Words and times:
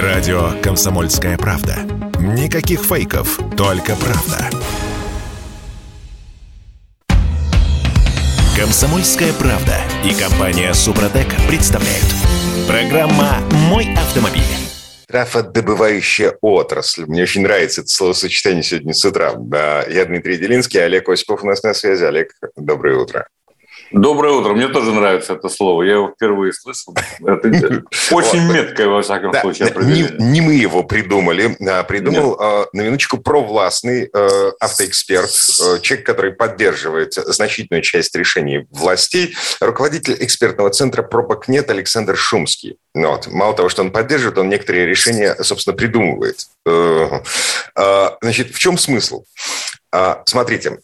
Радио 0.00 0.52
«Комсомольская 0.62 1.36
правда». 1.36 1.76
Никаких 2.18 2.80
фейков, 2.80 3.38
только 3.58 3.94
правда. 3.94 4.48
«Комсомольская 8.56 9.34
правда» 9.34 9.76
и 10.02 10.14
компания 10.14 10.72
«Супротек» 10.72 11.26
представляют. 11.46 12.06
Программа 12.66 13.40
«Мой 13.68 13.92
автомобиль». 13.94 14.40
Трафодобывающая 15.08 16.38
отрасль. 16.40 17.04
Мне 17.04 17.24
очень 17.24 17.42
нравится 17.42 17.82
это 17.82 17.90
словосочетание 17.90 18.62
сегодня 18.62 18.94
с 18.94 19.04
утра. 19.04 19.34
Я 19.90 20.06
Дмитрий 20.06 20.38
Делинский, 20.38 20.82
Олег 20.82 21.06
Осипов 21.10 21.44
у 21.44 21.46
нас 21.46 21.62
на 21.62 21.74
связи. 21.74 22.04
Олег, 22.04 22.32
доброе 22.56 22.96
утро. 22.96 23.26
Доброе 23.92 24.32
утро. 24.32 24.54
Мне 24.54 24.68
тоже 24.68 24.92
нравится 24.92 25.34
это 25.34 25.48
слово. 25.48 25.82
Я 25.82 25.94
его 25.94 26.12
впервые 26.14 26.52
слышал. 26.52 26.94
Это 27.20 27.48
очень 28.10 28.52
меткое, 28.52 28.88
во 28.88 29.02
всяком 29.02 29.32
случае. 29.34 29.72
Не 30.18 30.40
мы 30.40 30.54
его 30.54 30.82
придумали. 30.82 31.56
А 31.66 31.82
придумал, 31.84 32.36
а, 32.40 32.66
на 32.72 32.82
минуточку, 32.82 33.18
провластный 33.18 34.08
э, 34.12 34.52
автоэксперт, 34.60 35.30
э, 35.30 35.80
человек, 35.80 36.06
который 36.06 36.32
поддерживает 36.32 37.14
значительную 37.14 37.82
часть 37.82 38.14
решений 38.16 38.66
властей, 38.70 39.34
руководитель 39.60 40.16
экспертного 40.20 40.70
центра 40.70 41.02
«Пробок 41.02 41.48
нет» 41.48 41.70
Александр 41.70 42.16
Шумский. 42.16 42.78
Ну 42.94 43.10
вот. 43.10 43.26
Мало 43.28 43.54
того, 43.54 43.68
что 43.68 43.82
он 43.82 43.90
поддерживает, 43.90 44.38
он 44.38 44.48
некоторые 44.48 44.86
решения, 44.86 45.36
собственно, 45.42 45.76
придумывает. 45.76 46.46
Э, 46.66 47.20
значит, 48.22 48.54
в 48.54 48.58
чем 48.58 48.78
смысл? 48.78 49.24
Смотрите, 50.24 50.78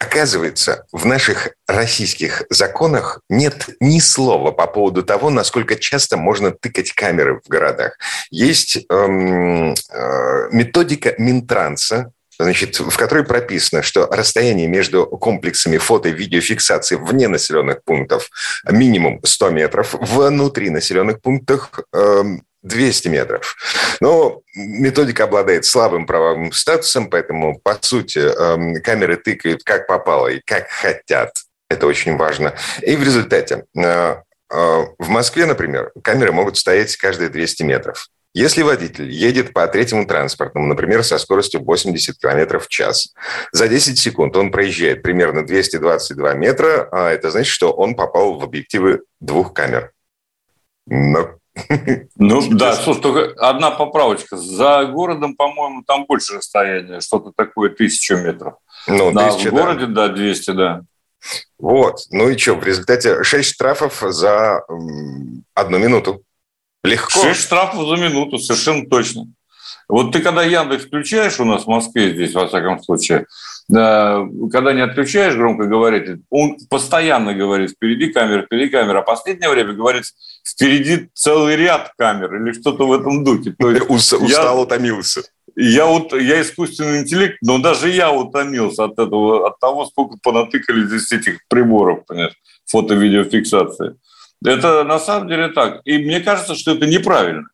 Оказывается, 0.00 0.86
в 0.92 1.06
наших 1.06 1.50
российских 1.66 2.44
законах 2.50 3.20
нет 3.28 3.68
ни 3.80 3.98
слова 3.98 4.52
по 4.52 4.68
поводу 4.68 5.02
того, 5.02 5.28
насколько 5.28 5.74
часто 5.74 6.16
можно 6.16 6.52
тыкать 6.52 6.92
камеры 6.92 7.40
в 7.44 7.48
городах. 7.48 7.98
Есть 8.30 8.86
эм, 8.90 9.74
э, 9.74 10.48
методика 10.52 11.14
Минтранса, 11.18 12.12
значит, 12.38 12.78
в 12.78 12.96
которой 12.96 13.24
прописано, 13.24 13.82
что 13.82 14.06
расстояние 14.06 14.68
между 14.68 15.04
комплексами 15.06 15.78
фото- 15.78 16.10
и 16.10 16.12
видеофиксации 16.12 16.94
вне 16.94 17.26
населенных 17.26 17.82
пунктов 17.82 18.30
минимум 18.70 19.20
100 19.24 19.50
метров, 19.50 19.94
внутри 19.94 20.70
населенных 20.70 21.20
пунктов 21.20 21.70
эм, 21.92 22.42
200 22.68 23.08
метров. 23.08 23.56
Но 24.00 24.42
методика 24.54 25.24
обладает 25.24 25.64
слабым 25.64 26.06
правовым 26.06 26.52
статусом, 26.52 27.10
поэтому, 27.10 27.58
по 27.58 27.78
сути, 27.80 28.18
эм, 28.18 28.80
камеры 28.82 29.16
тыкают 29.16 29.64
как 29.64 29.86
попало 29.86 30.28
и 30.28 30.40
как 30.44 30.68
хотят. 30.68 31.32
Это 31.68 31.86
очень 31.86 32.16
важно. 32.16 32.54
И 32.82 32.96
в 32.96 33.02
результате 33.02 33.64
э, 33.76 33.82
э, 33.82 34.16
в 34.50 35.08
Москве, 35.08 35.46
например, 35.46 35.92
камеры 36.02 36.32
могут 36.32 36.56
стоять 36.56 36.96
каждые 36.96 37.28
200 37.28 37.62
метров. 37.64 38.08
Если 38.34 38.62
водитель 38.62 39.10
едет 39.10 39.52
по 39.52 39.66
третьему 39.66 40.06
транспортному, 40.06 40.66
например, 40.66 41.02
со 41.02 41.18
скоростью 41.18 41.64
80 41.64 42.18
км 42.18 42.58
в 42.58 42.68
час, 42.68 43.14
за 43.52 43.68
10 43.68 43.98
секунд 43.98 44.36
он 44.36 44.50
проезжает 44.50 45.02
примерно 45.02 45.46
222 45.46 46.34
метра, 46.34 46.88
а 46.92 47.10
это 47.10 47.30
значит, 47.30 47.52
что 47.52 47.72
он 47.72 47.96
попал 47.96 48.38
в 48.38 48.44
объективы 48.44 49.00
двух 49.18 49.54
камер. 49.54 49.92
Но 50.86 51.37
ну 52.16 52.42
да, 52.50 52.74
слушай, 52.74 53.00
только 53.00 53.34
одна 53.38 53.70
поправочка. 53.70 54.36
За 54.36 54.84
городом, 54.84 55.34
по-моему, 55.34 55.82
там 55.86 56.06
больше 56.06 56.34
расстояние, 56.34 57.00
что-то 57.00 57.32
такое, 57.36 57.70
тысячу 57.70 58.16
метров. 58.16 58.54
Ну, 58.86 59.12
да, 59.12 59.30
тысяча, 59.30 59.48
в 59.48 59.52
городе, 59.52 59.86
да. 59.86 60.08
да, 60.08 60.14
200, 60.14 60.50
да. 60.52 60.82
Вот. 61.58 62.00
Ну 62.10 62.28
и 62.30 62.38
что, 62.38 62.54
в 62.54 62.64
результате 62.64 63.22
6 63.22 63.54
штрафов 63.54 64.00
за 64.00 64.62
одну 65.54 65.78
минуту. 65.78 66.22
Легко. 66.84 67.20
6 67.20 67.40
штрафов 67.40 67.88
за 67.88 67.96
минуту, 67.96 68.38
совершенно 68.38 68.88
точно. 68.88 69.26
Вот 69.88 70.12
ты 70.12 70.20
когда 70.20 70.42
Яндекс 70.42 70.84
включаешь 70.84 71.40
у 71.40 71.44
нас 71.44 71.64
в 71.64 71.68
Москве 71.68 72.12
здесь, 72.12 72.34
во 72.34 72.46
всяком 72.46 72.82
случае, 72.82 73.26
когда 73.70 74.72
не 74.72 74.80
отключаешь 74.80 75.34
громко 75.34 75.66
говорить, 75.66 76.20
он 76.30 76.56
постоянно 76.70 77.34
говорит 77.34 77.72
впереди 77.72 78.10
камера, 78.10 78.42
впереди 78.42 78.70
камера, 78.70 79.00
а 79.00 79.02
последнее 79.02 79.50
время 79.50 79.74
говорит 79.74 80.04
впереди 80.46 81.10
целый 81.12 81.56
ряд 81.56 81.92
камер 81.98 82.34
или 82.42 82.52
что-то 82.52 82.86
в 82.86 82.92
этом 82.92 83.24
духе. 83.24 83.54
То 83.58 83.70
есть 83.70 83.90
Устал, 83.90 84.26
я, 84.26 84.54
утомился. 84.54 85.22
Я, 85.54 85.84
вот, 85.86 86.12
я 86.14 86.40
искусственный 86.40 87.00
интеллект, 87.00 87.36
но 87.42 87.58
даже 87.58 87.90
я 87.90 88.10
утомился 88.10 88.84
от 88.84 88.92
этого, 88.92 89.48
от 89.48 89.58
того, 89.58 89.84
сколько 89.84 90.16
понатыкали 90.22 90.86
здесь 90.86 91.12
этих 91.12 91.40
приборов, 91.48 92.06
понимаешь, 92.06 92.34
фото-видеофиксации. 92.66 93.96
Это 94.42 94.84
на 94.84 94.98
самом 94.98 95.28
деле 95.28 95.48
так. 95.48 95.82
И 95.84 95.98
мне 95.98 96.20
кажется, 96.20 96.54
что 96.54 96.72
это 96.72 96.86
неправильно. 96.86 97.48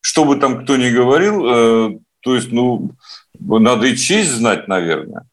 Что 0.00 0.24
бы 0.24 0.36
там 0.36 0.62
кто 0.62 0.76
ни 0.76 0.90
говорил, 0.90 1.46
э, 1.46 1.98
то 2.20 2.34
есть, 2.34 2.52
ну, 2.52 2.92
надо 3.38 3.86
и 3.86 3.96
честь 3.96 4.30
знать, 4.30 4.68
наверное. 4.68 5.26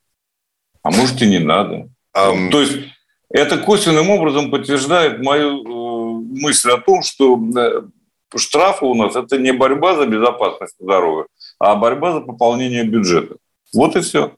А 0.83 0.91
может, 0.91 1.21
и 1.21 1.27
не 1.27 1.39
надо. 1.39 1.89
Um... 2.15 2.49
То 2.49 2.61
есть, 2.61 2.77
это 3.29 3.57
косвенным 3.57 4.09
образом 4.09 4.51
подтверждает 4.51 5.19
мою 5.19 5.63
э, 5.63 6.39
мысль 6.41 6.71
о 6.71 6.77
том, 6.77 7.03
что 7.03 7.39
э, 7.57 7.81
штрафы 8.35 8.85
у 8.85 8.95
нас– 8.95 9.15
это 9.15 9.37
не 9.37 9.51
борьба 9.51 9.95
за 9.95 10.05
безопасность 10.05 10.75
здоровья, 10.79 11.27
а 11.59 11.75
борьба 11.75 12.13
за 12.13 12.21
пополнение 12.21 12.83
бюджета. 12.83 13.35
Вот 13.73 13.95
и 13.95 14.01
все. 14.01 14.33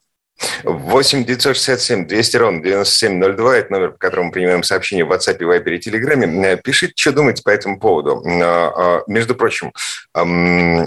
8 0.63 1.25
967 1.25 2.07
200 2.07 2.37
ровно 2.37 2.61
9702, 2.61 3.57
это 3.57 3.71
номер, 3.71 3.91
по 3.91 3.97
которому 3.97 4.31
принимаем 4.31 4.63
сообщения 4.63 5.05
в 5.05 5.11
WhatsApp, 5.11 5.39
Viber 5.39 5.75
и 5.75 5.89
Telegram. 5.89 6.45
Э, 6.45 6.57
пишите, 6.57 6.93
что 6.95 7.11
думаете 7.11 7.43
по 7.43 7.49
этому 7.49 7.79
поводу. 7.79 8.23
А, 8.25 8.73
а, 8.75 9.03
между 9.07 9.35
прочим, 9.35 9.73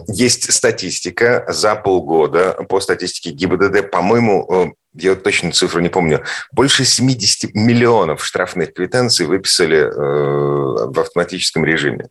есть 0.09 0.53
статистика 0.53 1.45
за 1.49 1.75
полгода 1.77 2.53
по 2.69 2.81
статистике 2.81 3.31
ГИБДД, 3.31 3.91
по-моему, 3.91 4.47
э, 4.51 4.73
я 4.95 5.15
точно 5.17 5.53
цифру 5.53 5.81
не 5.81 5.89
помню, 5.89 6.23
больше 6.53 6.85
70 6.85 7.55
миллионов 7.55 8.25
штрафных 8.25 8.75
квитанций 8.75 9.27
выписали 9.27 9.79
э, 9.79 9.91
в 9.91 11.01
автоматическом 11.01 11.65
режиме. 11.65 12.09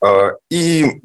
А, 0.00 0.32
и 0.50 1.00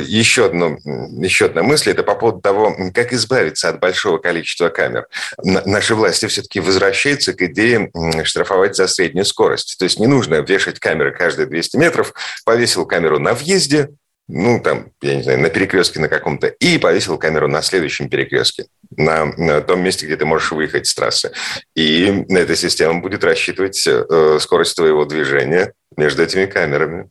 еще, 0.00 0.46
одно, 0.46 0.76
еще 0.84 1.46
одна 1.46 1.62
мысль, 1.62 1.90
это 1.90 2.02
по 2.02 2.14
поводу 2.14 2.40
того, 2.40 2.76
как 2.94 3.12
избавиться 3.12 3.68
от 3.68 3.80
большого 3.80 4.18
количества 4.18 4.68
камер. 4.68 5.06
Наши 5.42 5.94
власти 5.94 6.26
все-таки 6.26 6.60
возвращаются 6.60 7.32
к 7.32 7.42
идее 7.42 7.90
штрафовать 8.24 8.76
за 8.76 8.86
среднюю 8.86 9.24
скорость. 9.24 9.76
То 9.78 9.84
есть 9.84 9.98
не 9.98 10.06
нужно 10.06 10.36
вешать 10.36 10.78
камеры 10.78 11.12
каждые 11.12 11.46
200 11.46 11.76
метров, 11.76 12.14
повесил 12.44 12.86
камеру 12.86 13.18
на 13.18 13.34
въезде, 13.34 13.88
ну, 14.28 14.60
там, 14.62 14.92
я 15.02 15.16
не 15.16 15.22
знаю, 15.22 15.40
на 15.40 15.50
перекрестке 15.50 16.00
на 16.00 16.08
каком-то, 16.08 16.46
и 16.46 16.78
повесил 16.78 17.18
камеру 17.18 17.48
на 17.48 17.60
следующем 17.60 18.08
перекрестке, 18.08 18.66
на, 18.96 19.26
на 19.26 19.60
том 19.60 19.82
месте, 19.82 20.06
где 20.06 20.16
ты 20.16 20.24
можешь 20.24 20.52
выехать 20.52 20.86
с 20.86 20.94
трассы. 20.94 21.32
И 21.74 22.24
эта 22.28 22.56
система 22.56 23.00
будет 23.00 23.24
рассчитывать 23.24 23.84
э, 23.86 24.38
скорость 24.40 24.76
твоего 24.76 25.04
движения 25.04 25.74
между 25.96 26.22
этими 26.22 26.46
камерами. 26.46 27.10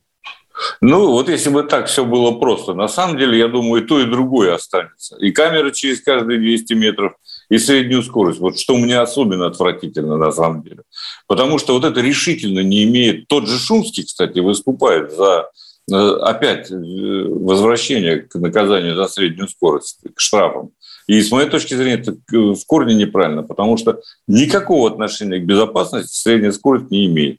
Ну, 0.80 1.10
вот 1.10 1.28
если 1.28 1.50
бы 1.50 1.62
так 1.62 1.86
все 1.86 2.04
было 2.04 2.32
просто. 2.32 2.74
На 2.74 2.88
самом 2.88 3.18
деле, 3.18 3.38
я 3.38 3.48
думаю, 3.48 3.82
и 3.82 3.86
то, 3.86 4.00
и 4.00 4.04
другое 4.04 4.54
останется. 4.54 5.16
И 5.18 5.30
камера 5.30 5.70
через 5.70 6.00
каждые 6.02 6.38
200 6.38 6.74
метров, 6.74 7.12
и 7.52 7.58
среднюю 7.58 8.02
скорость. 8.02 8.40
Вот 8.40 8.58
что 8.58 8.76
мне 8.76 8.98
особенно 8.98 9.46
отвратительно 9.46 10.16
на 10.16 10.32
самом 10.32 10.62
деле. 10.62 10.82
Потому 11.26 11.58
что 11.58 11.74
вот 11.74 11.84
это 11.84 12.00
решительно 12.00 12.60
не 12.60 12.84
имеет... 12.84 13.28
Тот 13.28 13.46
же 13.46 13.58
Шумский, 13.58 14.04
кстати, 14.04 14.38
выступает 14.38 15.12
за 15.12 15.50
э, 15.92 15.94
опять 15.94 16.70
э, 16.70 16.74
возвращение 16.74 18.20
к 18.20 18.34
наказанию 18.36 18.96
за 18.96 19.06
среднюю 19.06 19.48
скорость, 19.48 19.98
к 20.14 20.20
штрафам. 20.20 20.70
И 21.06 21.20
с 21.20 21.30
моей 21.30 21.48
точки 21.48 21.74
зрения 21.74 22.00
это 22.00 22.16
в 22.30 22.64
корне 22.66 22.94
неправильно, 22.94 23.42
потому 23.42 23.76
что 23.76 24.00
никакого 24.26 24.90
отношения 24.90 25.38
к 25.38 25.44
безопасности 25.44 26.16
средняя 26.16 26.52
скорость 26.52 26.90
не 26.90 27.06
имеет. 27.06 27.38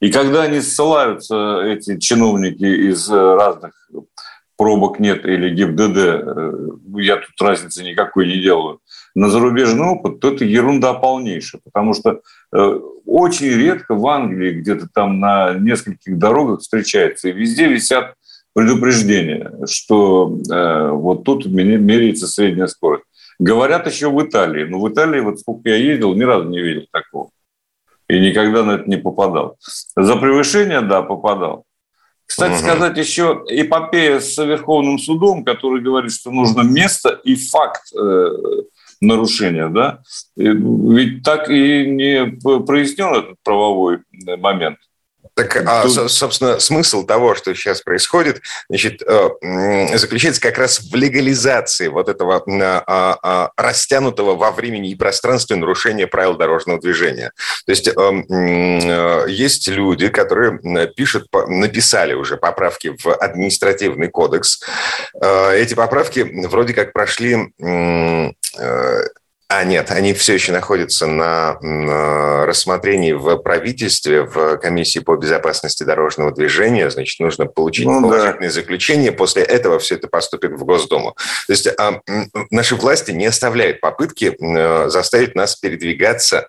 И 0.00 0.10
когда 0.10 0.42
они 0.42 0.60
ссылаются, 0.60 1.60
эти 1.64 1.98
чиновники 1.98 2.64
из 2.64 3.10
э, 3.10 3.14
разных 3.14 3.72
пробок 4.56 5.00
нет 5.00 5.24
или 5.24 5.50
ГИБДД, 5.50 5.96
э, 5.96 6.52
я 6.98 7.16
тут 7.16 7.40
разницы 7.40 7.82
никакой 7.82 8.28
не 8.28 8.40
делаю, 8.40 8.78
на 9.16 9.28
зарубежный 9.28 9.86
опыт, 9.86 10.20
то 10.20 10.32
это 10.32 10.44
ерунда 10.44 10.94
полнейшая, 10.94 11.60
потому 11.64 11.94
что 11.94 12.20
э, 12.52 12.80
очень 13.06 13.48
редко 13.48 13.96
в 13.96 14.06
Англии 14.06 14.60
где-то 14.60 14.86
там 14.94 15.18
на 15.18 15.54
нескольких 15.54 16.16
дорогах 16.16 16.60
встречается, 16.60 17.28
и 17.28 17.32
везде 17.32 17.66
висят 17.66 18.14
предупреждения, 18.54 19.52
что 19.66 20.26
вот 20.26 21.22
тут 21.22 21.46
меряется 21.46 22.26
средняя 22.26 22.66
скорость. 22.66 23.04
Говорят 23.38 23.86
еще 23.86 24.10
в 24.10 24.20
Италии, 24.20 24.64
но 24.64 24.80
в 24.80 24.88
Италии, 24.92 25.20
вот 25.20 25.38
сколько 25.38 25.68
я 25.68 25.76
ездил, 25.76 26.14
ни 26.14 26.24
разу 26.24 26.48
не 26.48 26.60
видел 26.60 26.86
такого 26.90 27.28
и 28.08 28.20
никогда 28.20 28.64
на 28.64 28.72
это 28.72 28.88
не 28.88 28.96
попадал. 28.96 29.56
За 29.96 30.16
превышение, 30.16 30.80
да, 30.80 31.02
попадал. 31.02 31.64
Кстати 32.26 32.52
угу. 32.52 32.58
сказать, 32.58 32.98
еще 32.98 33.42
эпопея 33.48 34.20
с 34.20 34.36
Верховным 34.36 34.98
судом, 34.98 35.44
который 35.44 35.80
говорит, 35.80 36.12
что 36.12 36.30
нужно 36.30 36.60
место 36.60 37.20
и 37.24 37.36
факт 37.36 37.82
э, 37.94 38.28
нарушения, 39.00 39.68
да, 39.68 40.00
ведь 40.36 41.22
так 41.22 41.48
и 41.48 41.86
не 41.86 42.26
прояснен 42.66 43.14
этот 43.14 43.36
правовой 43.42 44.00
момент. 44.12 44.78
Так, 45.38 45.56
а, 45.64 45.82
Тут... 45.84 46.10
собственно, 46.10 46.58
смысл 46.58 47.06
того, 47.06 47.36
что 47.36 47.54
сейчас 47.54 47.80
происходит, 47.80 48.42
значит, 48.68 49.04
э, 49.06 49.96
заключается 49.96 50.40
как 50.40 50.58
раз 50.58 50.80
в 50.80 50.92
легализации 50.96 51.86
вот 51.86 52.08
этого 52.08 52.42
а, 52.44 53.18
а, 53.22 53.50
растянутого 53.56 54.34
во 54.34 54.50
времени 54.50 54.90
и 54.90 54.96
пространстве 54.96 55.54
нарушения 55.54 56.08
правил 56.08 56.36
дорожного 56.36 56.80
движения. 56.80 57.30
То 57.66 57.70
есть 57.70 57.86
эм, 57.86 58.26
э, 58.28 59.26
есть 59.28 59.68
люди, 59.68 60.08
которые 60.08 60.58
пишут, 60.96 61.28
написали 61.46 62.14
уже 62.14 62.36
поправки 62.36 62.96
в 63.00 63.14
административный 63.14 64.08
кодекс. 64.08 64.60
Э, 65.22 65.54
эти 65.54 65.74
поправки 65.74 66.28
вроде 66.48 66.74
как 66.74 66.92
прошли 66.92 67.52
а, 69.50 69.64
нет, 69.64 69.90
они 69.90 70.12
все 70.12 70.34
еще 70.34 70.52
находятся 70.52 71.06
на, 71.06 71.58
на 71.62 72.44
рассмотрении 72.44 73.12
в 73.12 73.38
правительстве, 73.38 74.22
в 74.24 74.58
комиссии 74.58 74.98
по 74.98 75.16
безопасности 75.16 75.84
дорожного 75.84 76.32
движения. 76.32 76.90
Значит, 76.90 77.18
нужно 77.18 77.46
получить 77.46 77.86
ну, 77.86 78.02
положительное 78.02 78.50
да. 78.50 78.54
заключение. 78.54 79.10
После 79.10 79.42
этого 79.42 79.78
все 79.78 79.94
это 79.94 80.06
поступит 80.06 80.52
в 80.52 80.64
Госдуму. 80.64 81.16
То 81.46 81.52
есть 81.52 81.66
а, 81.66 82.02
наши 82.50 82.76
власти 82.76 83.12
не 83.12 83.24
оставляют 83.24 83.80
попытки 83.80 84.36
а, 84.38 84.90
заставить 84.90 85.34
нас 85.34 85.56
передвигаться 85.56 86.48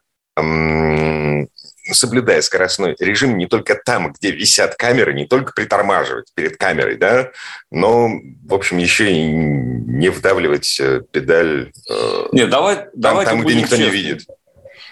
соблюдая 1.94 2.42
скоростной 2.42 2.96
режим 3.00 3.38
не 3.38 3.48
только 3.48 3.76
там, 3.76 4.14
где 4.14 4.32
висят 4.32 4.76
камеры, 4.76 5.14
не 5.14 5.26
только 5.26 5.54
притормаживать 5.54 6.28
перед 6.36 6.58
камерой, 6.58 6.98
да, 6.98 7.32
но, 7.72 8.10
в 8.46 8.54
общем, 8.54 8.78
еще 8.78 9.12
и 9.12 9.24
не 9.32 10.10
вдавливать 10.10 10.80
э, 10.80 11.02
педаль 11.12 11.72
э, 11.90 12.26
Нет, 12.32 12.50
давай, 12.50 12.88
там, 13.02 13.26
там 13.26 13.42
где 13.42 13.56
никто 13.56 13.76
честны. 13.76 13.84
не 13.84 13.92
видит. 13.92 14.26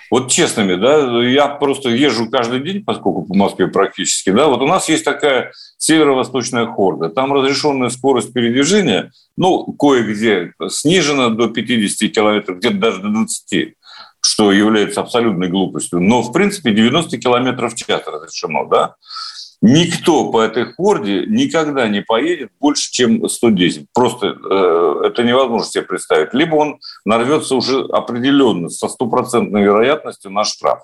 Вот 0.10 0.32
честными, 0.32 0.76
да, 0.76 1.22
я 1.24 1.48
просто 1.48 1.90
езжу 1.90 2.30
каждый 2.30 2.62
день, 2.62 2.84
поскольку 2.84 3.24
по 3.24 3.36
Москве 3.36 3.68
практически, 3.68 4.30
да, 4.30 4.48
вот 4.48 4.62
у 4.62 4.68
нас 4.68 4.88
есть 4.88 5.04
такая 5.04 5.52
северо-восточная 5.78 6.66
хорда, 6.66 7.10
там 7.10 7.34
разрешенная 7.34 7.90
скорость 7.90 8.32
передвижения, 8.32 9.12
ну, 9.36 9.66
кое-где 9.74 10.54
снижена 10.70 11.30
до 11.30 11.50
50 11.50 12.12
километров, 12.12 12.58
где-то 12.58 12.78
даже 12.78 13.02
до 13.02 13.10
20 13.10 13.76
что 14.22 14.52
является 14.52 15.02
абсолютной 15.02 15.50
глупостью, 15.50 16.00
но, 16.00 16.22
в 16.22 16.32
принципе, 16.32 16.72
90 16.72 17.18
километров 17.18 17.74
в 17.74 17.76
час 17.76 18.04
разрешено, 18.06 18.66
да? 18.66 18.96
Никто 19.62 20.32
по 20.32 20.42
этой 20.42 20.72
хорде 20.74 21.26
никогда 21.26 21.88
не 21.88 22.02
поедет 22.02 22.52
больше, 22.60 22.92
чем 22.92 23.28
110. 23.28 23.88
Просто 23.92 24.28
э, 24.28 25.02
это 25.08 25.24
невозможно 25.24 25.68
себе 25.68 25.84
представить. 25.84 26.34
Либо 26.34 26.56
он 26.56 26.80
нарвется 27.06 27.56
уже 27.56 27.82
определенно 27.86 28.70
со 28.70 28.88
стопроцентной 28.88 29.64
вероятностью 29.64 30.30
на 30.30 30.44
штраф. 30.44 30.84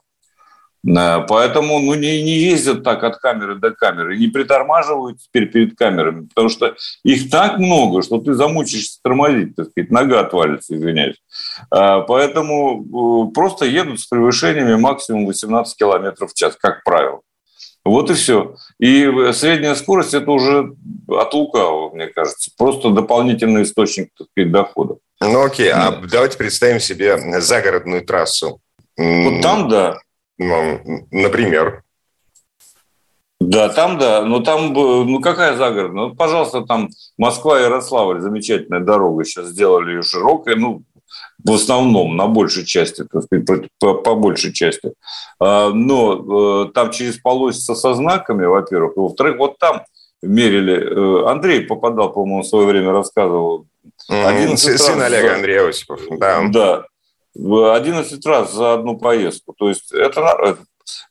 Э, 0.85 1.25
поэтому 1.27 1.80
ну, 1.80 1.94
не, 1.94 2.21
не 2.24 2.38
ездят 2.38 2.83
так 2.83 3.03
от 3.03 3.18
камеры 3.18 3.56
до 3.56 3.71
камеры, 3.71 4.18
не 4.18 4.27
притормаживают 4.27 5.19
теперь 5.19 5.50
перед 5.50 5.77
камерами, 5.77 6.27
потому 6.27 6.50
что 6.50 6.75
их 7.03 7.30
так 7.30 7.57
много, 7.57 8.01
что 8.01 8.19
ты 8.19 8.33
замучишься 8.33 9.00
тормозить, 9.03 9.56
так 9.56 9.69
сказать, 9.69 9.91
нога 9.91 10.19
отвалится, 10.19 10.75
извиняюсь. 10.75 11.18
Э, 11.74 12.01
поэтому 12.07 13.30
э, 13.30 13.33
просто 13.33 13.65
едут 13.65 14.00
с 14.00 14.07
превышениями 14.07 14.75
максимум 14.75 15.25
18 15.25 15.77
км 15.77 16.27
в 16.27 16.33
час, 16.33 16.56
как 16.59 16.83
правило. 16.83 17.21
Вот 17.86 18.09
и 18.09 18.13
все. 18.13 18.56
И 18.79 19.12
средняя 19.33 19.75
скорость– 19.75 20.13
это 20.15 20.31
уже 20.31 20.74
от 21.09 21.33
лукавого, 21.33 21.94
мне 21.94 22.07
кажется. 22.07 22.50
Просто 22.57 22.91
дополнительный 22.91 23.63
источник 23.63 24.09
так 24.18 24.27
сказать, 24.31 24.51
дохода. 24.51 24.95
Ну 25.19 25.44
окей, 25.44 25.69
а 25.69 25.91
давайте 25.91 26.38
представим 26.38 26.79
себе 26.79 27.41
загородную 27.41 28.06
трассу. 28.06 28.62
Вот 28.95 29.41
там, 29.41 29.68
да. 29.68 29.97
Ну, 30.47 31.07
например. 31.11 31.83
Да, 33.39 33.69
там 33.69 33.97
да. 33.97 34.23
Но 34.23 34.39
там, 34.39 34.73
ну 34.73 35.19
какая 35.19 35.55
загородная? 35.57 36.07
Ну, 36.07 36.15
пожалуйста, 36.15 36.61
там 36.61 36.89
Москва-Ярославль, 37.17 38.21
замечательная 38.21 38.79
дорога. 38.79 39.25
Сейчас 39.25 39.47
сделали 39.47 39.95
ее 39.95 40.01
широкой. 40.01 40.55
Ну, 40.55 40.83
в 41.43 41.51
основном, 41.51 42.15
на 42.15 42.27
большей 42.27 42.65
части, 42.65 43.03
так 43.03 43.23
сказать, 43.23 43.69
по, 43.79 43.93
по 43.95 44.15
большей 44.15 44.53
части. 44.53 44.93
А, 45.39 45.69
но 45.69 46.65
э, 46.65 46.71
там 46.73 46.91
через 46.91 47.17
полосица 47.17 47.75
со 47.75 47.93
знаками, 47.93 48.45
во-первых. 48.45 48.93
Во-вторых, 48.95 49.37
вот 49.37 49.57
там 49.57 49.83
мерили. 50.21 51.25
Э, 51.25 51.29
Андрей 51.29 51.61
попадал, 51.61 52.13
по-моему, 52.13 52.43
в 52.43 52.47
свое 52.47 52.65
время 52.65 52.91
рассказывал. 52.91 53.67
Сын 54.55 55.01
Олега 55.01 55.35
Андрей 55.35 55.59
Осипов, 55.59 56.01
да. 56.17 56.43
Да, 56.49 56.85
11 57.35 58.25
раз 58.25 58.53
за 58.53 58.74
одну 58.74 58.97
поездку. 58.97 59.53
То 59.53 59.69
есть 59.69 59.91
это... 59.91 60.57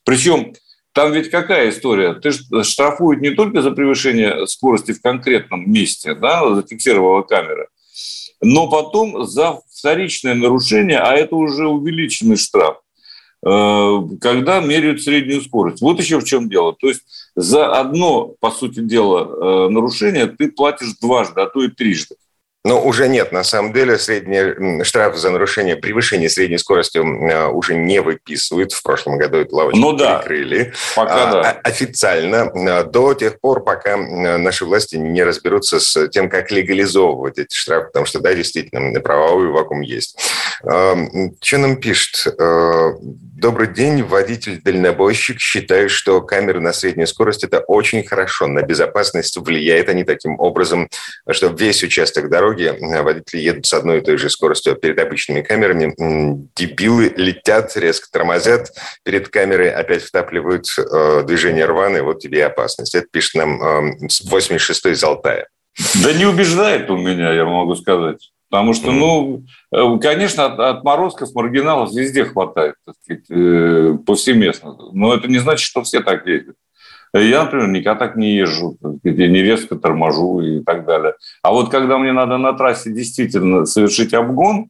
Причем 0.05 0.55
там 0.93 1.13
ведь 1.13 1.31
какая 1.31 1.71
история? 1.71 2.15
Ты 2.15 2.33
штрафуют 2.63 3.23
не 3.23 3.31
только 3.31 3.63
за 3.63 3.71
превышение 3.71 4.47
скорости 4.47 4.93
в 4.93 5.01
конкретном 5.01 5.71
месте, 5.71 6.15
да, 6.15 6.55
зафиксировала 6.55 7.23
камера, 7.23 7.69
но 8.43 8.69
потом 8.69 9.25
за 9.25 9.61
вторичное 9.71 10.35
нарушение, 10.35 10.99
а 10.99 11.15
это 11.15 11.35
уже 11.35 11.67
увеличенный 11.67 12.37
штраф, 12.37 12.77
э, 13.45 13.99
когда 14.21 14.61
меряют 14.61 15.03
среднюю 15.03 15.41
скорость. 15.41 15.81
Вот 15.81 15.99
еще 15.99 16.21
в 16.21 16.25
чем 16.25 16.51
дело. 16.51 16.77
То 16.79 16.89
есть 16.89 17.03
за 17.35 17.73
одно, 17.73 18.35
по 18.41 18.51
сути 18.51 18.81
дела, 18.81 19.67
э, 19.67 19.69
нарушение 19.71 20.27
ты 20.27 20.53
платишь 20.53 20.95
дважды, 21.01 21.41
а 21.41 21.47
то 21.47 21.65
и 21.65 21.69
трижды. 21.69 22.17
Но 22.65 22.81
уже 22.81 23.09
нет. 23.09 23.33
На 23.33 23.43
самом 23.43 23.73
деле 23.73 23.99
средний 23.99 24.85
штраф 24.85 25.17
за 25.17 25.31
нарушение 25.31 25.75
превышения 25.75 26.29
средней 26.29 26.59
скорости 26.59 26.99
а, 26.99 27.49
уже 27.49 27.75
не 27.75 28.01
выписывают. 28.01 28.73
В 28.73 28.83
прошлом 28.83 29.19
году 29.19 29.39
эту 29.39 29.57
лавочку 29.57 29.81
ну, 29.81 29.93
да. 29.93 30.19
перекрыли. 30.19 30.73
Пока 30.95 31.29
а, 31.29 31.33
да. 31.33 31.61
Официально 31.65 32.43
а, 32.79 32.85
до 32.85 33.15
тех 33.15 33.41
пор, 33.41 33.65
пока 33.65 33.97
наши 33.97 34.65
власти 34.65 34.95
не 34.95 35.25
разберутся 35.25 35.81
с 35.81 36.09
тем, 36.09 36.31
как 36.31 36.53
легализовывать 36.53 37.39
эти 37.39 37.55
штрафы, 37.55 37.87
потому 37.87 38.07
что, 38.07 38.21
да, 38.21 38.33
действительно, 38.33 39.01
правовой 39.01 39.49
вакуум 39.49 39.81
есть. 39.81 40.17
Что 40.61 41.59
нам 41.59 41.77
пишет? 41.77 42.27
Добрый 43.43 43.75
день, 43.75 44.05
водитель-дальнобойщик. 44.05 45.41
Считаю, 45.41 45.89
что 45.89 46.21
камеры 46.23 46.61
на 46.61 46.73
средней 46.73 47.07
скорости– 47.07 47.45
это 47.47 47.59
очень 47.59 48.05
хорошо. 48.05 48.47
На 48.47 48.63
безопасность 48.63 49.37
влияет 49.37 49.89
они 49.89 50.05
таким 50.05 50.39
образом, 50.39 50.89
что 51.29 51.49
весь 51.49 51.83
участок 51.83 52.31
дороги 52.31 52.67
э, 52.67 53.03
водители 53.03 53.41
едут 53.41 53.67
с 53.67 53.75
одной 53.75 53.99
и 53.99 54.01
той 54.01 54.17
же 54.17 54.31
скоростью 54.31 54.77
перед 54.77 54.97
обычными 55.01 55.43
камерами. 55.43 55.93
Дебилы 56.55 57.13
летят, 57.17 57.77
резко 57.77 58.07
тормозят 58.13 58.71
перед 59.03 59.29
камерой, 59.29 59.73
опять 59.73 60.05
втапливают 60.05 60.67
э, 60.79 61.25
движение 61.27 61.65
рваные, 61.65 62.05
вот 62.05 62.21
тебе 62.21 62.39
и 62.39 62.43
опасность. 62.43 62.95
Это 62.95 63.09
пишет 63.11 63.35
нам 63.35 63.61
э, 63.61 64.07
86-й 64.07 64.93
из 64.93 65.03
Алтая. 65.03 65.49
Да 66.05 66.13
не 66.13 66.27
убеждает 66.27 66.89
у 66.91 66.97
меня, 66.97 67.33
я 67.33 67.45
могу 67.45 67.75
сказать. 67.75 68.31
Потому 68.53 68.75
что, 68.75 68.93
ну, 68.93 69.45
э, 69.75 69.99
конечно, 69.99 70.45
от, 70.45 70.61
отморозков, 70.61 71.33
маргиналов 71.35 71.91
везде 71.95 72.27
хватает, 72.27 72.75
так 72.85 72.95
сказать, 73.03 73.25
э, 73.31 73.97
повсеместно. 74.05 74.77
Но 74.93 75.15
это 75.15 75.27
не 75.27 75.39
значит, 75.39 75.65
что 75.65 75.83
все 75.83 76.01
так 76.01 76.27
ездят. 76.27 76.57
Я, 77.15 77.45
например, 77.45 77.69
никогда 77.69 77.99
так 77.99 78.17
не 78.17 78.35
езжу, 78.35 78.77
я 79.05 79.29
не 79.29 79.43
резко 79.43 79.77
торможу 79.77 80.41
и 80.41 80.63
так 80.63 80.85
далее. 80.85 81.15
А 81.43 81.51
вот 81.51 81.71
когда 81.71 81.97
мне 81.97 82.13
надо 82.13 82.37
на 82.37 82.53
трассе 82.53 82.93
действительно 82.93 83.65
совершить 83.65 84.13
обгон, 84.13 84.69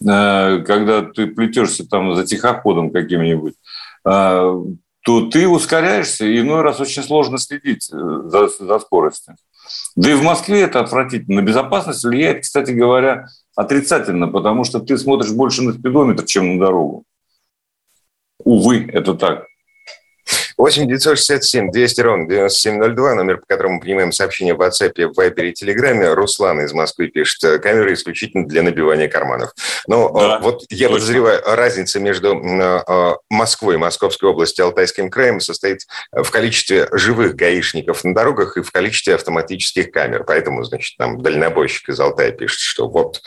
э, 0.00 0.64
когда 0.66 1.02
ты 1.02 1.28
плетешься 1.28 1.88
там 1.88 2.16
за 2.16 2.24
тихоходом 2.24 2.90
каким-нибудь, 2.90 3.54
то 4.02 5.20
ты 5.30 5.48
ускоряешься, 5.48 6.26
и 6.26 6.40
иной 6.40 6.62
раз 6.62 6.80
очень 6.80 7.02
сложно 7.02 7.38
следить 7.38 7.84
за, 7.84 8.48
за 8.48 8.78
скоростью. 8.80 9.36
Да 9.96 10.10
и 10.10 10.14
в 10.14 10.22
Москве 10.22 10.62
это 10.62 10.80
отвратительно. 10.80 11.40
На 11.40 11.44
безопасность 11.44 12.04
влияет, 12.04 12.42
кстати 12.42 12.72
говоря, 12.72 13.28
отрицательно, 13.54 14.28
потому 14.28 14.64
что 14.64 14.80
ты 14.80 14.98
смотришь 14.98 15.32
больше 15.32 15.62
на 15.62 15.72
спидометр, 15.72 16.24
чем 16.24 16.56
на 16.56 16.66
дорогу. 16.66 17.04
Увы, 18.38 18.88
это 18.92 19.14
так. 19.14 19.46
8 20.64 20.86
967 20.86 21.70
200 21.72 22.00
ровно 22.00 22.26
9702, 22.26 23.14
номер, 23.16 23.36
по 23.36 23.46
которому 23.46 23.74
мы 23.74 23.80
принимаем 23.82 24.12
сообщения 24.12 24.54
в 24.54 24.62
WhatsApp, 24.62 25.12
в 25.12 25.20
Viber 25.20 25.50
и 25.50 25.52
Телеграме. 25.52 26.14
Руслан 26.14 26.62
из 26.62 26.72
Москвы 26.72 27.08
пишет, 27.08 27.60
камеры 27.60 27.92
исключительно 27.92 28.46
для 28.46 28.62
набивания 28.62 29.06
карманов. 29.06 29.50
Но 29.86 30.08
ну, 30.08 30.18
да, 30.18 30.38
вот 30.38 30.62
я 30.70 30.88
точно. 30.88 30.94
подозреваю, 30.94 31.42
разница 31.44 32.00
между 32.00 32.40
а, 32.42 33.16
Москвой, 33.28 33.76
Московской 33.76 34.30
областью, 34.30 34.64
Алтайским 34.64 35.10
краем 35.10 35.38
состоит 35.38 35.80
в 36.12 36.30
количестве 36.30 36.88
живых 36.92 37.34
гаишников 37.34 38.02
на 38.02 38.14
дорогах 38.14 38.56
и 38.56 38.62
в 38.62 38.72
количестве 38.72 39.16
автоматических 39.16 39.90
камер. 39.90 40.24
Поэтому, 40.24 40.64
значит, 40.64 40.96
там 40.96 41.20
дальнобойщик 41.20 41.90
из 41.90 42.00
Алтая 42.00 42.32
пишет, 42.32 42.60
что 42.60 42.88
вот 42.88 43.20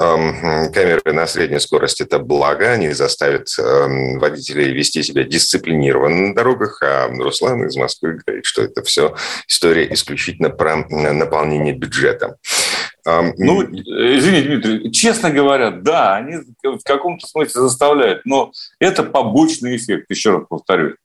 эм, 0.00 0.72
камеры 0.72 1.12
на 1.12 1.26
средней 1.26 1.58
скорости– 1.58 2.02
это 2.04 2.20
благо, 2.20 2.70
они 2.70 2.90
заставят 2.92 3.48
эм, 3.58 4.20
водителей 4.20 4.72
вести 4.72 5.02
себя 5.02 5.24
дисциплинированно 5.24 6.28
на 6.28 6.34
дорогах, 6.36 6.75
дорогах, 6.80 6.82
а 6.82 7.08
Руслан 7.08 7.64
из 7.64 7.76
Москвы 7.76 8.18
говорит, 8.24 8.44
что 8.44 8.62
это 8.62 8.82
все 8.82 9.14
история 9.48 9.92
исключительно 9.92 10.50
про 10.50 10.76
наполнение 10.76 11.74
бюджета. 11.74 12.36
Ну, 13.04 13.62
извини, 13.62 14.42
Дмитрий, 14.42 14.92
честно 14.92 15.30
говоря, 15.30 15.70
да, 15.70 16.16
они 16.16 16.38
в 16.62 16.82
каком-то 16.84 17.26
смысле 17.26 17.60
заставляют, 17.62 18.22
но 18.24 18.52
это 18.80 19.04
побочный 19.04 19.76
эффект, 19.76 20.06
еще 20.10 20.32
раз 20.32 20.42
повторюсь. 20.48 20.96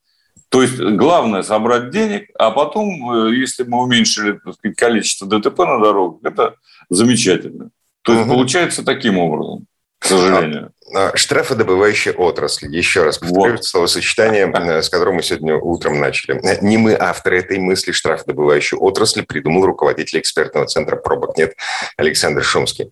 То 0.48 0.62
есть 0.62 0.78
главное 0.78 1.42
собрать 1.42 1.90
денег, 1.90 2.28
а 2.38 2.50
потом, 2.50 3.10
э, 3.10 3.34
если 3.36 3.62
мы 3.62 3.82
уменьшили 3.82 4.38
сказать, 4.38 4.76
количество 4.76 5.26
ДТП 5.26 5.60
на 5.60 5.78
дорогах, 5.78 6.20
это 6.24 6.56
замечательно. 6.90 7.70
То 8.02 8.12
есть 8.12 8.26
угу. 8.26 8.34
получается 8.34 8.84
таким 8.84 9.16
образом, 9.16 9.66
к 10.02 10.06
сожалению. 10.06 10.72
А, 10.94 11.16
штрафодобывающая 11.16 12.12
отрасль. 12.12 12.66
Еще 12.66 13.04
раз 13.04 13.18
повторю 13.18 13.52
вот. 13.52 13.64
словосочетание, 13.64 14.52
э, 14.52 14.82
с 14.82 14.88
которым 14.88 15.14
мы 15.16 15.22
сегодня 15.22 15.56
утром 15.56 16.00
начали. 16.00 16.40
Не 16.60 16.76
мы 16.76 16.96
авторы 16.98 17.38
этой 17.38 17.58
мысли. 17.58 17.92
Штрафодобывающую 17.92 18.82
отрасль 18.82 19.22
придумал 19.22 19.64
руководитель 19.64 20.18
экспертного 20.18 20.66
центра 20.66 20.96
«Пробок 20.96 21.38
нет» 21.38 21.54
Александр 21.96 22.42
Шумский. 22.42 22.90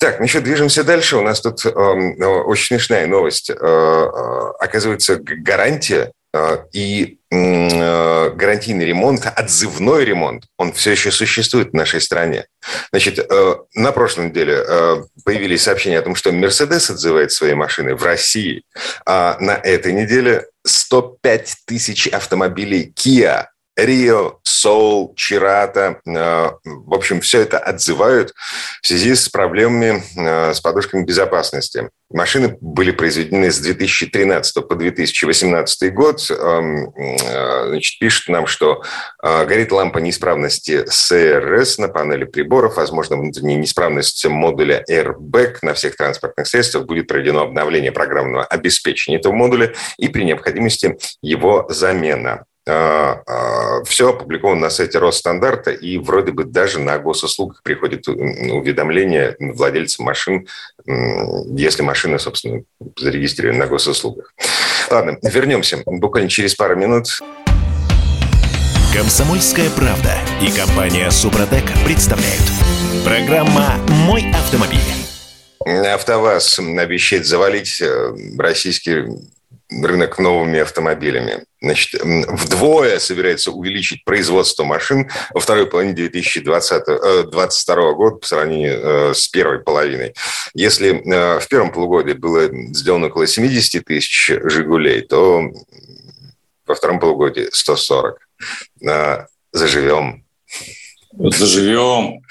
Так, 0.00 0.18
ну 0.18 0.26
что, 0.26 0.40
движемся 0.40 0.82
дальше. 0.82 1.16
У 1.16 1.22
нас 1.22 1.40
тут 1.40 1.64
э, 1.64 1.70
очень 1.70 2.66
смешная 2.66 3.06
новость. 3.06 3.50
Э, 3.50 3.54
э, 3.54 4.52
оказывается, 4.58 5.16
гарантия 5.16 6.06
э, 6.06 6.19
и 6.72 7.20
Э, 7.32 8.30
гарантийный 8.30 8.84
ремонт, 8.84 9.24
отзывной 9.24 10.04
ремонт, 10.04 10.46
он 10.56 10.72
все 10.72 10.90
еще 10.90 11.12
существует 11.12 11.70
в 11.70 11.74
нашей 11.74 12.00
стране. 12.00 12.46
Значит, 12.90 13.20
э, 13.20 13.54
на 13.74 13.92
прошлой 13.92 14.30
неделе 14.30 14.64
э, 14.66 14.96
появились 15.24 15.62
сообщения 15.62 16.00
о 16.00 16.02
том, 16.02 16.16
что 16.16 16.32
Мерседес 16.32 16.90
отзывает 16.90 17.30
свои 17.30 17.54
машины 17.54 17.94
в 17.94 18.02
России, 18.02 18.64
а 19.06 19.36
на 19.38 19.52
этой 19.52 19.92
неделе 19.92 20.46
105 20.66 21.58
тысяч 21.66 22.08
автомобилей 22.08 22.92
Kia 22.96 23.46
Рио, 23.76 24.40
Соул, 24.42 25.14
Чирата, 25.16 26.00
э, 26.06 26.50
в 26.64 26.94
общем, 26.94 27.20
все 27.20 27.40
это 27.40 27.58
отзывают 27.58 28.34
в 28.82 28.86
связи 28.86 29.14
с 29.14 29.28
проблемами 29.28 30.02
э, 30.16 30.52
с 30.52 30.60
подушками 30.60 31.04
безопасности. 31.04 31.88
Машины 32.12 32.58
были 32.60 32.90
произведены 32.90 33.52
с 33.52 33.58
2013 33.60 34.66
по 34.66 34.74
2018 34.74 35.94
год. 35.94 36.28
Эм, 36.30 36.90
э, 36.90 37.68
значит, 37.68 37.98
пишут 38.00 38.28
нам, 38.28 38.46
что 38.46 38.82
горит 39.22 39.70
лампа 39.70 39.98
неисправности 39.98 40.84
СРС 40.86 41.78
на 41.78 41.88
панели 41.88 42.24
приборов, 42.24 42.76
возможно, 42.76 43.16
внутренняя 43.16 43.58
неисправность 43.58 44.26
модуля 44.26 44.84
Airbag 44.90 45.58
на 45.62 45.74
всех 45.74 45.96
транспортных 45.96 46.48
средствах. 46.48 46.86
Будет 46.86 47.06
проведено 47.06 47.42
обновление 47.42 47.92
программного 47.92 48.44
обеспечения 48.44 49.18
этого 49.18 49.32
модуля 49.32 49.72
и 49.96 50.08
при 50.08 50.24
необходимости 50.24 50.98
его 51.22 51.66
замена. 51.68 52.44
А, 52.68 53.22
а, 53.26 53.84
все 53.84 54.10
опубликовано 54.10 54.62
на 54.62 54.70
сайте 54.70 54.98
Росстандарта, 54.98 55.70
и 55.70 55.98
вроде 55.98 56.32
бы 56.32 56.44
даже 56.44 56.78
на 56.78 56.98
госуслугах 56.98 57.62
приходит 57.62 58.06
уведомление 58.06 59.36
владельцам 59.38 60.04
машин, 60.04 60.46
если 60.86 61.82
машина, 61.82 62.18
собственно, 62.18 62.62
зарегистрирована 62.96 63.64
на 63.64 63.66
госуслугах. 63.66 64.34
Ладно, 64.90 65.18
вернемся 65.22 65.82
буквально 65.86 66.28
через 66.28 66.54
пару 66.54 66.76
минут. 66.76 67.20
Комсомольская 68.94 69.70
правда 69.70 70.18
и 70.42 70.50
компания 70.50 71.10
Супротек 71.10 71.64
представляют. 71.84 72.42
Программа 73.04 73.76
«Мой 73.88 74.26
автомобиль». 74.32 74.80
АвтоВАЗ 75.64 76.58
обещает 76.58 77.26
завалить 77.26 77.80
э, 77.80 78.14
российский 78.36 79.04
рынок 79.70 80.18
новыми 80.18 80.60
автомобилями. 80.60 81.44
Значит, 81.60 82.00
вдвое 82.02 82.98
собирается 82.98 83.52
увеличить 83.52 84.04
производство 84.04 84.64
машин 84.64 85.10
во 85.32 85.40
второй 85.40 85.66
половине 85.66 85.94
2022 85.94 86.94
э, 86.94 87.94
года 87.94 88.16
по 88.16 88.26
сравнению 88.26 88.80
э, 88.82 89.14
с 89.14 89.28
первой 89.28 89.60
половиной. 89.60 90.14
Если 90.54 90.94
э, 90.94 91.40
в 91.40 91.48
первом 91.48 91.72
полугодии 91.72 92.14
было 92.14 92.48
сделано 92.74 93.06
около 93.06 93.26
70 93.26 93.84
тысяч 93.84 94.32
«Жигулей», 94.44 95.02
то 95.02 95.42
во 96.66 96.74
втором 96.74 97.00
полугодии 97.00 97.48
140. 97.52 98.18
Заживем. 99.52 100.24
Заживем, 101.12 102.22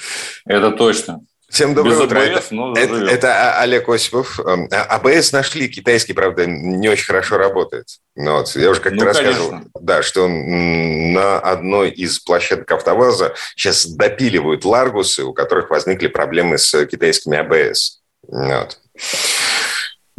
это 0.45 0.71
точно. 0.71 1.21
Всем 1.49 1.73
доброе 1.73 1.95
Без 1.95 2.01
утро. 2.01 2.19
АБС, 2.19 2.51
это, 2.51 2.79
это, 2.79 2.95
это 3.05 3.59
Олег 3.59 3.89
Осипов. 3.89 4.39
Эм, 4.39 4.67
а, 4.71 4.83
АБС 4.97 5.31
нашли, 5.31 5.67
китайский, 5.67 6.13
правда, 6.13 6.45
не 6.45 6.87
очень 6.87 7.05
хорошо 7.05 7.37
работает. 7.37 7.87
Ну 8.15 8.33
вот, 8.33 8.55
я 8.55 8.69
уже 8.69 8.79
как-то 8.81 8.99
ну, 8.99 9.05
рассказывал, 9.05 9.49
конечно. 9.49 9.69
да, 9.81 10.03
что 10.03 10.27
на 10.27 11.39
одной 11.39 11.89
из 11.89 12.19
площадок 12.19 12.71
АвтоВАЗа 12.71 13.33
сейчас 13.55 13.87
допиливают 13.87 14.63
ларгусы, 14.63 15.23
у 15.23 15.33
которых 15.33 15.71
возникли 15.71 16.07
проблемы 16.07 16.59
с 16.59 16.85
китайскими 16.85 17.37
АБС. 17.37 18.01
Вот. 18.27 18.77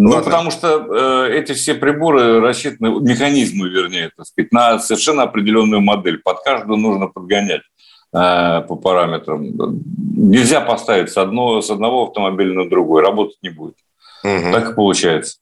Ну, 0.02 0.10
Ладно. 0.10 0.24
потому 0.24 0.50
что 0.50 1.26
э, 1.28 1.38
эти 1.38 1.52
все 1.52 1.74
приборы 1.74 2.40
рассчитаны, 2.40 3.00
механизмы, 3.00 3.68
вернее, 3.68 4.10
так 4.16 4.26
сказать, 4.26 4.50
на 4.50 4.78
совершенно 4.78 5.24
определенную 5.24 5.82
модель. 5.82 6.18
Под 6.18 6.42
каждую 6.42 6.78
нужно 6.78 7.06
подгонять. 7.06 7.60
Э, 8.12 8.62
по 8.62 8.74
параметрам. 8.74 9.40
Нельзя 10.16 10.60
поставить 10.60 11.12
с, 11.12 11.16
одного, 11.16 11.62
с 11.62 11.70
одного 11.70 12.08
автомобиля 12.08 12.54
на 12.54 12.68
другой, 12.68 13.02
работать 13.02 13.38
не 13.40 13.50
будет. 13.50 13.76
Угу. 14.24 14.52
Так 14.52 14.70
и 14.70 14.74
получается. 14.74 15.36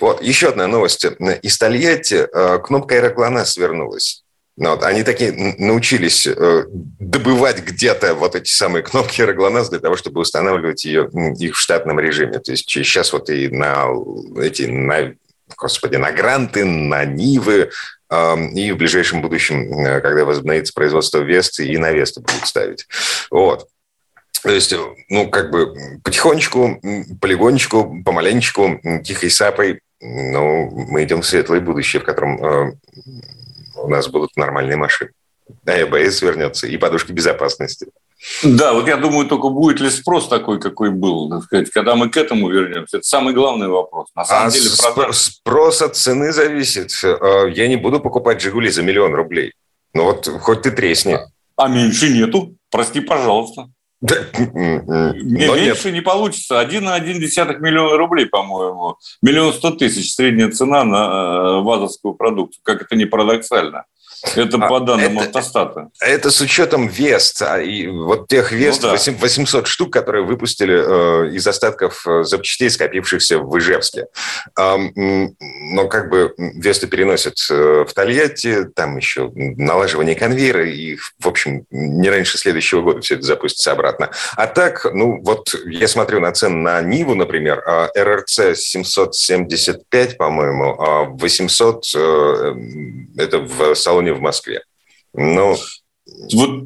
Вот, 0.00 0.22
еще 0.22 0.50
одна 0.50 0.68
новость. 0.68 1.04
Из 1.42 1.58
Тольятти 1.58 2.26
э, 2.32 2.58
кнопка 2.60 2.94
аэроглонасс 2.94 3.56
вернулась. 3.56 4.22
Ну 4.56 4.70
вот, 4.70 4.84
они 4.84 5.02
такие 5.02 5.56
научились 5.58 6.28
э, 6.28 6.66
добывать 7.00 7.64
где-то 7.64 8.14
вот 8.14 8.36
эти 8.36 8.48
самые 8.48 8.84
кнопки 8.84 9.20
аэроглонасс 9.20 9.70
для 9.70 9.80
того, 9.80 9.96
чтобы 9.96 10.20
устанавливать 10.20 10.84
ее, 10.84 11.10
их 11.40 11.56
в 11.56 11.58
штатном 11.58 11.98
режиме. 11.98 12.38
То 12.38 12.52
есть 12.52 12.70
сейчас 12.70 13.12
вот 13.12 13.28
и 13.28 13.48
на 13.48 13.86
эти, 14.40 14.62
на, 14.62 15.14
господи, 15.56 15.96
на 15.96 16.12
гранты, 16.12 16.64
на 16.64 17.04
Нивы, 17.04 17.70
и 18.10 18.70
в 18.72 18.76
ближайшем 18.76 19.22
будущем, 19.22 19.72
э, 19.78 20.00
когда 20.00 20.24
возобновится 20.24 20.72
производство 20.72 21.18
Весты, 21.18 21.66
и 21.66 21.78
на 21.78 21.90
Весту 21.90 22.20
будут 22.20 22.46
ставить. 22.46 22.86
Вот. 23.30 23.66
То 24.42 24.50
есть, 24.50 24.74
ну, 25.08 25.30
как 25.30 25.50
бы 25.50 25.74
потихонечку, 26.04 26.80
полигонечку, 27.20 28.02
помаленечку, 28.04 28.80
тихой 29.02 29.30
сапой, 29.30 29.80
ну, 30.00 30.70
мы 30.70 31.04
идем 31.04 31.22
в 31.22 31.26
светлое 31.26 31.60
будущее, 31.60 32.02
в 32.02 32.04
котором 32.04 32.44
э, 32.44 32.72
у 33.76 33.88
нас 33.88 34.06
будут 34.08 34.36
нормальные 34.36 34.76
машины. 34.76 35.10
А 35.66 35.72
АБС 35.72 36.20
вернется, 36.22 36.66
и 36.66 36.76
подушки 36.76 37.12
безопасности. 37.12 37.86
Да, 38.42 38.72
вот 38.72 38.88
я 38.88 38.96
думаю, 38.96 39.26
только 39.26 39.48
будет 39.48 39.80
ли 39.80 39.90
спрос 39.90 40.28
такой, 40.28 40.58
какой 40.58 40.90
был, 40.90 41.28
так 41.28 41.42
сказать, 41.44 41.70
когда 41.70 41.94
мы 41.94 42.08
к 42.08 42.16
этому 42.16 42.48
вернемся. 42.48 42.98
Это 42.98 43.06
самый 43.06 43.34
главный 43.34 43.68
вопрос. 43.68 44.08
На 44.14 44.24
самом 44.24 44.48
а 44.48 44.50
деле, 44.50 44.70
продаж... 44.80 45.16
спрос 45.16 45.82
от 45.82 45.96
цены 45.96 46.32
зависит. 46.32 46.92
Э, 47.04 47.50
я 47.54 47.68
не 47.68 47.76
буду 47.76 48.00
покупать 48.00 48.40
«Жигули» 48.40 48.70
за 48.70 48.82
миллион 48.82 49.14
рублей. 49.14 49.52
Ну 49.92 50.04
вот 50.04 50.26
хоть 50.40 50.62
ты 50.62 50.70
тресни. 50.70 51.18
А 51.56 51.68
меньше 51.68 52.08
нету. 52.08 52.56
Прости, 52.70 53.00
пожалуйста. 53.00 53.68
Да, 54.00 54.16
меньше 54.34 55.86
нет. 55.86 55.94
не 55.94 56.00
получится. 56.00 56.60
Один 56.60 56.84
на 56.84 56.94
один 56.94 57.20
десятых 57.20 57.60
миллиона 57.60 57.96
рублей, 57.96 58.26
по-моему. 58.26 58.96
Миллион 59.22 59.52
сто 59.52 59.70
тысяч 59.70 60.12
средняя 60.12 60.50
цена 60.50 60.84
на 60.84 60.96
э, 60.96 61.62
вазовскую 61.62 62.14
продукцию. 62.14 62.60
Как 62.64 62.82
это 62.82 62.96
не 62.96 63.06
парадоксально. 63.06 63.84
Это 64.36 64.56
а, 64.56 64.68
по 64.68 64.80
данным 64.80 65.18
это, 65.18 65.26
автостата. 65.26 65.90
Это 66.00 66.30
с 66.30 66.40
учетом 66.40 66.88
Вест. 66.88 67.42
А, 67.42 67.60
и 67.60 67.86
вот 67.86 68.28
тех 68.28 68.52
Вест, 68.52 68.82
ну, 68.82 68.90
да. 68.92 69.12
800 69.12 69.66
штук, 69.66 69.92
которые 69.92 70.24
выпустили 70.24 70.74
э, 70.74 71.34
из 71.34 71.46
остатков 71.46 72.06
э, 72.06 72.24
запчастей, 72.24 72.70
скопившихся 72.70 73.38
в 73.38 73.58
Ижевске. 73.58 74.06
Э, 74.58 74.76
но 74.96 75.88
как 75.88 76.10
бы 76.10 76.34
Весты 76.38 76.86
переносят 76.86 77.34
э, 77.50 77.84
в 77.88 77.92
Тольятти, 77.92 78.64
там 78.64 78.96
еще 78.96 79.30
налаживание 79.34 80.14
конвейера, 80.14 80.66
и, 80.68 80.96
в 80.96 81.28
общем, 81.28 81.66
не 81.70 82.08
раньше 82.08 82.38
следующего 82.38 82.82
года 82.82 83.00
все 83.02 83.16
это 83.16 83.24
запустится 83.24 83.72
обратно. 83.72 84.10
А 84.36 84.46
так, 84.46 84.86
ну 84.92 85.20
вот 85.22 85.54
я 85.66 85.88
смотрю 85.88 86.20
на 86.20 86.32
цены 86.32 86.54
на 86.56 86.80
Ниву, 86.80 87.14
например, 87.14 87.62
а, 87.66 87.88
РРЦ 87.94 88.56
775, 88.56 90.16
по-моему, 90.16 90.80
а 90.80 91.04
800 91.04 91.84
э, 91.94 92.54
это 93.18 93.38
в 93.38 93.74
салоне 93.74 94.13
в 94.14 94.20
Москве. 94.20 94.62
Ну, 95.12 95.56
вот 96.34 96.64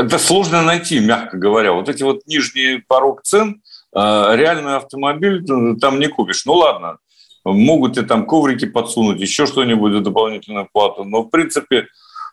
это 0.00 0.18
сложно 0.18 0.62
найти, 0.62 1.00
мягко 1.00 1.36
говоря. 1.36 1.72
Вот 1.72 1.88
эти 1.88 2.02
вот 2.02 2.26
нижние 2.26 2.82
порог 2.86 3.22
цен, 3.22 3.62
а, 3.94 4.34
реальный 4.36 4.76
автомобиль 4.76 5.44
там 5.80 5.98
не 5.98 6.08
купишь. 6.08 6.44
Ну 6.46 6.54
ладно, 6.54 6.98
могут 7.44 7.98
и 7.98 8.02
там 8.02 8.26
коврики 8.26 8.66
подсунуть, 8.66 9.20
еще 9.20 9.46
что-нибудь 9.46 9.92
за 9.92 10.00
дополнительную 10.00 10.68
плату. 10.72 11.04
Но 11.04 11.22
в 11.22 11.30
принципе 11.30 11.88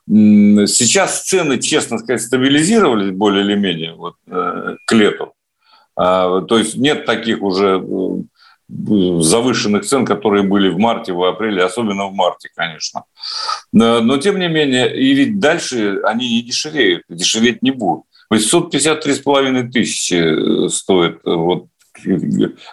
сейчас 0.08 1.24
цены, 1.24 1.60
честно 1.60 2.00
сказать, 2.00 2.22
стабилизировались 2.22 3.12
более 3.12 3.44
или 3.44 3.56
менее 3.56 3.94
вот, 3.94 4.16
э, 4.28 4.76
к 4.86 4.92
лету. 4.94 5.34
А, 5.96 6.42
то 6.42 6.58
есть 6.58 6.78
нет 6.78 7.06
таких 7.06 7.42
уже 7.42 7.84
завышенных 8.70 9.86
цен, 9.86 10.06
которые 10.06 10.44
были 10.44 10.70
в 10.70 10.78
марте, 10.78 11.14
в 11.14 11.24
апреле, 11.24 11.64
особенно 11.64 12.08
в 12.08 12.14
марте, 12.14 12.50
конечно. 12.56 13.04
Но, 13.72 14.18
тем 14.18 14.40
не 14.40 14.48
менее, 14.48 14.96
и 14.96 15.14
ведь 15.14 15.40
дальше 15.40 16.00
они 16.04 16.36
не 16.36 16.42
дешевеют, 16.44 17.04
дешеветь 17.10 17.62
не 17.62 17.72
будут. 17.72 18.06
853,5 18.32 19.72
тысячи 19.72 20.14
э, 20.14 20.70
стоит 20.70 21.16
э, 21.26 21.32
вот 21.32 21.66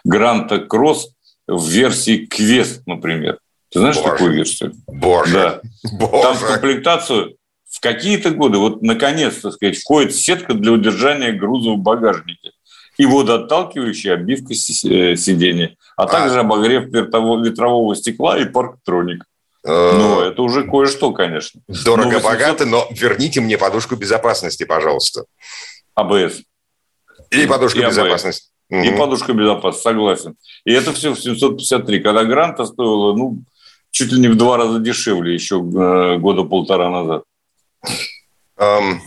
Гранта 0.05 0.59
Кросс 0.59 1.09
в 1.47 1.67
версии 1.67 2.26
Квест, 2.26 2.83
например. 2.87 3.38
Ты 3.73 3.79
знаешь 3.79 3.97
Боже. 3.97 4.11
такую 4.11 4.33
версию? 4.35 4.75
Боже. 4.87 5.33
Да. 5.33 5.61
Боже. 5.99 6.23
Там 6.23 6.35
в 6.37 6.47
комплектацию 6.47 7.37
в 7.71 7.81
какие-то 7.81 8.31
годы, 8.31 8.59
вот 8.59 8.83
наконец, 8.83 9.37
то 9.37 9.50
сказать, 9.50 9.79
входит 9.79 10.15
сетка 10.15 10.53
для 10.53 10.73
удержания 10.73 11.33
груза 11.33 11.71
в 11.71 11.79
багажнике 11.79 12.53
и 12.99 13.07
водоотталкивающая 13.07 14.15
обивка 14.15 14.53
э, 14.53 15.17
сидения, 15.17 15.76
а, 15.97 16.05
а 16.05 16.07
также 16.07 16.41
обогрев 16.41 16.87
ветрового 16.87 17.95
стекла 17.95 18.38
и 18.38 18.45
парктроник. 18.45 19.25
Ну, 19.65 20.21
это 20.21 20.43
уже 20.43 20.62
кое-что, 20.62 21.12
конечно. 21.12 21.61
Дорого-богато, 21.67 22.67
но 22.67 22.87
верните 22.91 23.41
мне 23.41 23.59
подушку 23.59 23.97
безопасности, 23.97 24.65
пожалуйста. 24.65 25.25
АБС. 25.95 26.43
И 27.31 27.47
подушку 27.47 27.81
и 27.81 27.83
безопасности. 27.83 28.50
И 28.71 28.91
подушка 28.91 29.33
безопасности, 29.33 29.83
согласен. 29.83 30.37
И 30.65 30.73
это 30.73 30.93
все 30.93 31.15
в 31.15 31.21
753. 31.21 32.00
Когда 32.00 32.25
гранта 32.25 32.65
стоила, 32.65 33.17
ну, 33.17 33.38
чуть 33.91 34.12
ли 34.12 34.21
не 34.21 34.29
в 34.29 34.37
два 34.37 34.57
раза 34.57 34.79
дешевле 34.79 35.35
еще 35.35 35.57
э, 35.57 36.19
года 36.19 36.45
полтора 36.45 36.91
назад. 36.91 37.25
Um, 38.59 39.00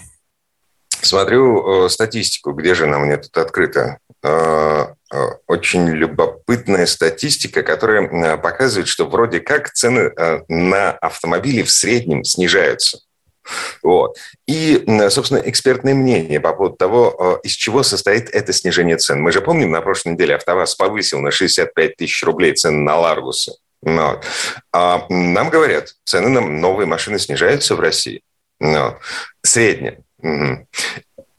смотрю 1.10 1.86
э, 1.86 1.90
статистику, 1.90 2.52
где 2.52 2.76
же 2.76 2.86
она 2.86 3.00
мне 3.00 3.18
тут 3.18 3.36
открыта. 3.38 3.98
Э, 4.24 4.88
э, 5.14 5.18
очень 5.48 5.88
любопытная 5.90 6.86
статистика, 6.86 7.64
которая 7.64 8.38
показывает, 8.38 8.88
что 8.88 9.06
вроде 9.06 9.40
как 9.40 9.72
цены 9.72 10.12
на 10.48 10.92
автомобили 10.92 11.64
в 11.64 11.72
среднем 11.72 12.24
снижаются. 12.24 13.00
Вот. 13.82 14.18
И, 14.48 14.86
собственно, 15.10 15.40
экспертное 15.40 15.96
мнение 15.96 16.40
по 16.40 16.54
поводу 16.54 16.76
того, 16.76 17.40
из 17.44 17.54
чего 17.54 17.82
состоит 17.82 18.30
это 18.30 18.54
снижение 18.54 18.98
цен. 18.98 19.22
Мы 19.22 19.32
же 19.32 19.42
помним, 19.42 19.72
на 19.72 19.82
прошлой 19.82 20.14
неделе 20.14 20.36
АвтоВАЗ 20.36 20.76
повысил 20.76 21.20
на 21.20 21.32
65 21.32 21.96
тысяч 21.96 22.24
рублей 22.24 22.54
цены 22.54 22.82
на 22.82 22.98
Ларгусы. 22.98 23.54
Вот. 23.82 24.24
А 24.72 25.06
нам 25.10 25.50
говорят, 25.50 25.96
цены 26.04 26.30
на 26.30 26.42
новые 26.42 26.86
машины 26.86 27.18
снижаются 27.18 27.76
в 27.76 27.80
России. 27.80 28.22
Ну, 28.60 28.98
средняя. 29.42 30.04
Угу. 30.22 30.68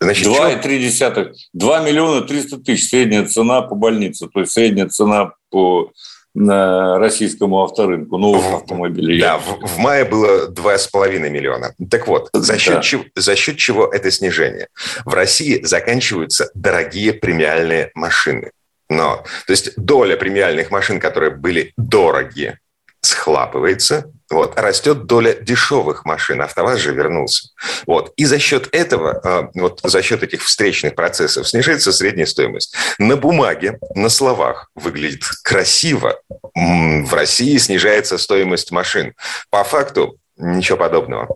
Значит, 0.00 0.26
2,3. 0.26 1.32
2 1.52 1.80
миллиона 1.80 2.22
300 2.22 2.58
тысяч 2.58 2.88
средняя 2.88 3.26
цена 3.26 3.62
по 3.62 3.74
больнице, 3.74 4.28
то 4.28 4.40
есть 4.40 4.52
средняя 4.52 4.88
цена 4.88 5.32
по 5.50 5.92
на 6.32 6.98
российскому 6.98 7.62
авторынку 7.62 8.16
новых 8.16 8.44
в, 8.44 8.54
автомобилей. 8.54 9.20
Да, 9.20 9.38
в, 9.38 9.66
в 9.66 9.78
мае 9.78 10.04
было 10.04 10.48
2,5 10.48 11.28
миллиона. 11.28 11.74
Так 11.90 12.06
вот, 12.06 12.30
за 12.32 12.56
счет, 12.56 12.74
да. 12.76 12.80
чего, 12.82 13.04
за 13.16 13.34
счет 13.34 13.56
чего 13.56 13.86
это 13.86 14.10
снижение? 14.10 14.68
В 15.04 15.12
России 15.12 15.60
заканчиваются 15.62 16.50
дорогие 16.54 17.12
премиальные 17.12 17.90
машины. 17.94 18.52
Но, 18.88 19.24
то 19.46 19.52
есть 19.52 19.72
доля 19.76 20.16
премиальных 20.16 20.70
машин, 20.70 21.00
которые 21.00 21.30
были 21.30 21.72
дорогие, 21.76 22.60
схлапывается, 23.02 24.10
вот, 24.30 24.58
растет 24.58 25.06
доля 25.06 25.34
дешевых 25.34 26.04
машин. 26.04 26.40
АвтоВАЗ 26.40 26.78
же 26.78 26.94
вернулся. 26.94 27.48
Вот. 27.86 28.12
И 28.16 28.24
за 28.24 28.38
счет 28.38 28.68
этого, 28.72 29.20
а, 29.24 29.50
вот 29.54 29.80
за 29.82 30.02
счет 30.02 30.22
этих 30.22 30.42
встречных 30.42 30.94
процессов 30.94 31.48
снижается 31.48 31.92
средняя 31.92 32.26
стоимость. 32.26 32.74
На 32.98 33.16
бумаге, 33.16 33.78
на 33.94 34.08
словах 34.08 34.70
выглядит 34.76 35.24
красиво. 35.42 36.20
В 36.54 37.12
России 37.12 37.56
снижается 37.56 38.18
стоимость 38.18 38.70
машин. 38.70 39.14
По 39.50 39.64
факту 39.64 40.16
ничего 40.36 40.78
подобного. 40.78 41.28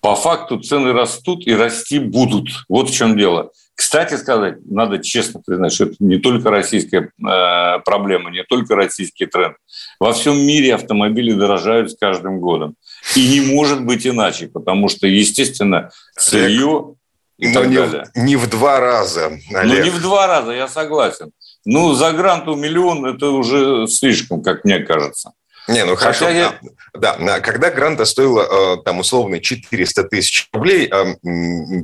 По 0.00 0.14
факту 0.14 0.60
цены 0.60 0.92
растут 0.92 1.46
и 1.46 1.54
расти 1.54 1.98
будут. 1.98 2.48
Вот 2.68 2.90
в 2.90 2.94
чем 2.94 3.16
дело. 3.16 3.50
Кстати 3.76 4.14
сказать, 4.14 4.56
надо 4.64 4.98
честно 5.02 5.40
признать, 5.44 5.72
что 5.72 5.84
это 5.84 5.96
не 5.98 6.18
только 6.18 6.50
российская 6.50 7.10
э, 7.10 7.78
проблема, 7.84 8.30
не 8.30 8.42
только 8.42 8.74
российский 8.74 9.26
тренд. 9.26 9.56
Во 10.00 10.14
всем 10.14 10.38
мире 10.38 10.74
автомобили 10.74 11.32
дорожают 11.32 11.92
с 11.92 11.96
каждым 11.96 12.40
годом. 12.40 12.74
И 13.14 13.28
не 13.28 13.54
может 13.54 13.84
быть 13.84 14.06
иначе, 14.06 14.48
потому 14.48 14.88
что, 14.88 15.06
естественно, 15.06 15.90
сырье 16.16 16.94
и 17.36 17.48
Но 17.48 17.64
не, 17.64 17.76
далее. 17.76 18.04
Не 18.14 18.36
в 18.36 18.48
два 18.48 18.80
раза, 18.80 19.38
Олег. 19.52 19.78
Ну, 19.78 19.84
не 19.84 19.90
в 19.90 20.00
два 20.00 20.26
раза, 20.26 20.52
я 20.52 20.68
согласен. 20.68 21.32
Ну, 21.66 21.92
за 21.92 22.12
гранту 22.12 22.54
миллион– 22.54 23.04
это 23.14 23.28
уже 23.28 23.86
слишком, 23.88 24.42
как 24.42 24.64
мне 24.64 24.78
кажется. 24.78 25.32
Не, 25.68 25.84
ну 25.84 25.96
хорошо. 25.96 26.28
Я... 26.28 26.58
Да, 26.94 27.40
когда 27.40 27.70
гранта 27.70 28.04
стоила 28.04 28.76
э, 28.78 28.82
там 28.84 29.00
условно 29.00 29.40
400 29.40 30.04
тысяч 30.04 30.48
рублей, 30.52 30.88
э, 30.90 31.16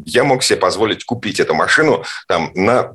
я 0.07 0.25
мог 0.25 0.43
себе 0.43 0.59
позволить 0.59 1.05
купить 1.05 1.41
эту 1.41 1.55
машину 1.55 2.05
там 2.29 2.53
на 2.55 2.95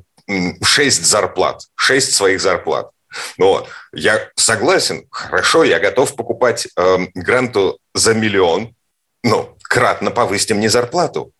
6 0.62 1.04
зарплат, 1.04 1.62
6 1.76 2.14
своих 2.14 2.40
зарплат. 2.40 2.90
Вот. 3.38 3.68
Я 3.92 4.28
согласен, 4.36 5.06
хорошо, 5.10 5.64
я 5.64 5.78
готов 5.78 6.14
покупать 6.16 6.68
э, 6.76 6.98
гранту 7.14 7.78
за 7.94 8.14
миллион, 8.14 8.74
но 9.22 9.56
кратно 9.62 10.10
повысьте 10.10 10.54
мне 10.54 10.68
зарплату. 10.68 11.32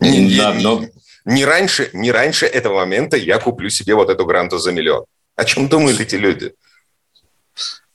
Не, 0.00 0.38
да, 0.38 0.52
но... 0.54 0.84
не, 1.24 1.44
раньше, 1.44 1.90
не 1.92 2.12
раньше 2.12 2.46
этого 2.46 2.76
момента 2.76 3.16
я 3.16 3.38
куплю 3.38 3.70
себе 3.70 3.94
вот 3.94 4.10
эту 4.10 4.24
гранту 4.24 4.58
за 4.58 4.72
миллион. 4.72 5.04
О 5.36 5.44
чем 5.44 5.68
думают 5.68 6.00
эти 6.00 6.14
люди? 6.14 6.54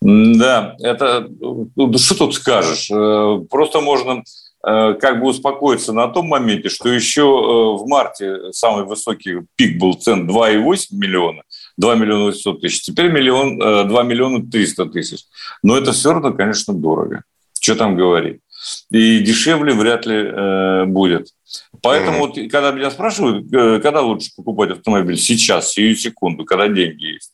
Да, 0.01 0.75
это 0.79 1.27
ну, 1.29 1.97
что 1.97 2.15
тут 2.15 2.35
скажешь? 2.35 2.89
Э, 2.89 3.41
просто 3.49 3.81
можно 3.81 4.23
э, 4.65 4.93
как 4.93 5.19
бы 5.19 5.27
успокоиться 5.27 5.91
на 5.91 6.07
том 6.07 6.27
моменте, 6.27 6.69
что 6.69 6.87
еще 6.87 7.21
э, 7.21 7.77
в 7.77 7.85
марте 7.85 8.53
самый 8.53 8.85
высокий 8.85 9.41
пик 9.57 9.77
был 9.77 9.95
цен 9.95 10.29
2,8 10.29 10.87
миллиона, 10.91 11.43
2 11.77 11.95
миллиона 11.95 12.25
800 12.25 12.61
тысяч, 12.61 12.81
теперь 12.81 13.11
миллион, 13.11 13.59
2 13.59 14.03
миллиона 14.03 14.41
300 14.49 14.85
тысяч. 14.85 15.25
Но 15.63 15.77
это 15.77 15.91
все 15.91 16.13
равно, 16.13 16.31
конечно, 16.31 16.73
дорого. 16.73 17.23
Что 17.59 17.75
там 17.75 17.97
говорить? 17.97 18.39
И 18.91 19.19
дешевле 19.19 19.73
вряд 19.73 20.05
ли 20.05 20.15
э, 20.15 20.85
будет. 20.85 21.27
Поэтому 21.81 22.25
mm-hmm. 22.25 22.41
вот, 22.43 22.51
когда 22.51 22.71
меня 22.71 22.89
спрашивают, 22.89 23.49
когда 23.51 24.01
лучше 24.01 24.29
покупать 24.35 24.71
автомобиль, 24.71 25.17
сейчас, 25.17 25.71
сию 25.73 25.95
секунду, 25.97 26.45
когда 26.45 26.69
деньги 26.69 27.15
есть 27.15 27.31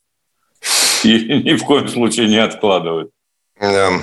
ни 1.07 1.55
в 1.55 1.63
коем 1.63 1.87
случае 1.87 2.27
не 2.27 2.37
откладывать. 2.37 3.09
Эм, 3.57 4.01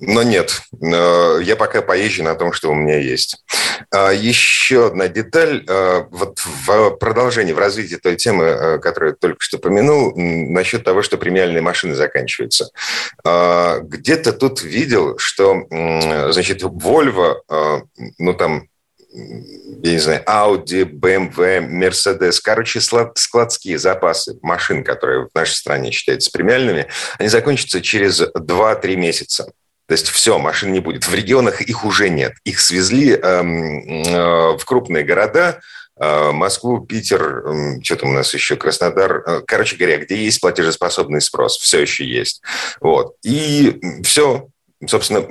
но 0.00 0.22
нет, 0.22 0.60
э, 0.82 1.38
я 1.42 1.56
пока 1.56 1.80
поезжу 1.80 2.22
на 2.22 2.34
том, 2.34 2.52
что 2.52 2.70
у 2.70 2.74
меня 2.74 2.98
есть. 2.98 3.42
А, 3.90 4.10
еще 4.12 4.88
одна 4.88 5.08
деталь, 5.08 5.64
э, 5.66 6.04
вот 6.10 6.38
в 6.38 6.90
продолжении, 6.96 7.54
в 7.54 7.58
развитии 7.58 7.96
той 7.96 8.16
темы, 8.16 8.44
э, 8.44 8.78
которую 8.80 9.12
я 9.12 9.16
только 9.16 9.42
что 9.42 9.56
помянул, 9.56 10.12
насчет 10.14 10.84
того, 10.84 11.00
что 11.00 11.16
премиальные 11.16 11.62
машины 11.62 11.94
заканчиваются. 11.94 12.68
А, 13.24 13.78
где-то 13.78 14.34
тут 14.34 14.62
видел, 14.62 15.16
что, 15.18 15.62
значит, 16.30 16.62
Volvo, 16.62 17.36
ну 18.18 18.34
там 18.34 18.68
я 19.14 19.92
не 19.92 19.98
знаю, 19.98 20.22
Audi, 20.26 20.84
BMW, 20.84 21.68
Mercedes, 21.68 22.40
короче, 22.42 22.80
складские 22.80 23.78
запасы 23.78 24.36
машин, 24.42 24.82
которые 24.82 25.26
в 25.26 25.34
нашей 25.34 25.54
стране 25.54 25.92
считаются 25.92 26.30
премиальными, 26.32 26.86
они 27.18 27.28
закончатся 27.28 27.80
через 27.80 28.20
2-3 28.20 28.96
месяца. 28.96 29.52
То 29.86 29.92
есть 29.92 30.08
все, 30.08 30.38
машин 30.38 30.72
не 30.72 30.80
будет. 30.80 31.06
В 31.06 31.14
регионах 31.14 31.60
их 31.60 31.84
уже 31.84 32.08
нет. 32.08 32.32
Их 32.44 32.58
свезли 32.58 33.12
э, 33.12 33.18
э, 33.18 34.56
в 34.56 34.64
крупные 34.64 35.04
города, 35.04 35.60
э, 36.00 36.32
Москву, 36.32 36.80
Питер, 36.80 37.44
э, 37.46 37.82
что 37.82 37.96
там 37.96 38.10
у 38.10 38.12
нас 38.12 38.32
еще, 38.32 38.56
Краснодар. 38.56 39.22
Э, 39.26 39.42
короче 39.46 39.76
говоря, 39.76 39.98
где 39.98 40.16
есть 40.16 40.40
платежеспособный 40.40 41.20
спрос, 41.20 41.58
все 41.58 41.82
еще 41.82 42.04
есть. 42.06 42.42
Вот. 42.80 43.16
И 43.24 43.78
все, 44.02 44.48
собственно, 44.86 45.26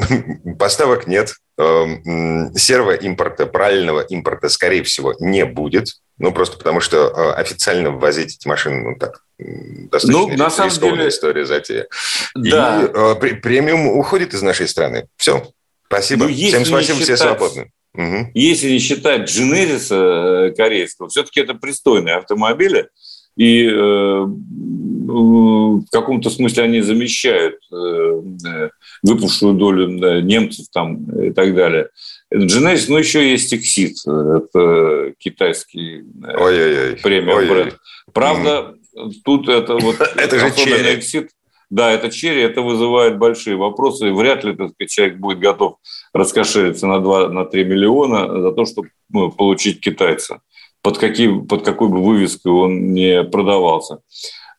поставок 0.59 1.07
нет, 1.07 1.33
эм, 1.33 1.42
серого 1.57 2.95
импорта, 2.95 3.45
правильного 3.45 4.01
импорта, 4.01 4.49
скорее 4.49 4.83
всего, 4.83 5.15
не 5.19 5.45
будет. 5.45 5.87
Ну, 6.17 6.31
просто 6.31 6.57
потому 6.57 6.79
что 6.79 7.07
э, 7.07 7.33
официально 7.33 7.89
ввозить 7.89 8.35
эти 8.35 8.47
машины, 8.47 8.89
ну, 8.89 8.95
так, 8.97 9.23
достаточно 9.37 10.27
ну, 10.27 10.37
на 10.37 10.49
самом 10.49 10.71
деле... 10.71 11.09
история 11.09 11.45
затея. 11.45 11.87
Да. 12.35 12.83
И 12.83 13.25
э, 13.27 13.35
премиум 13.35 13.87
уходит 13.87 14.33
из 14.33 14.41
нашей 14.41 14.67
страны. 14.67 15.07
Все. 15.17 15.51
Спасибо. 15.87 16.25
Ну, 16.25 16.33
Всем 16.33 16.65
спасибо, 16.65 16.99
считать, 16.99 17.03
все 17.03 17.17
свободны. 17.17 17.71
Угу. 17.95 18.31
Если 18.33 18.71
не 18.71 18.79
считать 18.79 19.29
Genesis 19.29 19.87
э, 19.91 20.53
корейского, 20.55 21.09
все-таки 21.09 21.41
это 21.41 21.55
пристойные 21.55 22.15
автомобили, 22.15 22.89
и 23.35 23.67
э, 23.67 24.25
в 24.25 25.85
каком-то 25.91 26.29
смысле 26.29 26.63
они 26.63 26.81
замещают 26.81 27.55
э, 27.71 28.69
выпавшую 29.01 29.53
долю 29.53 30.21
немцев 30.21 30.67
там 30.71 31.05
и 31.19 31.31
так 31.31 31.55
далее. 31.55 31.89
Genesis, 32.33 32.85
ну, 32.87 32.97
еще 32.97 33.29
есть 33.29 33.53
Exit, 33.53 33.95
это 34.07 35.13
китайский 35.19 36.03
Ой-ой-ой. 36.23 36.97
премиум 36.97 37.47
бренд. 37.47 37.77
Правда, 38.11 38.75
mm. 38.95 39.11
тут 39.23 39.49
это 39.49 39.75
вот... 39.75 39.99
это 40.15 40.39
же 40.39 40.51
черри. 40.55 40.97
Exit, 40.97 41.29
да, 41.69 41.91
это 41.91 42.09
черри, 42.09 42.41
это 42.41 42.61
вызывает 42.61 43.17
большие 43.17 43.55
вопросы. 43.55 44.11
Вряд 44.11 44.43
ли, 44.43 44.55
так 44.55 44.71
сказать, 44.71 44.91
человек 44.91 45.17
будет 45.17 45.39
готов 45.39 45.77
раскошелиться 46.13 46.87
на 46.87 46.97
2-3 46.97 47.29
на 47.29 47.63
миллиона 47.63 48.41
за 48.41 48.51
то, 48.51 48.65
чтобы 48.65 48.89
ну, 49.09 49.31
получить 49.31 49.79
китайца, 49.79 50.41
под, 50.83 50.97
каким, 50.99 51.47
под 51.47 51.63
какой 51.63 51.87
бы 51.87 52.03
вывеской 52.03 52.51
он 52.51 52.93
не 52.93 53.23
продавался. 53.23 53.99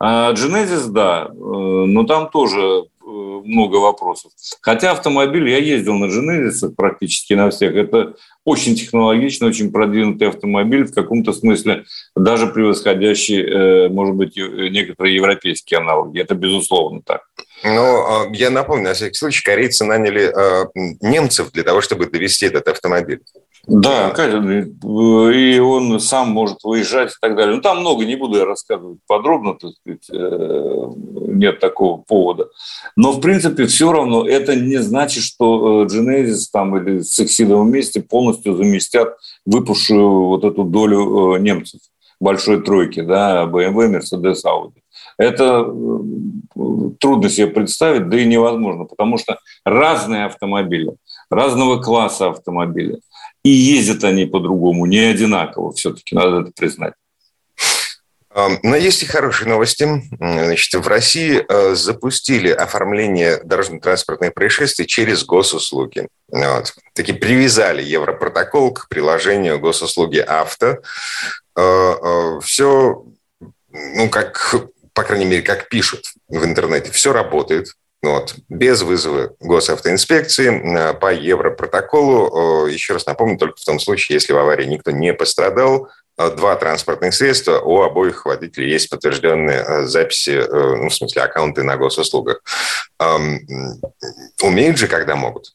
А 0.00 0.32
Genesis, 0.32 0.88
да, 0.88 1.28
э, 1.28 1.32
но 1.32 2.04
там 2.04 2.30
тоже 2.30 2.84
много 3.06 3.76
вопросов. 3.76 4.32
Хотя 4.62 4.92
автомобиль, 4.92 5.48
я 5.50 5.58
ездил 5.58 5.94
на 5.94 6.06
Genesis 6.06 6.70
практически 6.74 7.34
на 7.34 7.50
всех, 7.50 7.76
это 7.76 8.14
очень 8.44 8.74
технологичный, 8.74 9.48
очень 9.48 9.70
продвинутый 9.70 10.28
автомобиль, 10.28 10.84
в 10.84 10.94
каком-то 10.94 11.34
смысле 11.34 11.84
даже 12.16 12.46
превосходящий, 12.46 13.42
э, 13.42 13.88
может 13.90 14.16
быть, 14.16 14.36
некоторые 14.36 15.14
европейские 15.14 15.78
аналоги. 15.78 16.20
Это 16.20 16.34
безусловно 16.34 17.02
так. 17.04 17.22
Но 17.62 18.26
я 18.32 18.50
напомню, 18.50 18.84
на 18.84 18.94
всякий 18.94 19.14
случай, 19.14 19.42
корейцы 19.42 19.84
наняли 19.84 20.32
немцев 21.00 21.52
для 21.52 21.62
того, 21.62 21.80
чтобы 21.80 22.06
довести 22.06 22.46
этот 22.46 22.68
автомобиль. 22.68 23.20
Да, 23.66 24.10
и 24.10 25.58
он 25.58 25.98
сам 25.98 26.30
может 26.30 26.58
выезжать 26.64 27.12
и 27.12 27.16
так 27.20 27.34
далее. 27.34 27.56
Ну, 27.56 27.62
там 27.62 27.80
много, 27.80 28.04
не 28.04 28.16
буду 28.16 28.38
я 28.38 28.44
рассказывать 28.44 28.98
подробно, 29.06 29.54
так 29.54 29.70
сказать, 29.72 30.06
э, 30.12 30.86
нет 31.28 31.60
такого 31.60 32.02
повода. 32.02 32.48
Но, 32.94 33.12
в 33.12 33.20
принципе, 33.20 33.64
все 33.66 33.90
равно 33.90 34.26
это 34.26 34.54
не 34.54 34.76
значит, 34.78 35.24
что 35.24 35.82
э, 35.82 35.86
Genesis 35.86 36.42
там 36.52 36.76
или 36.76 37.00
Сексида 37.00 37.56
вместе 37.56 38.02
полностью 38.02 38.54
заместят 38.54 39.16
выпавшую 39.46 40.26
вот 40.26 40.44
эту 40.44 40.64
долю 40.64 41.36
э, 41.36 41.38
немцев 41.40 41.80
большой 42.20 42.62
тройки, 42.62 43.00
да, 43.00 43.44
BMW, 43.44 43.98
Mercedes, 43.98 44.44
Audi. 44.46 44.80
Это 45.16 45.64
трудно 47.00 47.28
себе 47.28 47.46
представить, 47.46 48.08
да 48.08 48.18
и 48.18 48.26
невозможно, 48.26 48.84
потому 48.84 49.18
что 49.18 49.38
разные 49.64 50.26
автомобили, 50.26 50.96
разного 51.30 51.80
класса 51.80 52.28
автомобили– 52.28 53.00
и 53.44 53.50
ездят 53.50 54.02
они 54.04 54.26
по-другому, 54.26 54.86
не 54.86 54.98
одинаково 54.98 55.72
все-таки, 55.72 56.14
надо 56.14 56.40
это 56.40 56.52
признать. 56.56 56.94
Но 58.64 58.74
есть 58.74 59.00
и 59.04 59.06
хорошие 59.06 59.48
новости. 59.48 59.88
Значит, 60.18 60.74
в 60.74 60.88
России 60.88 61.44
э, 61.48 61.74
запустили 61.76 62.48
оформление 62.50 63.40
дорожно-транспортных 63.44 64.34
происшествий 64.34 64.86
через 64.86 65.24
госуслуги. 65.24 66.08
Вот. 66.28 66.74
Таки 66.94 67.12
привязали 67.12 67.84
Европротокол 67.84 68.72
к 68.72 68.88
приложению 68.88 69.60
госуслуги 69.60 70.18
авто. 70.18 70.78
Э, 71.56 71.60
э, 71.60 72.40
Все, 72.42 73.04
ну, 73.70 74.08
как, 74.10 74.56
по 74.92 75.04
крайней 75.04 75.26
мере, 75.26 75.42
как 75.42 75.68
пишут 75.68 76.06
в 76.26 76.44
интернете, 76.44 76.90
все 76.90 77.12
работает. 77.12 77.68
Вот. 78.04 78.34
Без 78.50 78.82
вызова 78.82 79.34
госавтоинспекции 79.40 80.50
э, 80.50 80.94
по 80.94 81.12
Европротоколу, 81.12 82.66
еще 82.66 82.92
раз 82.92 83.06
напомню, 83.06 83.38
только 83.38 83.56
в 83.56 83.64
том 83.64 83.80
случае, 83.80 84.16
если 84.16 84.34
в 84.34 84.38
аварии 84.38 84.66
никто 84.66 84.90
не 84.90 85.14
пострадал, 85.14 85.88
э, 86.18 86.30
два 86.36 86.54
транспортных 86.56 87.14
средства, 87.14 87.60
у 87.60 87.80
обоих 87.80 88.26
водителей 88.26 88.70
есть 88.70 88.90
подтвержденные 88.90 89.64
э, 89.66 89.84
записи, 89.84 90.38
ну, 90.50 90.90
в 90.90 90.94
смысле, 90.94 91.22
аккаунты 91.22 91.62
на 91.62 91.78
госуслугах. 91.78 92.42
Умеют 94.42 94.78
же, 94.78 94.86
когда 94.86 95.16
могут. 95.16 95.52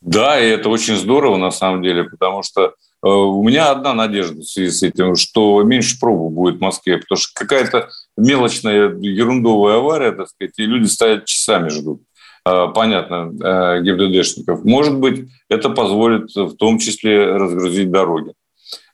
Да, 0.00 0.40
и 0.40 0.48
это 0.48 0.70
очень 0.70 0.96
здорово 0.96 1.36
на 1.36 1.50
самом 1.50 1.82
деле, 1.82 2.04
потому 2.04 2.42
что 2.42 2.74
у 3.02 3.46
меня 3.46 3.70
одна 3.70 3.94
надежда 3.94 4.40
в 4.40 4.44
связи 4.44 4.70
с 4.70 4.82
этим, 4.82 5.16
что 5.16 5.62
меньше 5.64 5.98
пробок 6.00 6.32
будет 6.32 6.56
в 6.56 6.60
Москве, 6.60 6.98
потому 6.98 7.18
что 7.18 7.32
какая-то 7.34 7.90
мелочная 8.16 8.94
ерундовая 9.00 9.76
авария, 9.76 10.12
так 10.12 10.28
сказать, 10.28 10.58
и 10.58 10.66
люди 10.66 10.86
стоят 10.86 11.24
часами 11.24 11.68
ждут. 11.68 12.02
А, 12.44 12.68
понятно, 12.68 13.32
а, 13.42 13.80
ГИБДДшников. 13.80 14.64
Может 14.64 14.96
быть, 14.96 15.28
это 15.48 15.70
позволит 15.70 16.34
в 16.34 16.56
том 16.56 16.78
числе 16.78 17.36
разгрузить 17.36 17.90
дороги. 17.90 18.32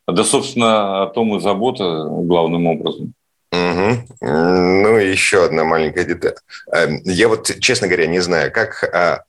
Да, 0.06 0.24
собственно, 0.24 1.02
о 1.02 1.06
том 1.06 1.36
и 1.36 1.40
забота 1.40 1.84
главным 2.08 2.66
образом. 2.66 3.12
Угу. 3.50 4.06
Ну, 4.20 4.96
еще 4.98 5.44
одна 5.44 5.64
маленькая 5.64 6.04
деталь. 6.04 6.34
Эм, 6.72 7.00
я 7.04 7.28
вот, 7.28 7.50
честно 7.60 7.86
говоря, 7.88 8.06
не 8.06 8.20
знаю, 8.20 8.52
как 8.52 8.84
а, 8.84 9.22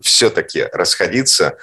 все-таки 0.00 0.64
расходиться 0.72 1.48
а, 1.48 1.56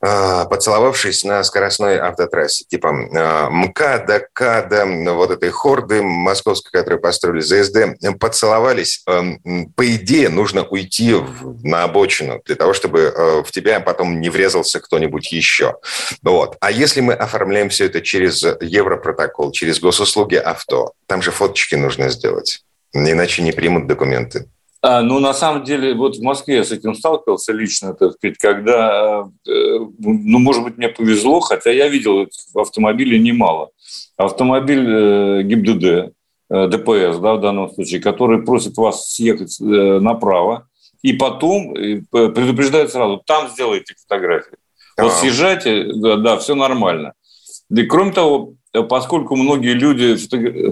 поцеловавшись 0.00 1.24
на 1.24 1.44
скоростной 1.44 1.98
автотрассе, 1.98 2.64
типа 2.64 2.88
а, 2.88 3.50
МКАДа, 3.50 4.26
КАДа, 4.32 4.86
вот 5.12 5.30
этой 5.30 5.50
хорды 5.50 6.02
московской, 6.02 6.70
которую 6.72 7.00
построили 7.00 7.40
ЗСД, 7.40 8.18
поцеловались. 8.18 9.02
Эм, 9.06 9.72
по 9.76 9.86
идее, 9.94 10.28
нужно 10.30 10.64
уйти 10.64 11.14
на 11.62 11.84
обочину 11.84 12.40
для 12.44 12.56
того, 12.56 12.72
чтобы 12.72 13.42
в 13.46 13.50
тебя 13.50 13.80
потом 13.80 14.20
не 14.20 14.30
врезался 14.30 14.80
кто-нибудь 14.80 15.32
еще. 15.32 15.76
Вот. 16.22 16.56
А 16.60 16.70
если 16.70 17.00
мы 17.00 17.14
оформляем 17.14 17.68
все 17.68 17.86
это 17.86 18.00
через 18.00 18.42
Европротокол, 18.60 19.52
через 19.52 19.80
госуслуги 19.80 20.36
авто, 20.36 20.92
там 21.06 21.22
же 21.22 21.30
фоточки 21.30 21.74
нужно 21.74 22.08
сделать, 22.08 22.62
иначе 22.92 23.42
не 23.42 23.52
примут 23.52 23.86
документы. 23.86 24.46
А, 24.82 25.02
ну, 25.02 25.18
на 25.18 25.34
самом 25.34 25.64
деле, 25.64 25.94
вот 25.94 26.16
в 26.16 26.22
Москве 26.22 26.56
я 26.56 26.64
с 26.64 26.72
этим 26.72 26.94
сталкивался 26.94 27.52
лично, 27.52 27.92
так 27.92 28.12
сказать, 28.12 28.38
когда, 28.38 29.28
э, 29.46 29.78
ну, 29.98 30.38
может 30.38 30.64
быть, 30.64 30.78
мне 30.78 30.88
повезло, 30.88 31.40
хотя 31.40 31.70
я 31.70 31.88
видел 31.88 32.26
автомобилей 32.54 33.18
немало. 33.18 33.70
Автомобиль 34.16 34.86
э, 34.88 35.42
ГИБДД, 35.42 35.84
э, 35.84 36.68
ДПС, 36.68 37.18
да, 37.18 37.34
в 37.34 37.40
данном 37.40 37.70
случае, 37.70 38.00
который 38.00 38.42
просит 38.42 38.78
вас 38.78 39.10
съехать 39.10 39.56
направо, 39.60 40.66
и 41.02 41.12
потом 41.12 41.74
предупреждает 41.74 42.90
сразу, 42.90 43.22
там 43.26 43.48
сделайте 43.50 43.94
фотографии. 44.02 44.56
Вот 44.96 45.12
съезжайте, 45.12 45.92
да, 45.94 46.16
да, 46.16 46.36
все 46.38 46.54
нормально. 46.54 47.12
И 47.70 47.82
кроме 47.84 48.12
того, 48.12 48.54
поскольку 48.88 49.36
многие 49.36 49.72
люди 49.72 50.16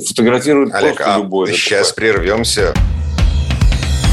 фотографируют 0.07 0.75
Олег, 0.75 0.97
просто 0.97 1.15
а 1.15 1.19
любое. 1.19 1.53
Сейчас 1.53 1.93
прервемся. 1.93 2.75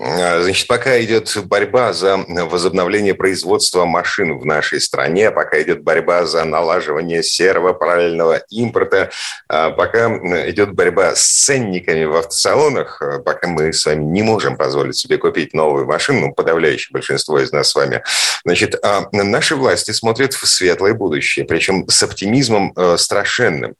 А, 0.00 0.42
значит, 0.42 0.68
пока 0.68 1.02
идет 1.02 1.34
борьба 1.46 1.92
за 1.92 2.16
возобновление 2.16 3.14
производства 3.14 3.84
машин 3.84 4.38
в 4.38 4.44
нашей 4.44 4.80
стране, 4.80 5.30
пока 5.30 5.60
идет 5.60 5.82
борьба 5.82 6.24
за 6.24 6.44
налаживание 6.44 7.22
серво-параллельного 7.22 8.42
импорта, 8.50 9.10
а, 9.48 9.70
пока 9.70 10.08
идет 10.48 10.72
борьба 10.72 11.16
с 11.16 11.44
ценниками 11.44 12.04
в 12.04 12.14
автосалонах, 12.14 13.02
а, 13.02 13.18
пока 13.18 13.48
мы 13.48 13.72
с 13.72 13.84
вами 13.86 14.04
не 14.04 14.22
можем 14.22 14.56
позволить 14.56 14.96
себе 14.96 15.18
купить 15.18 15.52
новую 15.52 15.86
машину, 15.86 16.20
ну, 16.20 16.32
подавляющее 16.32 16.92
большинство 16.92 17.40
из 17.40 17.50
нас 17.50 17.70
с 17.70 17.74
вами, 17.74 18.02
значит, 18.44 18.80
наши 19.12 19.56
власти 19.56 19.90
смотрят 19.90 20.34
в 20.34 20.46
светлое 20.46 20.94
будущее, 20.94 21.44
причем 21.44 21.88
с 21.88 22.02
оптимизмом 22.02 22.74
страшенным. 22.96 23.74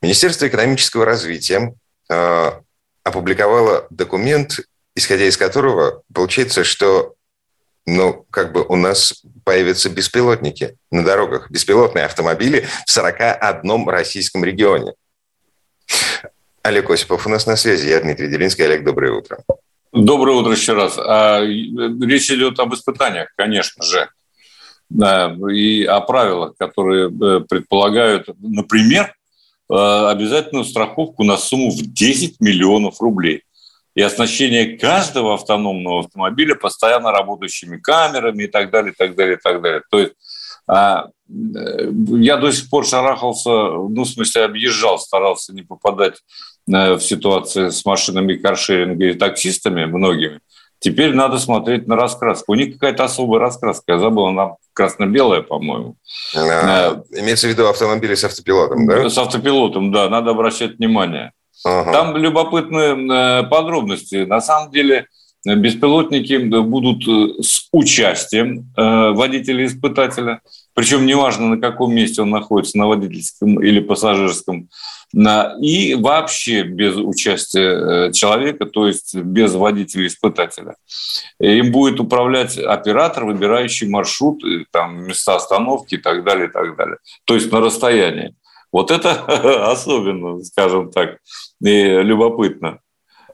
Министерство 0.00 0.48
экономического 0.48 1.04
развития 1.04 1.74
опубликовало 3.04 3.86
документ, 3.90 4.60
исходя 4.94 5.24
из 5.24 5.36
которого 5.36 6.02
получается, 6.12 6.64
что 6.64 7.14
ну, 7.86 8.24
как 8.30 8.52
бы 8.52 8.64
у 8.64 8.76
нас 8.76 9.22
появятся 9.44 9.90
беспилотники 9.90 10.76
на 10.90 11.04
дорогах, 11.04 11.50
беспилотные 11.50 12.04
автомобили 12.04 12.66
в 12.86 12.90
41 12.90 13.88
российском 13.88 14.44
регионе. 14.44 14.92
Олег 16.62 16.90
Осипов 16.90 17.26
у 17.26 17.30
нас 17.30 17.46
на 17.46 17.56
связи. 17.56 17.88
Я 17.88 18.00
Дмитрий 18.00 18.28
Делинский. 18.28 18.64
Олег, 18.64 18.84
доброе 18.84 19.12
утро. 19.12 19.42
Доброе 19.92 20.36
утро 20.36 20.52
еще 20.52 20.74
раз. 20.74 20.96
А, 20.96 21.40
речь 21.42 22.30
идет 22.30 22.58
об 22.60 22.72
испытаниях, 22.72 23.30
конечно 23.36 23.82
же, 23.84 24.08
и 25.50 25.84
о 25.84 26.00
правилах, 26.02 26.54
которые 26.56 27.08
э, 27.08 27.40
предполагают, 27.48 28.28
например, 28.40 29.14
э, 29.70 29.74
обязательную 29.74 30.64
страховку 30.64 31.24
на 31.24 31.36
сумму 31.36 31.70
в 31.70 31.80
10 31.80 32.40
миллионов 32.40 33.00
рублей 33.00 33.42
и 33.94 34.02
оснащение 34.02 34.78
каждого 34.78 35.34
автономного 35.34 36.00
автомобиля 36.00 36.54
постоянно 36.54 37.12
работающими 37.12 37.76
камерами 37.76 38.44
и 38.44 38.46
так 38.46 38.70
далее, 38.70 38.92
и 38.92 38.96
так 38.96 39.14
далее, 39.14 39.36
и 39.36 39.40
так 39.40 39.62
далее. 39.62 39.82
То 39.90 39.98
есть 39.98 40.12
а, 40.66 41.08
э, 41.28 41.90
я 42.18 42.36
до 42.36 42.50
сих 42.52 42.70
пор 42.70 42.86
шарахался, 42.86 43.50
ну, 43.50 44.04
в 44.04 44.08
смысле, 44.08 44.44
объезжал, 44.44 44.98
старался 44.98 45.52
не 45.52 45.62
попадать 45.62 46.20
э, 46.68 46.94
в 46.94 47.00
ситуации 47.00 47.68
с 47.68 47.84
машинами 47.84 48.36
каршеринга 48.36 49.06
и 49.06 49.14
таксистами 49.14 49.84
многими. 49.84 50.40
Теперь 50.78 51.14
надо 51.14 51.38
смотреть 51.38 51.86
на 51.86 51.94
раскраску. 51.94 52.52
У 52.52 52.54
них 52.56 52.74
какая-то 52.74 53.04
особая 53.04 53.40
раскраска. 53.40 53.92
Я 53.92 53.98
забыл, 54.00 54.26
она 54.26 54.56
красно-белая, 54.72 55.42
по-моему. 55.42 55.94
А, 56.36 57.02
имеется 57.12 57.46
в 57.46 57.50
виду 57.50 57.68
автомобили 57.68 58.16
с 58.16 58.24
автопилотом, 58.24 58.88
да? 58.88 59.08
С 59.08 59.16
автопилотом, 59.16 59.92
да. 59.92 60.08
Надо 60.08 60.32
обращать 60.32 60.78
внимание. 60.78 61.32
Ага. 61.64 61.92
Там 61.92 62.16
любопытные 62.16 62.94
э, 62.94 63.42
подробности. 63.44 64.24
На 64.24 64.40
самом 64.40 64.72
деле 64.72 65.06
беспилотники 65.44 66.36
будут 66.36 67.06
э, 67.08 67.42
с 67.42 67.68
участием 67.72 68.72
э, 68.76 69.10
водителя-испытателя, 69.10 70.40
причем 70.74 71.06
неважно, 71.06 71.48
на 71.48 71.60
каком 71.60 71.94
месте 71.94 72.22
он 72.22 72.30
находится, 72.30 72.78
на 72.78 72.86
водительском 72.88 73.62
или 73.62 73.80
пассажирском, 73.80 74.68
и 75.60 75.94
вообще 75.94 76.62
без 76.62 76.96
участия 76.96 78.10
человека, 78.12 78.64
то 78.64 78.86
есть 78.86 79.14
без 79.14 79.52
водителя-испытателя. 79.52 80.76
Им 81.38 81.70
будет 81.70 82.00
управлять 82.00 82.56
оператор, 82.56 83.26
выбирающий 83.26 83.88
маршрут, 83.88 84.42
там, 84.70 85.04
места 85.04 85.36
остановки 85.36 85.96
и 85.96 85.98
так 85.98 86.24
далее, 86.24 86.48
и 86.48 86.50
так 86.50 86.76
далее. 86.76 86.96
То 87.26 87.34
есть 87.34 87.52
на 87.52 87.60
расстоянии. 87.60 88.34
Вот 88.72 88.90
это 88.90 89.70
особенно, 89.70 90.42
скажем 90.42 90.90
так, 90.90 91.18
любопытно. 91.60 92.80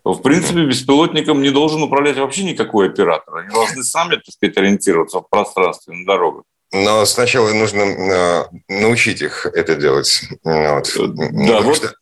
В 0.04 0.20
принципе, 0.22 0.64
беспилотником 0.64 1.42
не 1.42 1.50
должен 1.50 1.82
управлять 1.82 2.16
вообще 2.16 2.44
никакой 2.44 2.88
оператор. 2.88 3.36
Они 3.36 3.50
должны 3.50 3.82
сами, 3.82 4.16
так 4.16 4.26
сказать, 4.30 4.56
ориентироваться 4.56 5.20
в 5.20 5.28
пространстве 5.28 5.94
на 5.94 6.06
дорогах. 6.06 6.44
Но 6.70 7.06
сначала 7.06 7.50
нужно 7.52 7.82
э, 7.82 8.44
научить 8.68 9.22
их 9.22 9.46
это 9.46 9.74
делать. 9.74 10.22
Вот. 10.44 10.90
Да, 11.32 11.60
вот. 11.62 11.76
Что, 11.76 11.94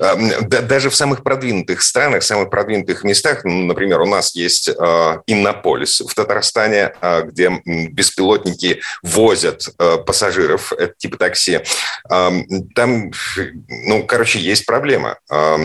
э, 0.00 0.40
да, 0.42 0.62
даже 0.62 0.88
в 0.88 0.94
самых 0.94 1.22
продвинутых 1.22 1.82
странах, 1.82 2.22
в 2.22 2.26
самых 2.26 2.48
продвинутых 2.48 3.04
местах, 3.04 3.44
ну, 3.44 3.66
например, 3.66 4.00
у 4.00 4.06
нас 4.06 4.34
есть 4.34 4.68
э, 4.68 5.18
Иннополис 5.26 6.00
в 6.00 6.14
Татарстане, 6.14 6.94
э, 7.00 7.22
где 7.24 7.50
беспилотники 7.66 8.80
возят 9.02 9.68
э, 9.78 9.98
пассажиров, 9.98 10.72
это 10.72 10.94
типа 10.96 11.18
такси. 11.18 11.60
Э, 12.10 12.30
там, 12.74 13.12
ну, 13.68 14.04
короче, 14.04 14.38
есть 14.38 14.64
проблема. 14.64 15.18
Э, 15.30 15.56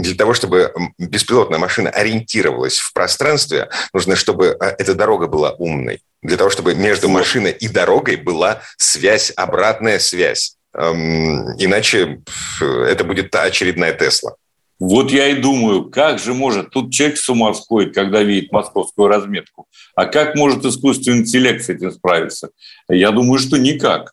для 0.00 0.16
того, 0.16 0.34
чтобы 0.34 0.72
беспилотная 0.98 1.60
машина 1.60 1.90
ориентировалась 1.90 2.78
в 2.78 2.92
пространстве, 2.92 3.68
нужно, 3.92 4.16
чтобы 4.16 4.56
э, 4.58 4.74
эта 4.78 4.94
дорога 4.94 5.28
была 5.28 5.52
умной 5.52 6.02
для 6.22 6.36
того, 6.36 6.50
чтобы 6.50 6.74
между 6.74 7.08
машиной 7.08 7.52
и 7.52 7.68
дорогой 7.68 8.16
была 8.16 8.62
связь, 8.76 9.32
обратная 9.36 9.98
связь. 9.98 10.56
Эм, 10.74 11.54
иначе 11.58 12.22
это 12.60 13.04
будет 13.04 13.30
та 13.30 13.42
очередная 13.42 13.92
Тесла. 13.92 14.34
Вот 14.78 15.12
я 15.12 15.28
и 15.28 15.40
думаю, 15.40 15.84
как 15.90 16.18
же 16.18 16.34
может, 16.34 16.70
тут 16.70 16.92
человек 16.92 17.16
с 17.16 17.28
ума 17.28 17.54
сходит, 17.54 17.94
когда 17.94 18.22
видит 18.22 18.50
московскую 18.50 19.06
разметку, 19.06 19.66
а 19.94 20.06
как 20.06 20.34
может 20.34 20.64
искусственный 20.64 21.18
интеллект 21.18 21.64
с 21.64 21.68
этим 21.68 21.92
справиться? 21.92 22.50
Я 22.88 23.12
думаю, 23.12 23.38
что 23.38 23.58
никак. 23.58 24.12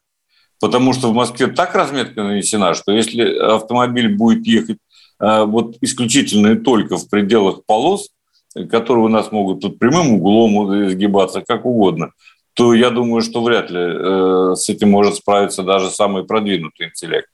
Потому 0.60 0.93
что 0.93 1.10
в 1.10 1.13
Москве 1.15 1.48
так 1.48 1.74
разметка 1.74 2.22
нанесена, 2.22 2.74
что 2.74 2.91
если 2.91 3.36
автомобиль 3.39 4.15
будет 4.15 4.45
ехать 4.45 4.78
э, 5.19 5.43
вот 5.45 5.78
исключительно 5.82 6.54
и 6.54 6.56
только 6.56 6.98
в 6.98 7.10
пределах 7.10 7.65
полос, 7.65 8.10
которые 8.53 9.05
у 9.05 9.09
нас 9.09 9.31
могут 9.31 9.62
тут 9.62 9.79
прямым 9.79 10.13
углом 10.13 10.88
изгибаться, 10.88 11.41
как 11.41 11.65
угодно, 11.65 12.12
то 12.53 12.73
я 12.73 12.89
думаю, 12.89 13.21
что 13.21 13.41
вряд 13.41 13.69
ли 13.69 13.79
э, 13.79 14.55
с 14.55 14.67
этим 14.69 14.89
может 14.89 15.15
справиться 15.15 15.63
даже 15.63 15.89
самый 15.89 16.25
продвинутый 16.25 16.88
интеллект. 16.88 17.29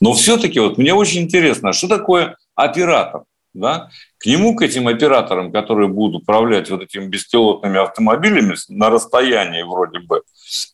Но 0.00 0.12
все-таки 0.12 0.60
вот 0.60 0.78
мне 0.78 0.94
очень 0.94 1.22
интересно, 1.22 1.72
что 1.72 1.88
такое 1.88 2.36
оператор? 2.54 3.22
Да? 3.54 3.88
К 4.18 4.26
нему, 4.26 4.54
к 4.54 4.62
этим 4.62 4.86
операторам, 4.86 5.50
которые 5.50 5.88
будут 5.88 6.22
управлять 6.22 6.70
вот 6.70 6.82
этими 6.82 7.06
беспилотными 7.06 7.80
автомобилями 7.80 8.54
на 8.68 8.90
расстоянии 8.90 9.62
вроде 9.62 9.98
бы, 10.00 10.22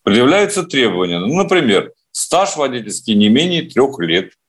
предъявляются 0.02 0.64
требования. 0.64 1.18
Ну, 1.18 1.34
например, 1.34 1.92
стаж 2.10 2.56
водительский 2.56 3.14
не 3.14 3.28
менее 3.28 3.62
трех 3.62 3.98
лет– 4.00 4.32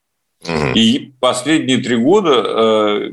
и 0.76 1.14
последние 1.20 1.78
три 1.78 1.98
года 1.98 2.44
э, 2.46 3.12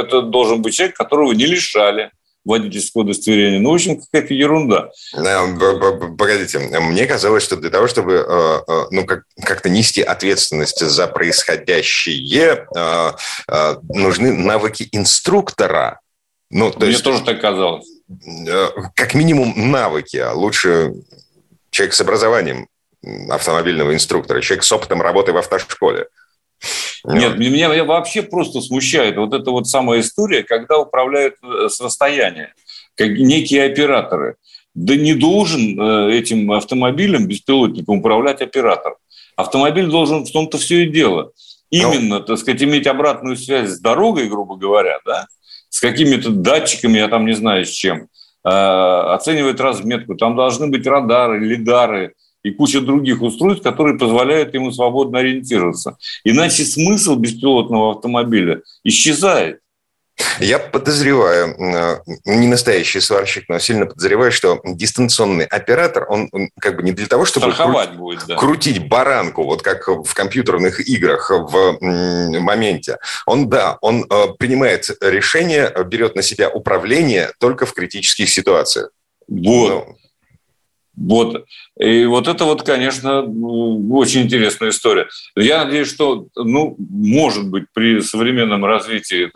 это 0.00 0.22
должен 0.22 0.62
быть 0.62 0.74
человек, 0.74 0.96
которого 0.96 1.32
не 1.32 1.46
лишали 1.46 2.10
водительского 2.44 3.02
удостоверения. 3.02 3.58
Ну, 3.58 3.70
в 3.70 3.74
общем, 3.74 4.00
какая-то 4.00 4.34
ерунда. 4.34 4.90
Погодите, 6.18 6.58
мне 6.58 7.06
казалось, 7.06 7.42
что 7.42 7.56
для 7.56 7.70
того, 7.70 7.86
чтобы 7.86 8.12
э, 8.12 8.60
э, 8.68 8.84
ну, 8.90 9.06
как- 9.06 9.24
как-то 9.42 9.70
нести 9.70 10.02
ответственность 10.02 10.80
за 10.80 11.06
происходящее, 11.06 12.66
нужны 13.88 14.32
навыки 14.32 14.88
инструктора. 14.92 16.00
Ну, 16.50 16.70
то 16.70 16.80
Мне 16.80 16.90
есть, 16.90 17.02
тоже 17.02 17.24
так 17.24 17.40
казалось. 17.40 17.86
Как 18.94 19.14
минимум 19.14 19.70
навыки, 19.70 20.18
а 20.18 20.32
лучше 20.32 20.92
человек 21.70 21.94
с 21.94 22.00
образованием 22.00 22.68
автомобильного 23.28 23.94
инструктора, 23.94 24.40
человек 24.40 24.64
с 24.64 24.72
опытом 24.72 25.02
работы 25.02 25.32
в 25.32 25.36
автошколе. 25.36 26.06
Нет, 27.04 27.38
меня, 27.38 27.68
меня 27.68 27.84
вообще 27.84 28.22
просто 28.22 28.60
смущает 28.60 29.16
вот 29.16 29.34
эта 29.34 29.50
вот 29.50 29.66
самая 29.68 30.00
история, 30.00 30.42
когда 30.42 30.78
управляют 30.78 31.34
э, 31.42 31.68
с 31.68 31.80
расстояния, 31.80 32.54
как 32.96 33.10
некие 33.10 33.64
операторы. 33.64 34.36
Да 34.74 34.96
не 34.96 35.14
должен 35.14 35.78
э, 35.78 36.16
этим 36.16 36.50
автомобилем, 36.52 37.26
беспилотником 37.26 37.98
управлять 37.98 38.40
оператор. 38.40 38.96
Автомобиль 39.36 39.86
должен 39.86 40.24
в 40.24 40.32
том-то 40.32 40.58
все 40.58 40.84
и 40.84 40.90
дело. 40.90 41.32
Именно, 41.70 42.18
Но... 42.18 42.20
так 42.20 42.38
сказать, 42.38 42.62
иметь 42.62 42.86
обратную 42.86 43.36
связь 43.36 43.70
с 43.70 43.80
дорогой, 43.80 44.28
грубо 44.28 44.56
говоря, 44.56 44.98
да, 45.04 45.26
с 45.68 45.80
какими-то 45.80 46.30
датчиками, 46.30 46.98
я 46.98 47.08
там 47.08 47.26
не 47.26 47.34
знаю 47.34 47.66
с 47.66 47.70
чем, 47.70 48.08
э, 48.44 48.48
оценивать 48.48 49.60
разметку. 49.60 50.14
Там 50.14 50.36
должны 50.36 50.68
быть 50.68 50.86
радары, 50.86 51.40
лидары, 51.40 52.14
и 52.44 52.50
куча 52.50 52.80
других 52.80 53.22
устройств, 53.22 53.64
которые 53.64 53.98
позволяют 53.98 54.54
ему 54.54 54.70
свободно 54.70 55.18
ориентироваться. 55.18 55.96
Иначе 56.22 56.64
смысл 56.64 57.16
беспилотного 57.16 57.92
автомобиля 57.92 58.60
исчезает. 58.84 59.58
Я 60.38 60.60
подозреваю, 60.60 61.56
э, 61.58 61.98
не 62.24 62.46
настоящий 62.46 63.00
сварщик, 63.00 63.48
но 63.48 63.58
сильно 63.58 63.86
подозреваю, 63.86 64.30
что 64.30 64.60
дистанционный 64.64 65.44
оператор, 65.44 66.06
он, 66.08 66.28
он 66.30 66.50
как 66.60 66.76
бы 66.76 66.84
не 66.84 66.92
для 66.92 67.06
того, 67.06 67.24
чтобы 67.24 67.48
кру- 67.48 67.96
будет, 67.96 68.24
да. 68.28 68.36
крутить 68.36 68.88
баранку, 68.88 69.42
вот 69.42 69.62
как 69.62 69.88
в 69.88 70.14
компьютерных 70.14 70.86
играх 70.88 71.30
в 71.30 71.78
моменте. 71.80 72.98
Он, 73.26 73.48
да, 73.48 73.76
он 73.80 74.06
э, 74.08 74.26
принимает 74.38 74.88
решение, 75.00 75.72
берет 75.86 76.14
на 76.14 76.22
себя 76.22 76.48
управление 76.48 77.32
только 77.40 77.66
в 77.66 77.74
критических 77.74 78.28
ситуациях. 78.28 78.90
Вот. 79.26 79.40
Ну, 79.40 79.96
вот. 80.96 81.44
И 81.78 82.04
вот 82.04 82.28
это 82.28 82.44
вот, 82.44 82.62
конечно, 82.62 83.22
очень 83.22 84.22
интересная 84.22 84.70
история. 84.70 85.08
Я 85.36 85.64
надеюсь, 85.64 85.88
что, 85.88 86.28
ну, 86.36 86.76
может 86.78 87.48
быть, 87.48 87.64
при 87.72 88.00
современном 88.00 88.64
развитии 88.64 89.30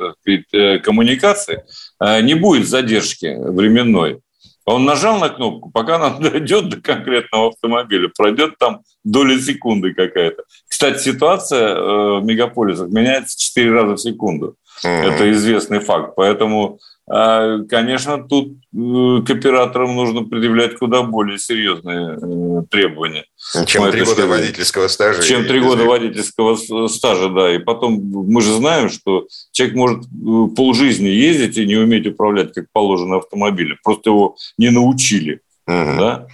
э, 0.52 0.78
коммуникации 0.78 1.64
э, 2.00 2.20
не 2.22 2.34
будет 2.34 2.68
задержки 2.68 3.36
временной. 3.38 4.20
Он 4.68 4.84
нажал 4.84 5.18
на 5.18 5.30
кнопку, 5.30 5.70
пока 5.70 5.96
она 5.96 6.10
дойдет 6.18 6.68
до 6.68 6.80
конкретного 6.80 7.48
автомобиля, 7.48 8.10
пройдет 8.16 8.58
там 8.58 8.82
доля 9.02 9.40
секунды 9.40 9.94
какая-то. 9.94 10.44
Кстати, 10.78 11.02
ситуация 11.02 11.74
э, 11.74 12.20
в 12.20 12.24
мегаполисах 12.24 12.88
меняется 12.88 13.36
4 13.36 13.72
раза 13.72 13.96
в 13.96 14.00
секунду. 14.00 14.54
Mm-hmm. 14.86 15.10
Это 15.10 15.32
известный 15.32 15.80
факт. 15.80 16.12
Поэтому 16.14 16.78
а, 17.10 17.64
конечно, 17.64 18.22
тут 18.22 18.52
э, 18.52 19.22
к 19.26 19.30
операторам 19.30 19.96
нужно 19.96 20.22
предъявлять 20.22 20.76
куда 20.76 21.02
более 21.02 21.36
серьезные 21.40 22.16
э, 22.16 22.62
требования. 22.70 23.24
Чем 23.66 23.90
три 23.90 24.04
года 24.04 24.28
водительского 24.28 24.86
стажа. 24.86 25.20
Чем 25.20 25.46
три 25.46 25.58
года 25.58 25.82
водительского 25.82 26.54
стажа, 26.86 27.28
да. 27.30 27.52
И 27.56 27.58
потом 27.58 28.00
мы 28.00 28.40
же 28.40 28.52
знаем, 28.52 28.88
что 28.88 29.26
человек 29.50 29.76
может 29.76 30.04
э, 30.04 30.54
полжизни 30.54 31.08
ездить 31.08 31.58
и 31.58 31.66
не 31.66 31.74
уметь 31.74 32.06
управлять, 32.06 32.52
как 32.52 32.66
положено, 32.72 33.16
автомобилем. 33.16 33.78
Просто 33.82 34.10
его 34.10 34.36
не 34.56 34.70
научили. 34.70 35.40
Угу. 35.68 35.98
Да? 35.98 36.26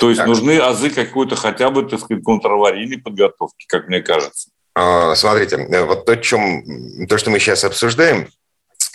То 0.00 0.08
есть 0.08 0.18
так. 0.18 0.26
нужны 0.26 0.58
азы 0.58 0.90
какой-то 0.90 1.36
хотя 1.36 1.70
бы, 1.70 1.82
так 1.82 2.00
сказать, 2.00 2.24
контраварийной 2.24 2.98
подготовки, 2.98 3.66
как 3.68 3.88
мне 3.88 4.00
кажется. 4.00 4.50
А, 4.74 5.14
смотрите, 5.14 5.68
вот 5.84 6.06
то, 6.06 6.16
чем, 6.16 7.06
то, 7.06 7.18
что 7.18 7.30
мы 7.30 7.38
сейчас 7.38 7.64
обсуждаем, 7.64 8.28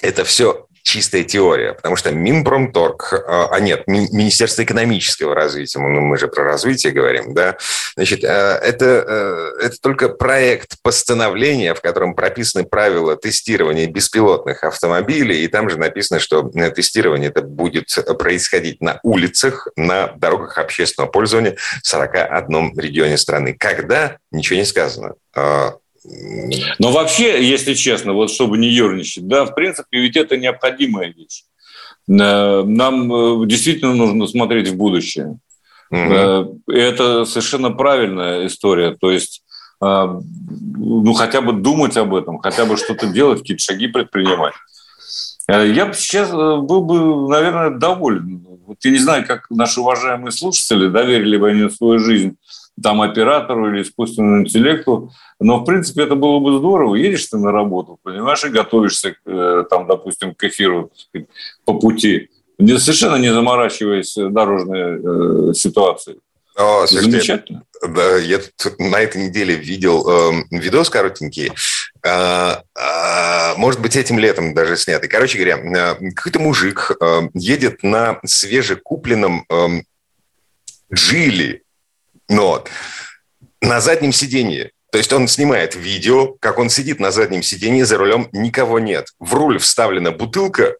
это 0.01 0.23
все 0.23 0.65
чистая 0.85 1.23
теория, 1.23 1.73
потому 1.73 1.95
что 1.95 2.11
Минпромторг, 2.11 3.11
а, 3.27 3.49
а 3.51 3.59
нет, 3.59 3.83
Министерство 3.87 4.63
экономического 4.63 5.33
развития, 5.33 5.79
мы, 5.79 5.89
мы 5.99 6.17
же 6.17 6.27
про 6.27 6.43
развитие 6.43 6.93
говорим, 6.93 7.33
да, 7.33 7.57
значит, 7.95 8.23
э, 8.23 8.27
это, 8.27 9.03
э, 9.07 9.65
это 9.65 9.81
только 9.81 10.09
проект 10.09 10.77
постановления, 10.83 11.73
в 11.73 11.81
котором 11.81 12.13
прописаны 12.13 12.65
правила 12.65 13.17
тестирования 13.17 13.87
беспилотных 13.87 14.63
автомобилей, 14.63 15.43
и 15.43 15.47
там 15.47 15.71
же 15.71 15.77
написано, 15.77 16.19
что 16.19 16.51
э, 16.53 16.69
тестирование 16.69 17.29
это 17.29 17.41
будет 17.41 17.87
происходить 18.19 18.79
на 18.79 18.99
улицах, 19.01 19.67
на 19.75 20.09
дорогах 20.15 20.59
общественного 20.59 21.09
пользования 21.09 21.57
в 21.81 21.87
41 21.87 22.77
регионе 22.77 23.17
страны. 23.17 23.55
Когда? 23.57 24.17
Ничего 24.31 24.59
не 24.59 24.65
сказано 24.65 25.15
а, 25.35 25.73
но 26.79 26.91
вообще, 26.91 27.45
если 27.45 27.73
честно, 27.73 28.13
вот 28.13 28.31
чтобы 28.31 28.57
не 28.57 28.69
ерничать, 28.69 29.27
да, 29.27 29.45
в 29.45 29.55
принципе, 29.55 29.99
ведь 29.99 30.17
это 30.17 30.37
необходимая 30.37 31.13
вещь. 31.13 31.43
Э, 32.07 32.63
нам 32.63 33.13
э, 33.13 33.47
действительно 33.47 33.93
нужно 33.93 34.27
смотреть 34.27 34.69
в 34.69 34.77
будущее. 34.77 35.39
Угу. 35.91 36.61
Это 36.67 37.25
совершенно 37.25 37.71
правильная 37.71 38.47
история. 38.47 38.97
То 38.99 39.11
есть, 39.11 39.43
ну, 39.79 41.13
хотя 41.13 41.41
бы 41.41 41.53
думать 41.53 41.95
об 41.95 42.15
этом, 42.15 42.39
хотя 42.39 42.65
бы 42.65 42.75
что-то 42.75 43.05
делать, 43.05 43.41
какие-то 43.41 43.63
шаги 43.63 43.87
предпринимать. 43.87 44.55
Я 45.47 45.85
бы 45.85 45.93
сейчас 45.93 46.31
был 46.31 46.81
бы, 46.81 47.29
наверное, 47.29 47.69
доволен. 47.69 48.43
Вот 48.65 48.77
я 48.83 48.91
не 48.91 48.97
знаю, 48.97 49.27
как 49.27 49.45
наши 49.51 49.79
уважаемые 49.79 50.31
слушатели, 50.31 50.87
доверили 50.87 51.37
бы 51.37 51.49
они 51.49 51.69
свою 51.69 51.99
жизнь 51.99 52.35
там 52.81 53.01
оператору 53.01 53.71
или 53.73 53.81
искусственному 53.81 54.41
интеллекту. 54.41 55.11
Но, 55.39 55.59
в 55.59 55.65
принципе, 55.65 56.03
это 56.03 56.15
было 56.15 56.39
бы 56.39 56.57
здорово. 56.57 56.95
Едешь 56.95 57.25
ты 57.25 57.37
на 57.37 57.51
работу, 57.51 57.99
понимаешь, 58.03 58.43
и 58.43 58.49
готовишься, 58.49 59.15
э, 59.25 59.63
там, 59.69 59.87
допустим, 59.87 60.33
к 60.35 60.43
эфиру 60.43 60.91
сказать, 60.95 61.27
по 61.65 61.73
пути, 61.79 62.29
совершенно 62.59 63.15
не 63.15 63.33
заморачиваясь 63.33 64.15
дорожной 64.15 65.49
э, 65.49 65.53
ситуацией. 65.53 66.19
О, 66.57 66.87
Замечательно. 66.87 67.63
да, 67.85 68.17
я 68.17 68.39
тут 68.39 68.79
на 68.79 69.01
этой 69.01 69.27
неделе 69.27 69.55
видел 69.55 70.07
э, 70.07 70.43
видос 70.51 70.89
коротенький, 70.89 71.51
э, 72.01 72.09
э, 72.09 73.57
может 73.57 73.81
быть, 73.81 73.97
этим 73.97 74.19
летом 74.19 74.53
даже 74.53 74.77
снятый. 74.77 75.09
Короче 75.09 75.37
говоря, 75.37 75.57
э, 75.57 76.11
какой-то 76.11 76.39
мужик 76.39 76.91
э, 76.97 77.21
едет 77.33 77.83
на 77.83 78.19
свежекупленном 78.23 79.45
э, 79.49 79.81
Джили, 80.93 81.64
но 82.29 82.63
на 83.61 83.81
заднем 83.81 84.11
сиденье. 84.11 84.71
То 84.91 84.97
есть 84.97 85.11
он 85.11 85.27
снимает 85.27 85.75
видео, 85.75 86.35
как 86.39 86.57
он 86.57 86.69
сидит 86.69 86.99
на 86.99 87.11
заднем 87.11 87.43
сиденье, 87.43 87.85
за 87.85 87.97
рулем 87.97 88.29
никого 88.31 88.79
нет. 88.79 89.07
В 89.19 89.33
руль 89.33 89.59
вставлена 89.59 90.11
бутылка, 90.11 90.75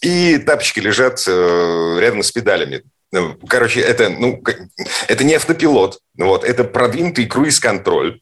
и 0.00 0.38
тапочки 0.38 0.78
лежат 0.78 1.24
э, 1.26 1.98
рядом 2.00 2.22
с 2.22 2.30
педалями. 2.30 2.84
Ну, 3.10 3.36
короче, 3.48 3.80
это, 3.80 4.08
ну, 4.08 4.42
это 5.08 5.24
не 5.24 5.34
автопилот, 5.34 5.98
вот, 6.16 6.44
это 6.44 6.64
продвинутый 6.64 7.26
круиз-контроль. 7.26 8.20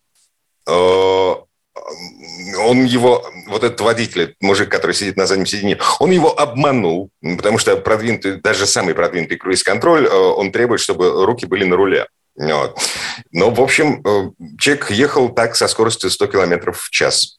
Э, 2.41 2.57
он 2.57 2.85
его, 2.85 3.25
вот 3.47 3.65
этот 3.65 3.81
водитель, 3.81 4.35
мужик, 4.41 4.71
который 4.71 4.93
сидит 4.93 5.17
на 5.17 5.27
заднем 5.27 5.47
сиденье, 5.47 5.79
он 5.99 6.11
его 6.11 6.39
обманул, 6.39 7.11
потому 7.37 7.59
что 7.59 7.77
продвинутый, 7.77 8.41
даже 8.41 8.67
самый 8.67 8.95
продвинутый 8.95 9.37
круиз-контроль, 9.37 10.07
э, 10.07 10.11
он 10.11 10.53
требует, 10.53 10.81
чтобы 10.81 11.25
руки 11.25 11.47
были 11.47 11.65
на 11.65 11.77
руле. 11.77 12.07
Вот. 12.37 12.79
Но, 13.33 13.51
в 13.51 13.61
общем, 13.61 14.03
человек 14.59 14.91
ехал 14.91 15.29
так 15.31 15.57
со 15.57 15.69
скоростью 15.69 16.11
100 16.11 16.27
километров 16.29 16.81
в 16.81 16.91
час. 16.91 17.39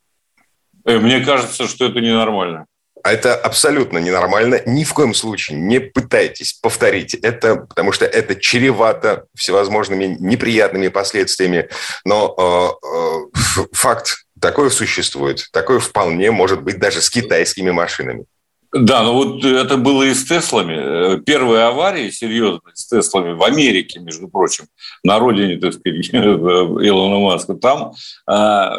Мне 0.85 1.21
кажется, 1.21 1.67
что 1.67 1.85
это 1.85 1.99
ненормально. 2.01 2.67
А 3.03 3.11
это 3.11 3.35
абсолютно 3.35 3.97
ненормально. 3.97 4.61
Ни 4.65 4.83
в 4.83 4.93
коем 4.93 5.13
случае 5.13 5.57
не 5.57 5.79
пытайтесь 5.79 6.53
повторить 6.53 7.15
это, 7.15 7.55
потому 7.55 7.91
что 7.91 8.05
это 8.05 8.35
чревато 8.35 9.25
всевозможными 9.35 10.17
неприятными 10.19 10.89
последствиями. 10.89 11.69
Но 12.05 12.77
э, 12.83 13.61
э, 13.61 13.65
факт 13.73 14.25
такое 14.41 14.69
существует. 14.69 15.47
Такое 15.53 15.79
вполне 15.79 16.31
может 16.31 16.63
быть 16.63 16.79
даже 16.79 17.01
с 17.01 17.09
китайскими 17.09 17.71
машинами. 17.71 18.25
Да, 18.73 19.03
ну 19.03 19.13
вот 19.13 19.43
это 19.43 19.75
было 19.75 20.03
и 20.03 20.13
с 20.13 20.23
Теслами. 20.23 21.21
Первые 21.23 21.63
аварии 21.63 22.09
серьезные 22.09 22.73
с 22.73 22.87
Теслами 22.87 23.33
в 23.33 23.43
Америке, 23.43 23.99
между 23.99 24.29
прочим, 24.29 24.65
на 25.03 25.19
родине, 25.19 25.57
так 25.57 25.73
сказать, 25.73 26.09
Илона 26.13 27.19
Маска, 27.19 27.55
там, 27.55 27.91
а, 28.25 28.77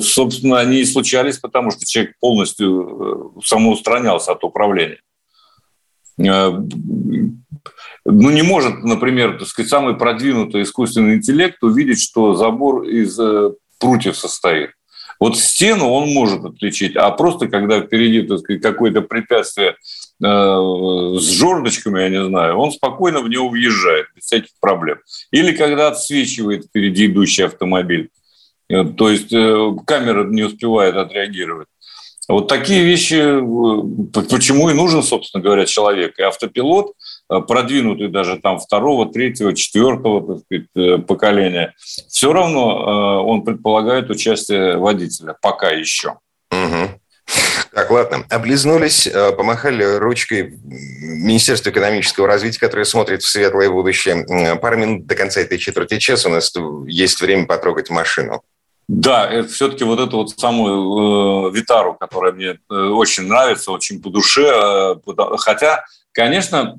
собственно, 0.00 0.58
они 0.58 0.80
и 0.80 0.84
случались, 0.84 1.38
потому 1.38 1.70
что 1.70 1.86
человек 1.86 2.14
полностью 2.18 3.36
э, 3.38 3.40
самоустранялся 3.44 4.32
от 4.32 4.42
управления. 4.42 4.98
Э, 6.18 6.50
ну, 8.04 8.30
не 8.30 8.42
может, 8.42 8.82
например, 8.82 9.38
так 9.38 9.46
сказать, 9.46 9.70
самый 9.70 9.96
продвинутый 9.96 10.62
искусственный 10.62 11.14
интеллект 11.14 11.62
увидеть, 11.62 12.02
что 12.02 12.34
забор 12.34 12.82
из 12.82 13.16
э, 13.20 13.52
прутьев 13.78 14.16
состоит. 14.16 14.70
Вот 15.18 15.38
стену 15.38 15.88
он 15.90 16.10
может 16.10 16.44
отличить, 16.44 16.96
а 16.96 17.10
просто 17.10 17.48
когда 17.48 17.80
впереди 17.80 18.28
какое-то 18.58 19.00
препятствие 19.00 19.70
э, 19.70 19.74
с 20.20 21.28
жердочками, 21.30 22.02
я 22.02 22.08
не 22.10 22.24
знаю, 22.24 22.56
он 22.56 22.70
спокойно 22.70 23.20
в 23.20 23.28
него 23.28 23.48
въезжает 23.48 24.06
без 24.14 24.24
всяких 24.24 24.50
проблем. 24.60 24.98
Или 25.30 25.52
когда 25.52 25.88
отсвечивает 25.88 26.66
впереди 26.66 27.06
идущий 27.06 27.44
автомобиль. 27.44 28.10
Э, 28.68 28.84
то 28.84 29.08
есть 29.10 29.32
э, 29.32 29.70
камера 29.86 30.24
не 30.24 30.42
успевает 30.42 30.96
отреагировать. 30.96 31.68
Вот 32.28 32.48
такие 32.48 32.84
вещи, 32.84 33.38
почему 34.12 34.68
и 34.68 34.74
нужен, 34.74 35.02
собственно 35.02 35.42
говоря, 35.42 35.64
человек. 35.64 36.18
И 36.18 36.22
автопилот– 36.22 36.92
продвинутый 37.28 38.08
даже 38.08 38.36
там 38.36 38.58
второго, 38.58 39.10
третьего, 39.10 39.54
четвертого 39.54 40.34
так 40.34 40.44
сказать, 40.44 40.66
э, 40.74 40.98
поколения, 40.98 41.74
все 42.08 42.32
равно 42.32 43.20
э, 43.20 43.26
он 43.26 43.42
предполагает 43.42 44.10
участие 44.10 44.76
водителя, 44.76 45.36
пока 45.40 45.70
еще. 45.70 46.18
Угу. 46.50 47.00
Так, 47.72 47.90
ладно. 47.90 48.24
Облизнулись, 48.30 49.08
помахали 49.36 49.82
ручкой 49.96 50.58
Министерства 50.64 51.70
экономического 51.70 52.26
развития, 52.26 52.60
которое 52.60 52.84
смотрит 52.84 53.22
в 53.22 53.28
светлое 53.28 53.68
будущее. 53.68 54.56
Пару 54.56 54.78
минут 54.78 55.06
до 55.06 55.16
конца 55.16 55.40
этой 55.40 55.58
четверти 55.58 55.98
часа 55.98 56.28
у 56.28 56.32
нас 56.32 56.52
есть 56.86 57.20
время 57.20 57.46
потрогать 57.46 57.90
машину. 57.90 58.42
Да, 58.88 59.28
это 59.28 59.48
все-таки 59.48 59.82
вот 59.82 59.98
эту 59.98 60.18
вот 60.18 60.30
самую 60.30 61.48
э, 61.48 61.56
Витару, 61.56 61.94
которая 61.94 62.32
мне 62.32 62.58
э, 62.70 62.74
очень 62.74 63.26
нравится, 63.26 63.72
очень 63.72 64.00
по 64.00 64.10
душе. 64.10 64.46
Э, 64.46 64.94
хотя, 65.38 65.84
конечно, 66.12 66.78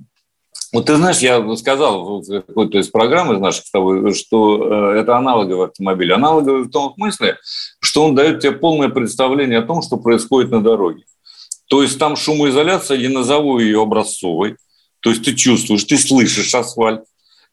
вот 0.78 0.86
ты 0.86 0.96
знаешь, 0.96 1.18
я 1.18 1.56
сказал 1.56 2.22
в 2.22 2.42
какой-то 2.42 2.78
из 2.78 2.88
программ 2.90 3.34
из 3.34 3.40
наших 3.40 3.66
с 3.66 3.72
тобой, 3.72 4.13
что 4.13 4.94
э, 4.94 5.00
это 5.00 5.18
аналоговый 5.18 5.66
автомобиль. 5.66 6.13
Аналоговый 6.13 6.66
в 6.66 6.70
том 6.70 6.94
смысле, 6.94 7.40
что 7.80 8.06
он 8.06 8.13
дает 8.13 8.42
тебе 8.42 8.52
полное 8.52 8.90
представление 8.90 9.58
о 9.58 9.63
том, 9.63 9.82
что 9.82 9.98
происходит 9.98 10.52
на 10.52 10.62
дороге. 10.62 11.04
То 11.68 11.82
есть 11.82 11.98
там 11.98 12.16
шумоизоляция, 12.16 12.98
я 12.98 13.10
назову 13.10 13.58
ее 13.58 13.82
образцовой. 13.82 14.58
То 15.00 15.10
есть 15.10 15.24
ты 15.24 15.34
чувствуешь, 15.34 15.84
ты 15.84 15.98
слышишь 15.98 16.54
асфальт. 16.54 17.02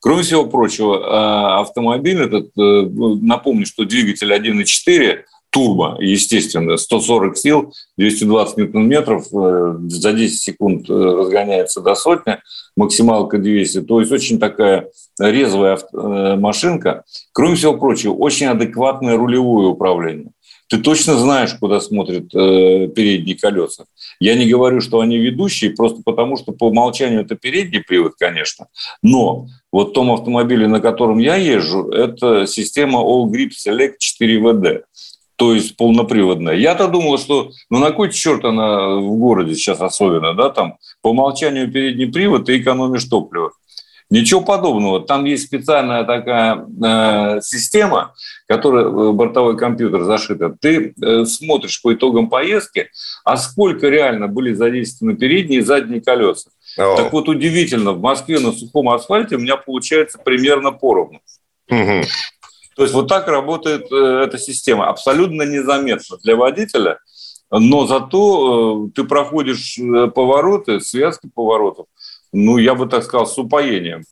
Кроме 0.00 0.22
всего 0.22 0.44
прочего, 0.44 0.96
э, 0.96 1.60
автомобиль 1.62 2.20
этот, 2.20 2.48
э, 2.48 2.50
ну, 2.58 3.14
напомню, 3.14 3.64
что 3.64 3.86
двигатель 3.86 4.34
1.4 4.34 5.24
турбо, 5.54 5.96
естественно, 6.00 6.76
140 6.76 7.38
сил, 7.38 7.72
220 7.96 8.56
ньютон-метров, 8.56 9.26
э, 9.32 9.76
за 9.88 10.12
10 10.12 10.42
секунд 10.42 10.90
э, 10.90 10.92
разгоняется 10.92 11.80
до 11.80 11.94
сотни, 11.94 12.38
максималка 12.76 13.38
200. 13.38 13.82
То 13.82 14.00
есть 14.00 14.10
очень 14.10 14.40
такая 14.40 14.88
резвая 15.16 15.78
э, 15.78 16.36
машинка. 16.36 17.04
Кроме 17.32 17.54
всего 17.54 17.78
прочего, 17.78 18.14
очень 18.14 18.48
адекватное 18.48 19.16
рулевое 19.16 19.68
управление. 19.68 20.32
Ты 20.68 20.78
точно 20.78 21.14
знаешь, 21.18 21.54
куда 21.60 21.78
смотрят 21.78 22.30
передние 22.32 23.36
колеса. 23.36 23.84
Я 24.18 24.34
не 24.34 24.48
говорю, 24.48 24.80
что 24.80 25.00
они 25.00 25.18
ведущие, 25.18 25.70
просто 25.70 26.00
потому 26.02 26.38
что 26.38 26.52
по 26.52 26.68
умолчанию 26.68 27.20
это 27.20 27.36
передний 27.36 27.82
привод, 27.82 28.14
конечно. 28.18 28.68
Но 29.02 29.46
вот 29.70 29.90
в 29.90 29.92
том 29.92 30.10
автомобиле, 30.10 30.66
на 30.66 30.80
котором 30.80 31.18
я 31.18 31.36
езжу, 31.36 31.90
это 31.90 32.46
система 32.46 33.00
All 33.00 33.26
Grip 33.26 33.50
Select 33.50 33.96
4WD 34.00 34.84
то 35.36 35.54
есть 35.54 35.76
полноприводная. 35.76 36.54
Я-то 36.54 36.88
думал, 36.88 37.18
что 37.18 37.50
ну 37.70 37.78
на 37.78 37.90
кой 37.90 38.12
черт 38.12 38.44
она 38.44 38.96
в 38.96 39.16
городе 39.18 39.54
сейчас 39.54 39.80
особенно, 39.80 40.34
да, 40.34 40.50
там 40.50 40.76
по 41.02 41.10
умолчанию 41.10 41.70
передний 41.70 42.10
привод, 42.10 42.46
ты 42.46 42.58
экономишь 42.58 43.04
топливо. 43.04 43.50
Ничего 44.10 44.42
подобного. 44.42 45.00
Там 45.00 45.24
есть 45.24 45.46
специальная 45.46 46.04
такая 46.04 46.66
э, 46.84 47.40
система, 47.40 48.14
которая 48.46 48.84
э, 48.84 49.12
бортовой 49.12 49.56
компьютер 49.56 50.04
зашита. 50.04 50.54
Ты 50.60 50.94
э, 51.02 51.24
смотришь 51.24 51.80
по 51.82 51.94
итогам 51.94 52.28
поездки, 52.28 52.90
а 53.24 53.36
сколько 53.38 53.88
реально 53.88 54.28
были 54.28 54.52
задействованы 54.52 55.16
передние 55.16 55.60
и 55.60 55.64
задние 55.64 56.02
колеса. 56.02 56.50
О. 56.76 56.96
Так 56.96 57.12
вот 57.12 57.28
удивительно, 57.28 57.92
в 57.92 58.00
Москве 58.00 58.38
на 58.40 58.52
сухом 58.52 58.90
асфальте 58.90 59.36
у 59.36 59.40
меня 59.40 59.56
получается 59.56 60.18
примерно 60.18 60.70
поровну. 60.70 61.20
Угу. 61.70 62.02
То 62.76 62.82
есть 62.82 62.94
вот 62.94 63.08
так 63.08 63.28
работает 63.28 63.90
э, 63.92 64.24
эта 64.26 64.38
система. 64.38 64.88
Абсолютно 64.88 65.42
незаметно 65.42 66.16
для 66.22 66.36
водителя, 66.36 66.98
но 67.50 67.86
зато 67.86 68.86
э, 68.86 68.90
ты 68.94 69.04
проходишь 69.04 69.78
э, 69.78 70.08
повороты, 70.08 70.80
связки 70.80 71.30
поворотов, 71.32 71.86
ну, 72.32 72.58
я 72.58 72.74
бы 72.74 72.86
так 72.86 73.04
сказал, 73.04 73.26
с 73.26 73.38
упоением. 73.38 74.02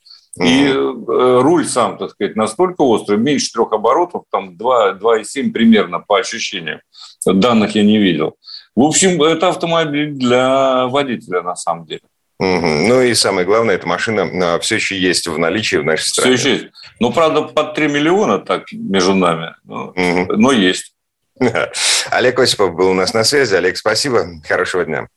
И 0.41 0.73
руль 0.73 1.67
сам, 1.67 1.99
так 1.99 2.13
сказать, 2.13 2.37
настолько 2.37 2.81
острый, 2.81 3.19
меньше 3.19 3.53
трех 3.53 3.71
оборотов, 3.73 4.23
там 4.31 4.57
2,7 4.57 5.51
примерно 5.51 5.99
по 5.99 6.17
ощущениям. 6.19 6.81
Данных 7.27 7.75
я 7.75 7.83
не 7.83 7.99
видел. 7.99 8.37
В 8.75 8.81
общем, 8.81 9.23
это 9.23 9.49
автомобиль 9.49 10.13
для 10.13 10.87
водителя 10.87 11.43
на 11.43 11.55
самом 11.55 11.85
деле. 11.85 12.01
Угу. 12.39 12.67
Ну 12.67 13.03
и 13.03 13.15
самое 13.15 13.47
главное, 13.47 13.77
эта 13.77 13.87
машина 13.87 14.55
а, 14.55 14.59
все 14.59 14.77
еще 14.77 14.99
есть 14.99 15.27
в 15.27 15.39
наличии 15.39 15.77
в 15.77 15.85
нашей 15.85 16.09
стране. 16.09 16.37
Все 16.37 16.49
еще 16.49 16.63
есть. 16.63 16.75
Ну, 16.99 17.13
правда, 17.13 17.43
под 17.43 17.75
3 17.75 17.89
миллиона 17.89 18.39
так 18.39 18.65
между 18.73 19.15
нами, 19.15 19.55
но, 19.65 19.89
угу. 19.89 20.33
но 20.37 20.53
есть. 20.53 20.95
Олег 22.11 22.39
Осипов 22.39 22.75
был 22.75 22.91
у 22.91 22.95
нас 22.95 23.15
на 23.15 23.25
связи. 23.25 23.55
Олег, 23.55 23.77
спасибо. 23.77 24.27
Хорошего 24.47 24.85
дня. 24.85 25.09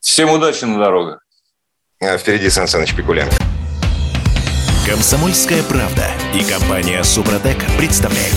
Всем 0.00 0.30
удачи 0.30 0.64
на 0.64 0.78
дорогах. 0.78 1.20
А 2.00 2.16
впереди 2.16 2.48
Сан 2.48 2.66
Саныч 2.66 2.94
Пикуленко. 2.94 3.36
Комсомольская 4.86 5.62
правда 5.62 6.06
и 6.34 6.42
компания 6.42 7.02
Супротек 7.04 7.58
представляют. 7.76 8.36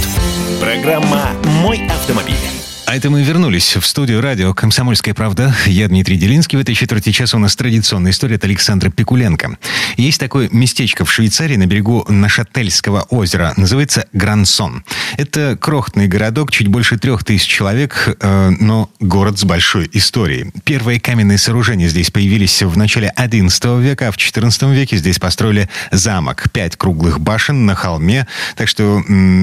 Программа 0.60 1.32
«Мой 1.62 1.88
автомобиль». 1.88 2.63
А 2.94 2.96
это 2.96 3.10
мы 3.10 3.24
вернулись 3.24 3.76
в 3.76 3.88
студию 3.88 4.22
радио 4.22 4.54
«Комсомольская 4.54 5.16
правда». 5.16 5.56
Я 5.66 5.88
Дмитрий 5.88 6.16
Делинский. 6.16 6.60
В 6.60 6.62
этой 6.62 6.76
четверти 6.76 7.12
часа 7.12 7.38
у 7.38 7.40
нас 7.40 7.56
традиционная 7.56 8.12
история 8.12 8.36
от 8.36 8.44
Александра 8.44 8.92
Пикуленко. 8.92 9.58
Есть 9.98 10.20
такое 10.20 10.48
местечко 10.52 11.04
в 11.04 11.12
Швейцарии 11.12 11.56
на 11.56 11.66
берегу 11.66 12.06
Нашательского 12.08 13.02
озера. 13.10 13.56
Называется 13.58 14.06
Грансон. 14.14 14.84
Это 15.18 15.58
крохотный 15.60 16.08
городок, 16.08 16.52
чуть 16.52 16.68
больше 16.68 17.00
трех 17.00 17.24
тысяч 17.24 17.48
человек, 17.48 18.16
э, 18.20 18.50
но 18.60 18.92
город 19.00 19.40
с 19.40 19.44
большой 19.44 19.90
историей. 19.94 20.52
Первые 20.64 21.00
каменные 21.00 21.40
сооружения 21.40 21.88
здесь 21.88 22.12
появились 22.12 22.62
в 22.62 22.78
начале 22.78 23.12
XI 23.18 23.82
века, 23.82 24.10
а 24.10 24.12
в 24.12 24.18
XIV 24.18 24.72
веке 24.72 24.98
здесь 24.98 25.18
построили 25.18 25.68
замок. 25.90 26.44
Пять 26.52 26.76
круглых 26.76 27.20
башен 27.20 27.66
на 27.66 27.74
холме. 27.74 28.28
Так 28.56 28.68
что 28.68 29.02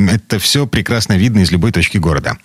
это 0.09 0.39
все 0.39 0.69
прекрасно 0.69 1.15
видно 1.15 1.41
из 1.41 1.51
любой 1.51 1.73
точки 1.73 1.99
города. 1.99 2.37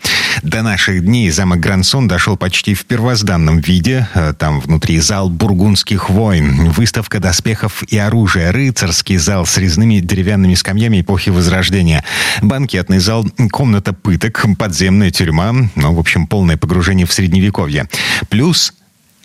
До 0.42 0.64
наших 0.96 1.06
дней 1.06 1.30
замок 1.30 1.60
Грансон 1.60 2.08
дошел 2.08 2.38
почти 2.38 2.74
в 2.74 2.86
первозданном 2.86 3.60
виде. 3.60 4.08
Э, 4.14 4.34
там 4.38 4.62
внутри 4.62 5.00
зал 5.00 5.30
бургундских 5.30 6.10
войн, 6.10 6.70
выставка 6.70 7.20
доспехов 7.20 7.84
и 7.84 7.98
оружия, 7.98 8.52
рыцарский 8.52 9.18
зал 9.18 9.46
с 9.46 9.58
резными 9.58 10.00
деревянными 10.00 10.56
скамьями 10.56 11.02
эпохи 11.02 11.32
Возрождения, 11.32 12.04
банкетный 12.42 13.00
зал, 13.00 13.28
комната 13.52 13.92
пыток, 13.92 14.46
подземная 14.58 15.12
тюрьма, 15.12 15.54
ну, 15.76 15.94
в 15.94 16.00
общем, 16.00 16.28
полное 16.28 16.56
погружение 16.56 17.06
в 17.06 17.12
Средневековье. 17.14 17.88
Плюс 18.30 18.74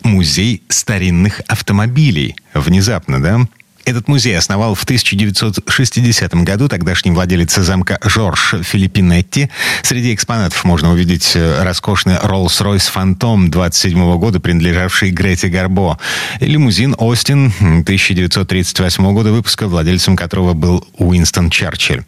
музей 0.03 0.63
старинных 0.67 1.41
автомобилей. 1.47 2.35
Внезапно, 2.53 3.21
да? 3.21 3.47
Этот 3.85 4.07
музей 4.07 4.37
основал 4.37 4.75
в 4.75 4.83
1960 4.83 6.33
году 6.43 6.67
тогдашний 6.67 7.11
владелец 7.11 7.55
замка 7.55 7.99
Жорж 8.03 8.55
Филиппинетти. 8.61 9.49
Среди 9.81 10.13
экспонатов 10.13 10.63
можно 10.63 10.91
увидеть 10.91 11.31
э, 11.35 11.63
роскошный 11.63 12.15
Rolls-Royce 12.15 12.91
Phantom 12.93 13.47
27 13.49 14.17
года, 14.17 14.39
принадлежавший 14.39 15.09
Грете 15.09 15.47
Гарбо. 15.47 15.97
Лимузин 16.39 16.95
Остин 16.97 17.47
1938 17.59 19.13
года 19.13 19.31
выпуска, 19.31 19.67
владельцем 19.67 20.15
которого 20.15 20.53
был 20.53 20.87
Уинстон 20.97 21.49
Черчилль. 21.49 22.03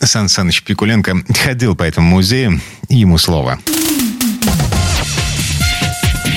Сан 0.00 0.28
Саныч 0.28 0.62
Пикуленко 0.62 1.22
ходил 1.44 1.76
по 1.76 1.84
этому 1.84 2.08
музею, 2.08 2.60
ему 2.88 3.18
слово. 3.18 3.58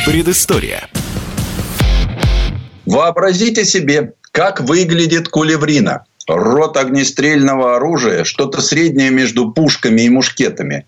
Предыстория. 0.05 0.87
Вообразите 2.85 3.65
себе, 3.65 4.13
как 4.39 4.61
выглядит 4.61 5.27
кулеврина? 5.27 6.05
Рот 6.25 6.77
огнестрельного 6.77 7.75
оружия, 7.75 8.23
что-то 8.23 8.61
среднее 8.61 9.09
между 9.09 9.51
пушками 9.51 10.03
и 10.03 10.09
мушкетами. 10.09 10.85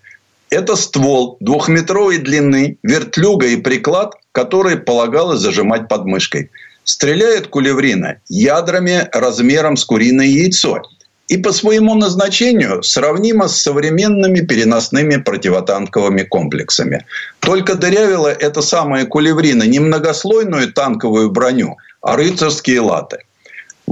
Это 0.48 0.74
ствол 0.74 1.36
двухметровой 1.38 2.16
длины, 2.16 2.78
вертлюга 2.82 3.48
и 3.48 3.56
приклад, 3.56 4.14
который 4.32 4.78
полагалось 4.78 5.40
зажимать 5.40 5.86
под 5.86 6.06
мышкой. 6.06 6.50
Стреляет 6.84 7.48
кулеврина 7.48 8.20
ядрами 8.30 9.06
размером 9.12 9.76
с 9.76 9.84
куриное 9.84 10.24
яйцо. 10.24 10.80
И 11.28 11.36
по 11.36 11.52
своему 11.52 11.94
назначению 11.94 12.82
сравнимо 12.82 13.48
с 13.48 13.60
современными 13.60 14.40
переносными 14.40 15.16
противотанковыми 15.16 16.22
комплексами. 16.22 17.04
Только 17.40 17.74
дырявила 17.74 18.28
эта 18.28 18.62
самая 18.62 19.04
кулеврина 19.04 19.64
не 19.64 19.78
многослойную 19.78 20.72
танковую 20.72 21.30
броню, 21.30 21.76
а 22.00 22.16
рыцарские 22.16 22.80
латы– 22.80 23.18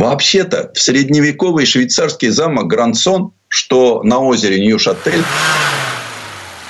Вообще-то 0.00 0.70
в 0.72 0.80
средневековый 0.80 1.66
швейцарский 1.66 2.30
замок 2.30 2.68
Грансон, 2.68 3.34
что 3.48 4.02
на 4.02 4.18
озере 4.18 4.58
Нью-Шатель, 4.58 5.22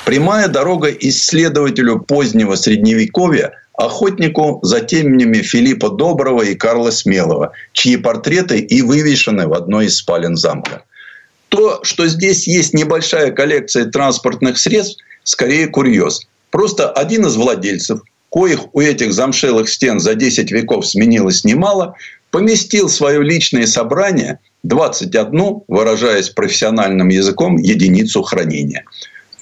прямая 0.04 0.48
дорога 0.48 0.88
исследователю 0.88 2.00
позднего 2.00 2.56
средневековья, 2.56 3.52
охотнику 3.74 4.58
за 4.64 4.80
теменями 4.80 5.42
Филиппа 5.42 5.90
Доброго 5.90 6.42
и 6.42 6.56
Карла 6.56 6.90
Смелого, 6.90 7.52
чьи 7.72 7.96
портреты 7.96 8.58
и 8.58 8.82
вывешены 8.82 9.46
в 9.46 9.54
одной 9.54 9.86
из 9.86 9.98
спален 9.98 10.36
замка. 10.36 10.82
То, 11.50 11.84
что 11.84 12.08
здесь 12.08 12.48
есть 12.48 12.74
небольшая 12.74 13.30
коллекция 13.30 13.84
транспортных 13.84 14.58
средств, 14.58 15.04
скорее 15.22 15.68
курьез. 15.68 16.26
Просто 16.50 16.90
один 16.90 17.26
из 17.26 17.36
владельцев, 17.36 18.00
коих 18.32 18.74
у 18.74 18.80
этих 18.80 19.12
замшелых 19.12 19.68
стен 19.68 20.00
за 20.00 20.16
10 20.16 20.50
веков 20.50 20.84
сменилось 20.84 21.44
немало, 21.44 21.94
поместил 22.30 22.88
свое 22.88 23.22
личное 23.22 23.66
собрание 23.66 24.38
21, 24.62 25.62
выражаясь 25.68 26.30
профессиональным 26.30 27.08
языком, 27.08 27.56
единицу 27.56 28.22
хранения. 28.22 28.84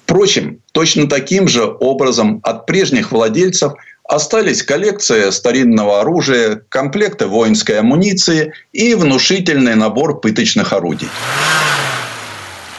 Впрочем, 0.03 0.61
точно 0.71 1.07
таким 1.07 1.47
же 1.47 1.65
образом 1.79 2.39
от 2.43 2.65
прежних 2.65 3.11
владельцев 3.11 3.73
остались 4.03 4.63
коллекция 4.63 5.29
старинного 5.29 6.01
оружия, 6.01 6.63
комплекты 6.69 7.27
воинской 7.27 7.79
амуниции 7.79 8.53
и 8.73 8.95
внушительный 8.95 9.75
набор 9.75 10.19
пыточных 10.19 10.73
орудий. 10.73 11.09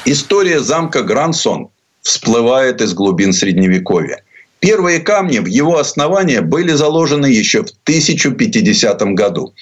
История 0.04 0.58
замка 0.58 1.02
Грансон 1.02 1.68
всплывает 2.02 2.80
из 2.80 2.94
глубин 2.94 3.32
Средневековья. 3.32 4.22
Первые 4.58 4.98
камни 4.98 5.38
в 5.38 5.46
его 5.46 5.78
основании 5.78 6.40
были 6.40 6.72
заложены 6.72 7.26
еще 7.26 7.62
в 7.62 7.70
1050 7.84 9.00
году. 9.14 9.54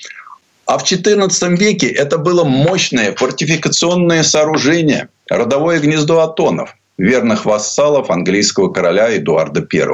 А 0.69 0.77
в 0.77 0.83
XIV 0.83 1.57
веке 1.57 1.87
это 1.87 2.19
было 2.19 2.45
мощное 2.45 3.15
фортификационное 3.15 4.23
сооружение, 4.23 5.09
родовое 5.31 5.81
гнездо 5.81 6.21
Атонов, 6.21 6.77
верных 6.99 7.47
вассалов 7.47 8.11
английского 8.11 8.71
короля 8.71 9.17
Эдуарда 9.17 9.67
I. 9.73 9.89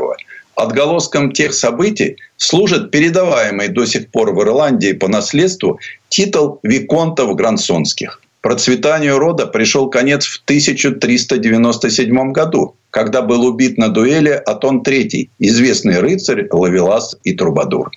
Отголоском 0.56 1.30
тех 1.30 1.54
событий 1.54 2.16
служит 2.38 2.90
передаваемый 2.90 3.68
до 3.68 3.86
сих 3.86 4.08
пор 4.08 4.32
в 4.34 4.42
Ирландии 4.42 4.92
по 4.94 5.06
наследству 5.06 5.78
титул 6.08 6.58
Виконтов 6.64 7.36
Грансонских. 7.36 8.20
Процветанию 8.40 9.18
рода 9.18 9.46
пришел 9.46 9.88
конец 9.88 10.26
в 10.26 10.42
1397 10.42 12.32
году, 12.32 12.74
когда 12.90 13.22
был 13.22 13.46
убит 13.46 13.78
на 13.78 13.90
дуэли 13.90 14.42
Атон 14.44 14.82
III, 14.82 15.28
известный 15.38 16.00
рыцарь, 16.00 16.48
лавелас 16.50 17.16
и 17.22 17.32
трубадур. 17.32 17.92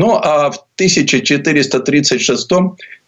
Ну 0.00 0.14
а 0.14 0.50
в 0.50 0.56
1436 0.76 2.48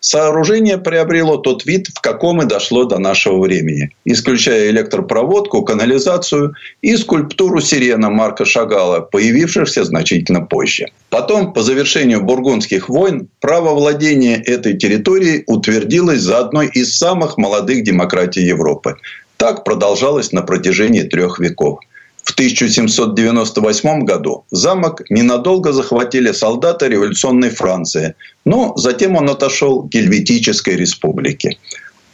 сооружение 0.00 0.76
приобрело 0.76 1.38
тот 1.38 1.64
вид, 1.64 1.88
в 1.88 2.02
каком 2.02 2.42
и 2.42 2.44
дошло 2.44 2.84
до 2.84 2.98
нашего 2.98 3.40
времени, 3.40 3.88
исключая 4.04 4.68
электропроводку, 4.68 5.62
канализацию 5.62 6.52
и 6.82 6.94
скульптуру 6.98 7.62
сирена 7.62 8.10
Марка 8.10 8.44
Шагала, 8.44 9.00
появившихся 9.00 9.84
значительно 9.84 10.42
позже. 10.42 10.88
Потом, 11.08 11.54
по 11.54 11.62
завершению 11.62 12.22
бургундских 12.22 12.90
войн, 12.90 13.26
право 13.40 13.70
владения 13.70 14.36
этой 14.36 14.76
территорией 14.76 15.44
утвердилось 15.46 16.20
за 16.20 16.40
одной 16.40 16.66
из 16.66 16.98
самых 16.98 17.38
молодых 17.38 17.84
демократий 17.84 18.42
Европы. 18.42 18.96
Так 19.38 19.64
продолжалось 19.64 20.32
на 20.32 20.42
протяжении 20.42 21.04
трех 21.04 21.38
веков– 21.38 21.78
в 22.22 22.32
1798 22.32 24.04
году 24.04 24.44
замок 24.50 25.02
ненадолго 25.10 25.72
захватили 25.72 26.32
солдаты 26.32 26.88
революционной 26.88 27.50
Франции, 27.50 28.14
но 28.44 28.74
затем 28.76 29.16
он 29.16 29.28
отошел 29.28 29.82
к 29.82 29.88
Гельветической 29.88 30.76
республике. 30.76 31.58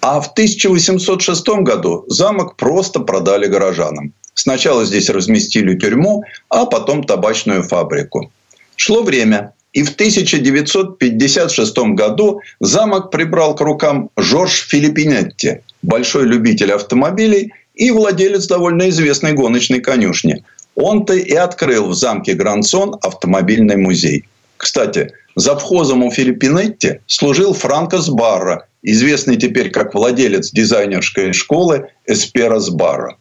А 0.01 0.21
в 0.21 0.29
1806 0.33 1.49
году 1.63 2.05
замок 2.09 2.57
просто 2.57 3.01
продали 3.01 3.47
горожанам. 3.47 4.13
Сначала 4.35 4.85
здесь 4.85 5.11
разместили 5.11 5.77
тюрьму, 5.77 6.23
а 6.49 6.65
потом 6.67 7.03
табачную 7.05 7.65
фабрику. 7.65 8.31
Шло 8.77 9.03
время, 9.03 9.53
и 9.73 9.83
в 9.83 9.91
1956 9.91 11.79
году 11.95 12.41
замок 12.61 13.11
прибрал 13.11 13.55
к 13.57 13.61
рукам 13.61 14.11
Жорж 14.17 14.69
Филиппинетти, 14.69 15.61
большой 15.83 16.25
любитель 16.25 16.73
автомобилей 16.73 17.53
и 17.79 17.91
владелец 17.93 18.47
довольно 18.47 18.91
известной 18.91 19.33
гоночной 19.33 19.81
конюшни. 19.81 20.45
Он-то 20.75 21.15
и 21.15 21.33
открыл 21.33 21.89
в 21.89 21.95
замке 21.95 22.35
Грансон 22.35 22.97
автомобильный 23.03 23.77
музей. 23.77 24.25
Кстати, 24.57 25.13
завхозом 25.37 26.03
у 26.03 26.11
Филиппинетти 26.11 27.01
служил 27.07 27.55
Франко 27.55 27.99
Сбарра, 27.99 28.67
известный 28.83 29.37
теперь 29.37 29.71
как 29.71 29.95
владелец 29.95 30.51
дизайнерской 30.51 31.33
школы 31.33 31.89
Эспера 32.07 32.59
Сбарра. 32.59 33.17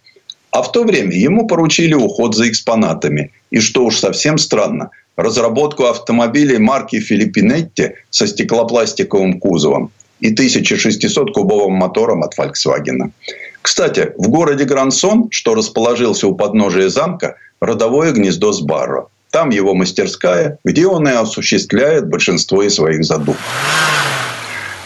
А 0.52 0.64
в 0.64 0.72
то 0.72 0.84
время 0.84 1.16
ему 1.16 1.46
поручили 1.48 1.94
уход 1.94 2.36
за 2.36 2.50
экспонатами. 2.50 3.32
И 3.52 3.60
что 3.60 3.86
уж 3.86 3.98
совсем 3.98 4.40
странно, 4.40 4.90
разработку 5.16 5.86
автомобилей 5.86 6.58
марки 6.58 7.00
Филиппинетти 7.00 7.92
со 8.10 8.26
стеклопластиковым 8.26 9.40
кузовом 9.40 9.92
и 10.20 10.34
1600-кубовым 10.34 11.74
мотором 11.74 12.24
от 12.24 12.38
Volkswagen. 12.38 13.12
Кстати, 13.68 14.14
в 14.18 14.30
городе 14.30 14.64
Грансон, 14.64 15.28
что 15.30 15.54
расположился 15.54 16.26
у 16.26 16.36
подножия 16.36 16.88
замка, 16.88 17.36
родовое 17.60 18.14
гнездо 18.14 18.54
Сбарро. 18.54 19.08
Там 19.30 19.50
его 19.50 19.76
мастерская, 19.76 20.58
где 20.64 20.88
он 20.88 21.06
и 21.06 21.12
осуществляет 21.12 22.08
большинство 22.08 22.64
из 22.64 22.76
своих 22.76 23.04
задумков. 23.04 23.44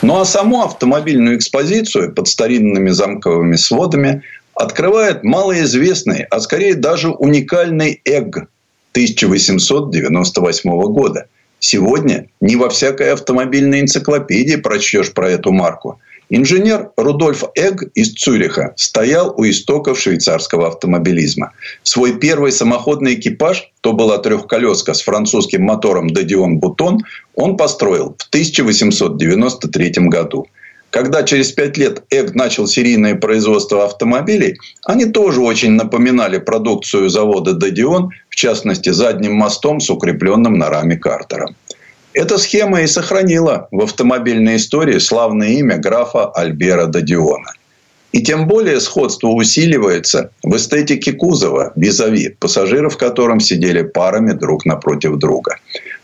Ну 0.01 0.19
а 0.19 0.25
саму 0.25 0.63
автомобильную 0.63 1.37
экспозицию 1.37 2.11
под 2.15 2.27
старинными 2.27 2.89
замковыми 2.89 3.55
сводами 3.55 4.23
открывает 4.55 5.23
малоизвестный, 5.23 6.23
а 6.23 6.39
скорее 6.39 6.73
даже 6.73 7.09
уникальный 7.09 8.01
ЭГ 8.03 8.47
1898 8.93 10.71
года. 10.71 11.27
Сегодня 11.59 12.25
не 12.41 12.55
во 12.55 12.69
всякой 12.69 13.13
автомобильной 13.13 13.81
энциклопедии 13.81 14.55
прочтешь 14.55 15.13
про 15.13 15.29
эту 15.29 15.51
марку– 15.51 15.99
Инженер 16.33 16.91
Рудольф 16.95 17.43
Эгг 17.55 17.91
из 17.93 18.13
Цюриха 18.13 18.73
стоял 18.77 19.33
у 19.35 19.43
истоков 19.43 19.99
швейцарского 19.99 20.69
автомобилизма. 20.69 21.51
Свой 21.83 22.17
первый 22.19 22.53
самоходный 22.53 23.15
экипаж, 23.15 23.69
то 23.81 23.91
была 23.91 24.17
трехколеска 24.17 24.93
с 24.93 25.01
французским 25.01 25.63
мотором 25.63 26.09
Дадион 26.09 26.57
Бутон, 26.57 26.99
он 27.35 27.57
построил 27.57 28.15
в 28.17 28.27
1893 28.29 29.91
году. 30.07 30.47
Когда 30.89 31.23
через 31.23 31.51
пять 31.51 31.75
лет 31.75 32.03
Эгг 32.09 32.33
начал 32.33 32.65
серийное 32.65 33.15
производство 33.15 33.83
автомобилей, 33.83 34.57
они 34.85 35.07
тоже 35.07 35.41
очень 35.41 35.71
напоминали 35.71 36.37
продукцию 36.37 37.09
завода 37.09 37.51
Дадион, 37.53 38.11
в 38.29 38.35
частности 38.35 38.91
задним 38.91 39.33
мостом 39.33 39.81
с 39.81 39.89
укрепленным 39.89 40.53
на 40.53 40.69
раме 40.69 40.95
картером. 40.95 41.57
Эта 42.13 42.37
схема 42.37 42.81
и 42.81 42.87
сохранила 42.87 43.67
в 43.71 43.81
автомобильной 43.83 44.57
истории 44.57 44.99
славное 44.99 45.49
имя 45.49 45.77
графа 45.77 46.29
Альбера 46.29 46.87
Дадиона. 46.87 47.53
И 48.11 48.21
тем 48.21 48.47
более 48.47 48.81
сходство 48.81 49.29
усиливается 49.29 50.31
в 50.43 50.57
эстетике 50.57 51.13
кузова 51.13 51.71
визави, 51.77 52.35
пассажиров 52.39 52.95
в 52.95 52.97
котором 52.97 53.39
сидели 53.39 53.83
парами 53.83 54.33
друг 54.33 54.65
напротив 54.65 55.15
друга. 55.17 55.57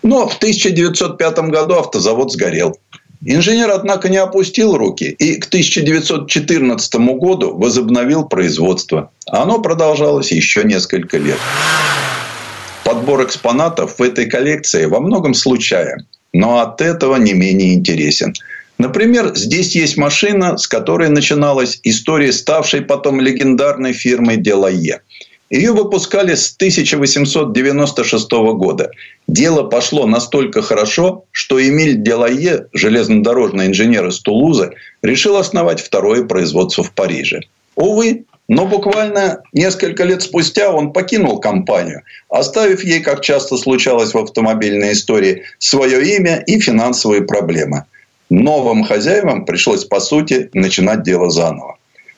Но 0.04 0.28
в 0.30 0.38
1905 0.38 1.40
году 1.50 1.76
автозавод 1.76 2.32
сгорел. 2.32 2.78
Инженер, 3.26 3.72
однако, 3.72 4.08
не 4.08 4.18
опустил 4.18 4.78
руки 4.78 5.06
и 5.06 5.36
к 5.36 5.48
1914 5.48 6.96
году 6.96 7.58
возобновил 7.58 8.26
производство. 8.26 9.12
Оно 9.26 9.60
продолжалось 9.60 10.32
еще 10.32 10.64
несколько 10.64 11.18
лет. 11.18 11.40
Подбор 12.88 13.26
экспонатов 13.26 14.00
в 14.00 14.02
этой 14.02 14.28
коллекции 14.28 14.86
во 14.86 15.02
многом 15.02 15.34
случайен, 15.34 16.08
но 16.32 16.60
от 16.60 16.80
этого 16.80 17.18
не 17.18 17.34
менее 17.34 17.74
интересен. 17.74 18.34
Например, 18.78 19.36
здесь 19.36 19.76
есть 19.76 19.98
машина, 19.98 20.58
с 20.58 20.68
которой 20.68 21.10
начиналась 21.10 21.82
история 21.84 22.32
ставшей 22.32 22.80
потом 22.80 23.20
легендарной 23.20 23.92
фирмой 23.92 24.38
Делае. 24.38 25.02
Ее 25.50 25.74
выпускали 25.74 26.34
с 26.34 26.56
1896 26.56 28.32
года. 28.56 28.92
Дело 29.28 29.64
пошло 29.64 30.08
настолько 30.08 30.62
хорошо, 30.62 31.26
что 31.32 31.62
Эмиль 31.62 32.02
Делае, 32.02 32.68
железнодорожный 32.72 33.68
инженер 33.68 34.08
из 34.08 34.22
Тулузы, 34.22 34.72
решил 35.02 35.36
основать 35.36 35.82
второе 35.82 36.24
производство 36.24 36.86
в 36.86 36.94
Париже. 36.94 37.42
Увы, 37.76 38.24
но 38.48 38.66
буквально 38.66 39.42
несколько 39.52 40.06
лет 40.06 40.22
спустя 40.22 40.72
он 40.72 40.94
покинул 40.94 41.40
компанию, 41.40 42.04
оставив 42.30 42.84
ей, 42.84 43.02
как 43.02 43.22
часто 43.22 43.58
случалось 43.58 44.14
в 44.14 44.18
автомобильной 44.18 44.94
истории, 44.94 45.44
свое 45.60 46.16
имя 46.16 46.44
и 46.48 46.60
финансовые 46.60 47.24
проблемы. 47.24 47.84
Новым 48.30 48.84
хозяевам 48.84 49.46
пришлось, 49.46 49.84
по 49.86 50.00
сути, 50.00 50.50
начинать 50.54 51.04
дело 51.04 51.30
заново. 51.30 51.78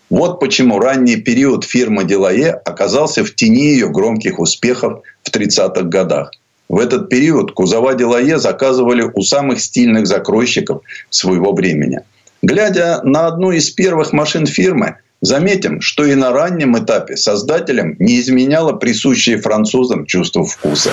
Вот 0.10 0.40
почему 0.40 0.80
ранний 0.80 1.18
период 1.18 1.64
фирмы 1.66 2.04
Делае 2.04 2.52
оказался 2.52 3.24
в 3.24 3.34
тени 3.36 3.68
ее 3.74 3.90
громких 3.90 4.40
успехов 4.40 5.02
в 5.24 5.32
30-х 5.32 5.84
годах. 5.84 6.32
В 6.68 6.80
этот 6.80 7.10
период 7.10 7.54
кузова 7.54 7.96
Делае 7.96 8.40
заказывали 8.40 9.04
у 9.14 9.22
самых 9.22 9.60
стильных 9.60 10.06
закройщиков 10.08 10.82
своего 11.10 11.54
времени. 11.54 12.02
Глядя 12.42 13.02
на 13.04 13.28
одну 13.28 13.52
из 13.52 13.72
первых 13.72 14.14
машин 14.14 14.46
фирмы– 14.46 14.98
Заметим, 15.22 15.82
что 15.82 16.06
и 16.06 16.16
на 16.16 16.32
раннем 16.32 16.78
этапе 16.78 17.18
создателям 17.18 17.96
не 18.00 18.20
изменяло 18.22 18.74
присущее 18.74 19.38
французам 19.38 20.06
чувство 20.06 20.46
вкуса. 20.46 20.92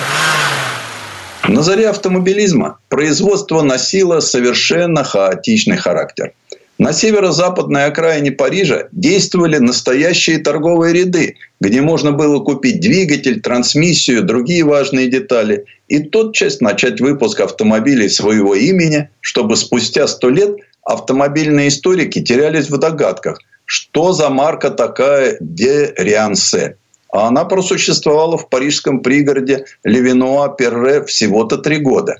На 1.47 1.61
заре 1.61 1.87
автомобилизма 1.87 2.79
производство 2.89 3.61
носило 3.61 4.19
совершенно 4.19 5.05
хаотичный 5.05 5.77
характер. 5.77 6.33
На 6.77 6.91
северо-западной 6.91 7.85
окраине 7.85 8.31
Парижа 8.31 8.89
действовали 8.91 9.57
настоящие 9.57 10.39
торговые 10.39 10.93
ряды, 10.93 11.35
где 11.61 11.81
можно 11.81 12.11
было 12.11 12.39
купить 12.39 12.81
двигатель, 12.81 13.41
трансмиссию, 13.41 14.23
другие 14.23 14.63
важные 14.65 15.07
детали 15.07 15.65
и 15.87 15.99
тотчас 15.99 16.59
начать 16.59 16.99
выпуск 16.99 17.39
автомобилей 17.39 18.09
своего 18.09 18.53
имени, 18.55 19.09
чтобы 19.21 19.55
спустя 19.55 20.05
сто 20.05 20.29
лет 20.29 20.57
автомобильные 20.83 21.69
историки 21.69 22.21
терялись 22.21 22.69
в 22.69 22.77
догадках– 22.77 23.39
что 23.67 24.13
за 24.13 24.29
марка 24.29 24.71
такая 24.71 25.37
де 25.41 25.93
Риансе. 25.97 26.77
А 27.11 27.27
она 27.27 27.45
просуществовала 27.45 28.37
в 28.37 28.49
парижском 28.49 29.01
пригороде 29.01 29.65
Левинуа-Перре 29.83 31.03
всего-то 31.05 31.57
три 31.57 31.77
года. 31.77 32.15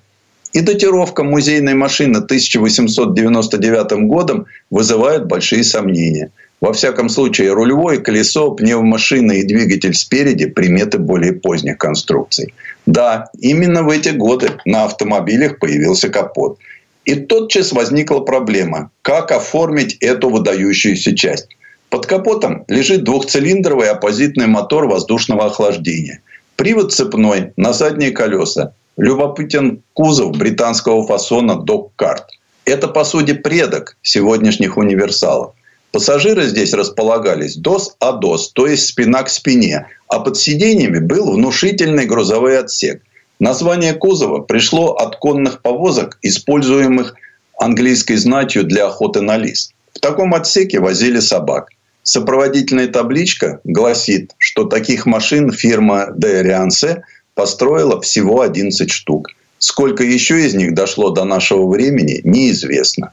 И 0.54 0.62
датировка 0.62 1.24
музейной 1.24 1.74
машины 1.74 2.18
1899 2.18 4.08
годом 4.08 4.46
вызывает 4.70 5.26
большие 5.26 5.64
сомнения. 5.64 6.32
Во 6.60 6.74
всяком 6.74 7.10
случае, 7.10 7.54
рулевое 7.54 8.00
колесо, 8.00 8.52
пневмошина 8.52 9.34
и 9.34 9.44
двигатель 9.44 9.94
спереди– 9.94 10.46
приметы 10.56 10.98
более 10.98 11.34
поздних 11.34 11.78
конструкций. 11.78 12.54
Да, 12.86 13.30
именно 13.40 13.84
в 13.84 13.90
эти 13.90 14.10
годы 14.10 14.50
на 14.66 14.86
автомобилях 14.86 15.60
появился 15.60 16.10
капот– 16.10 16.58
и 17.08 17.16
тотчас 17.16 17.72
возникла 17.72 18.20
проблема, 18.20 18.92
как 19.02 19.32
оформить 19.32 19.98
эту 20.02 20.30
выдающуюся 20.30 21.16
часть. 21.16 21.48
Под 21.90 22.06
капотом 22.06 22.66
лежит 22.68 23.06
двухцилиндровый 23.06 23.90
оппозитный 23.90 24.48
мотор 24.48 24.88
воздушного 24.88 25.46
охлаждения. 25.46 26.20
Привод 26.58 26.94
цепной 26.94 27.54
на 27.56 27.72
задние 27.72 28.12
колеса. 28.12 28.74
Любопытен 28.98 29.84
кузов 29.94 30.36
британского 30.36 31.08
фасона 31.08 31.56
Док-карт. 31.56 32.26
Это, 32.66 32.90
по 32.90 33.06
сути, 33.06 33.34
предок 33.34 33.96
сегодняшних 34.02 34.76
универсалов. 34.76 35.54
Пассажиры 35.94 36.44
здесь 36.44 36.74
располагались 36.74 37.56
дос-а-дос, 37.56 38.52
то 38.52 38.68
есть 38.68 38.86
спина 38.86 39.24
к 39.24 39.30
спине, 39.30 39.88
а 40.10 40.20
под 40.20 40.36
сиденьями 40.36 41.00
был 41.00 41.32
внушительный 41.32 42.06
грузовой 42.06 42.60
отсек. 42.60 43.02
Название 43.40 43.94
кузова 43.94 44.40
пришло 44.40 44.94
от 44.94 45.18
конных 45.18 45.62
повозок, 45.62 46.18
используемых 46.22 47.16
английской 47.60 48.16
знатью 48.16 48.64
для 48.64 48.88
охоты 48.88 49.22
на 49.22 49.38
лис. 49.38 49.72
В 49.94 50.00
таком 50.00 50.34
отсеке 50.34 50.80
возили 50.80 51.20
собак. 51.20 51.70
Сопроводительная 52.02 52.88
табличка 52.88 53.60
гласит, 53.64 54.34
что 54.38 54.64
таких 54.64 55.06
машин 55.06 55.52
фирма 55.52 56.08
Де 56.16 56.42
Риансе 56.42 57.04
построила 57.36 58.02
всего 58.02 58.42
11 58.42 58.90
штук. 58.90 59.28
Сколько 59.60 60.04
еще 60.04 60.46
из 60.46 60.56
них 60.56 60.74
дошло 60.74 61.10
до 61.10 61.24
нашего 61.24 61.70
времени, 61.70 62.22
неизвестно. 62.24 63.12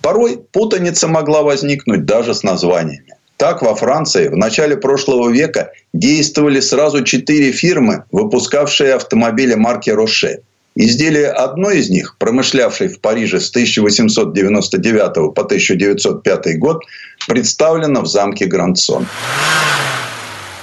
Порой 0.00 0.38
путаница 0.38 1.08
могла 1.08 1.42
возникнуть 1.42 2.06
даже 2.06 2.34
с 2.34 2.42
названиями. 2.42 3.14
Так 3.40 3.62
во 3.62 3.74
Франции 3.74 4.28
в 4.28 4.36
начале 4.36 4.76
прошлого 4.76 5.30
века 5.30 5.72
действовали 5.94 6.60
сразу 6.60 7.02
четыре 7.02 7.52
фирмы, 7.52 8.04
выпускавшие 8.12 8.92
автомобили 8.92 9.54
марки 9.54 9.88
«Роше». 9.88 10.40
Изделие 10.76 11.28
одной 11.28 11.78
из 11.78 11.88
них, 11.88 12.16
промышлявшей 12.18 12.88
в 12.88 13.00
Париже 13.00 13.40
с 13.40 13.48
1899 13.48 15.34
по 15.34 15.42
1905 15.42 16.58
год, 16.58 16.82
представлено 17.26 18.02
в 18.02 18.06
замке 18.06 18.44
Грандсон. 18.44 19.06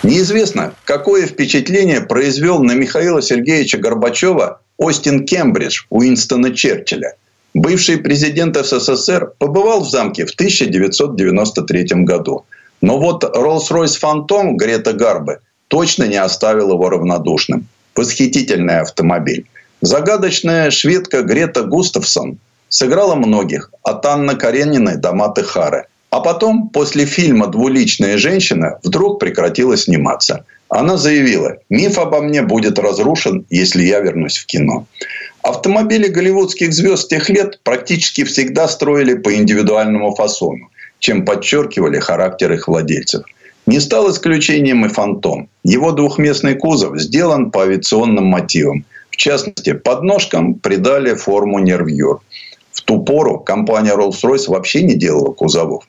Неизвестно, 0.04 0.76
какое 0.86 1.26
впечатление 1.26 2.02
произвел 2.02 2.62
на 2.62 2.74
Михаила 2.74 3.24
Сергеевича 3.24 3.80
Горбачева 3.80 4.62
Остин 4.78 5.26
Кембридж 5.26 5.86
Уинстона 5.90 6.54
Черчилля. 6.54 7.16
Бывший 7.56 7.98
президент 7.98 8.56
СССР 8.56 9.32
побывал 9.40 9.84
в 9.84 9.90
замке 9.90 10.28
в 10.28 10.32
1993 10.36 12.04
году– 12.04 12.46
но 12.82 13.00
вот 13.00 13.24
Rolls-Royce 13.24 14.00
Phantom 14.02 14.54
Грета 14.54 14.94
Гарбы 14.94 15.40
точно 15.68 16.06
не 16.06 16.18
оставил 16.18 16.72
его 16.72 16.90
равнодушным. 16.90 17.68
Восхитительный 17.96 18.80
автомобиль. 18.80 19.46
Загадочная 19.82 20.70
шведка 20.72 21.24
Грета 21.24 21.64
Густавсон 21.64 22.38
сыграла 22.70 23.16
многих, 23.16 23.72
от 23.84 24.06
Анны 24.06 24.36
Карениной 24.36 24.98
до 24.98 25.14
Маты 25.14 25.44
Хары. 25.44 25.86
А 26.10 26.20
потом, 26.20 26.70
после 26.70 27.06
фильма 27.06 27.48
«Двуличная 27.48 28.18
женщина», 28.18 28.80
вдруг 28.84 29.20
прекратила 29.20 29.76
сниматься. 29.76 30.46
Она 30.70 30.98
заявила, 30.98 31.58
миф 31.70 31.98
обо 31.98 32.22
мне 32.22 32.42
будет 32.42 32.80
разрушен, 32.80 33.46
если 33.50 33.84
я 33.84 34.00
вернусь 34.00 34.38
в 34.38 34.46
кино. 34.46 34.86
Автомобили 35.42 36.08
голливудских 36.08 36.74
звезд 36.74 37.10
тех 37.10 37.30
лет 37.30 37.60
практически 37.64 38.24
всегда 38.24 38.68
строили 38.68 39.16
по 39.16 39.34
индивидуальному 39.34 40.14
фасону 40.16 40.70
чем 41.00 41.26
подчеркивали 41.26 42.00
характер 42.00 42.52
их 42.54 42.68
владельцев. 42.68 43.24
Не 43.66 43.80
стал 43.80 44.10
исключением 44.10 44.86
и 44.86 44.90
«Фантом». 44.90 45.50
Его 45.64 45.92
двухместный 45.92 46.56
кузов 46.56 47.00
сделан 47.00 47.52
по 47.52 47.64
авиационным 47.64 48.26
мотивам. 48.26 48.86
В 49.10 49.18
частности, 49.18 49.74
подножкам 49.74 50.54
придали 50.56 51.16
форму 51.16 51.60
нервьюр. 51.60 52.22
В 52.72 52.82
ту 52.82 53.04
пору 53.04 53.40
компания 53.40 53.94
Rolls-Royce 53.94 54.50
вообще 54.50 54.84
не 54.84 54.96
делала 54.96 55.34
кузовов. 55.34 55.84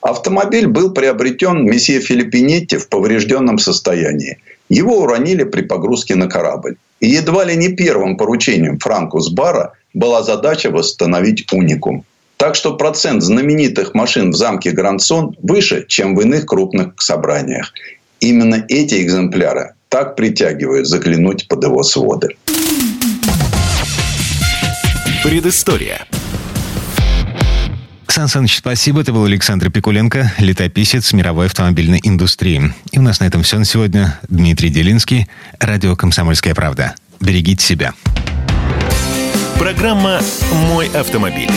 Автомобиль 0.00 0.66
был 0.66 0.92
приобретен 0.92 1.64
месье 1.64 1.98
Филиппинетти 2.00 2.76
в 2.76 2.88
поврежденном 2.88 3.58
состоянии. 3.58 4.38
Его 4.68 4.98
уронили 4.98 5.44
при 5.44 5.62
погрузке 5.62 6.14
на 6.14 6.28
корабль. 6.28 6.76
И 7.00 7.08
едва 7.08 7.44
ли 7.44 7.56
не 7.56 7.70
первым 7.70 8.16
поручением 8.16 8.78
Франкус 8.78 9.30
Бара 9.30 9.72
была 9.94 10.22
задача 10.22 10.70
восстановить 10.70 11.50
уникум. 11.52 12.04
Так 12.36 12.54
что 12.54 12.76
процент 12.76 13.22
знаменитых 13.22 13.94
машин 13.94 14.30
в 14.30 14.34
замке 14.34 14.70
Грандсон 14.72 15.36
выше, 15.42 15.84
чем 15.88 16.14
в 16.14 16.20
иных 16.20 16.46
крупных 16.46 17.00
собраниях. 17.00 17.72
Именно 18.20 18.64
эти 18.68 19.02
экземпляры 19.02 19.74
так 19.88 20.16
притягивают 20.16 20.86
заглянуть 20.86 21.46
под 21.48 21.64
его 21.64 21.82
своды. 21.82 22.28
Предыстория. 25.22 26.06
Сан 28.08 28.28
Саныч, 28.28 28.58
спасибо. 28.58 29.00
Это 29.00 29.12
был 29.12 29.24
Александр 29.24 29.70
Пикуленко, 29.70 30.32
летописец 30.38 31.12
мировой 31.12 31.46
автомобильной 31.46 32.00
индустрии. 32.02 32.72
И 32.92 32.98
у 32.98 33.02
нас 33.02 33.18
на 33.20 33.24
этом 33.24 33.42
все 33.42 33.58
на 33.58 33.64
сегодня. 33.64 34.20
Дмитрий 34.28 34.70
Делинский, 34.70 35.28
радио 35.58 35.96
«Комсомольская 35.96 36.54
правда». 36.54 36.94
Берегите 37.20 37.64
себя. 37.64 37.94
Программа 39.58 40.20
«Мой 40.68 40.88
автомобиль». 40.94 41.50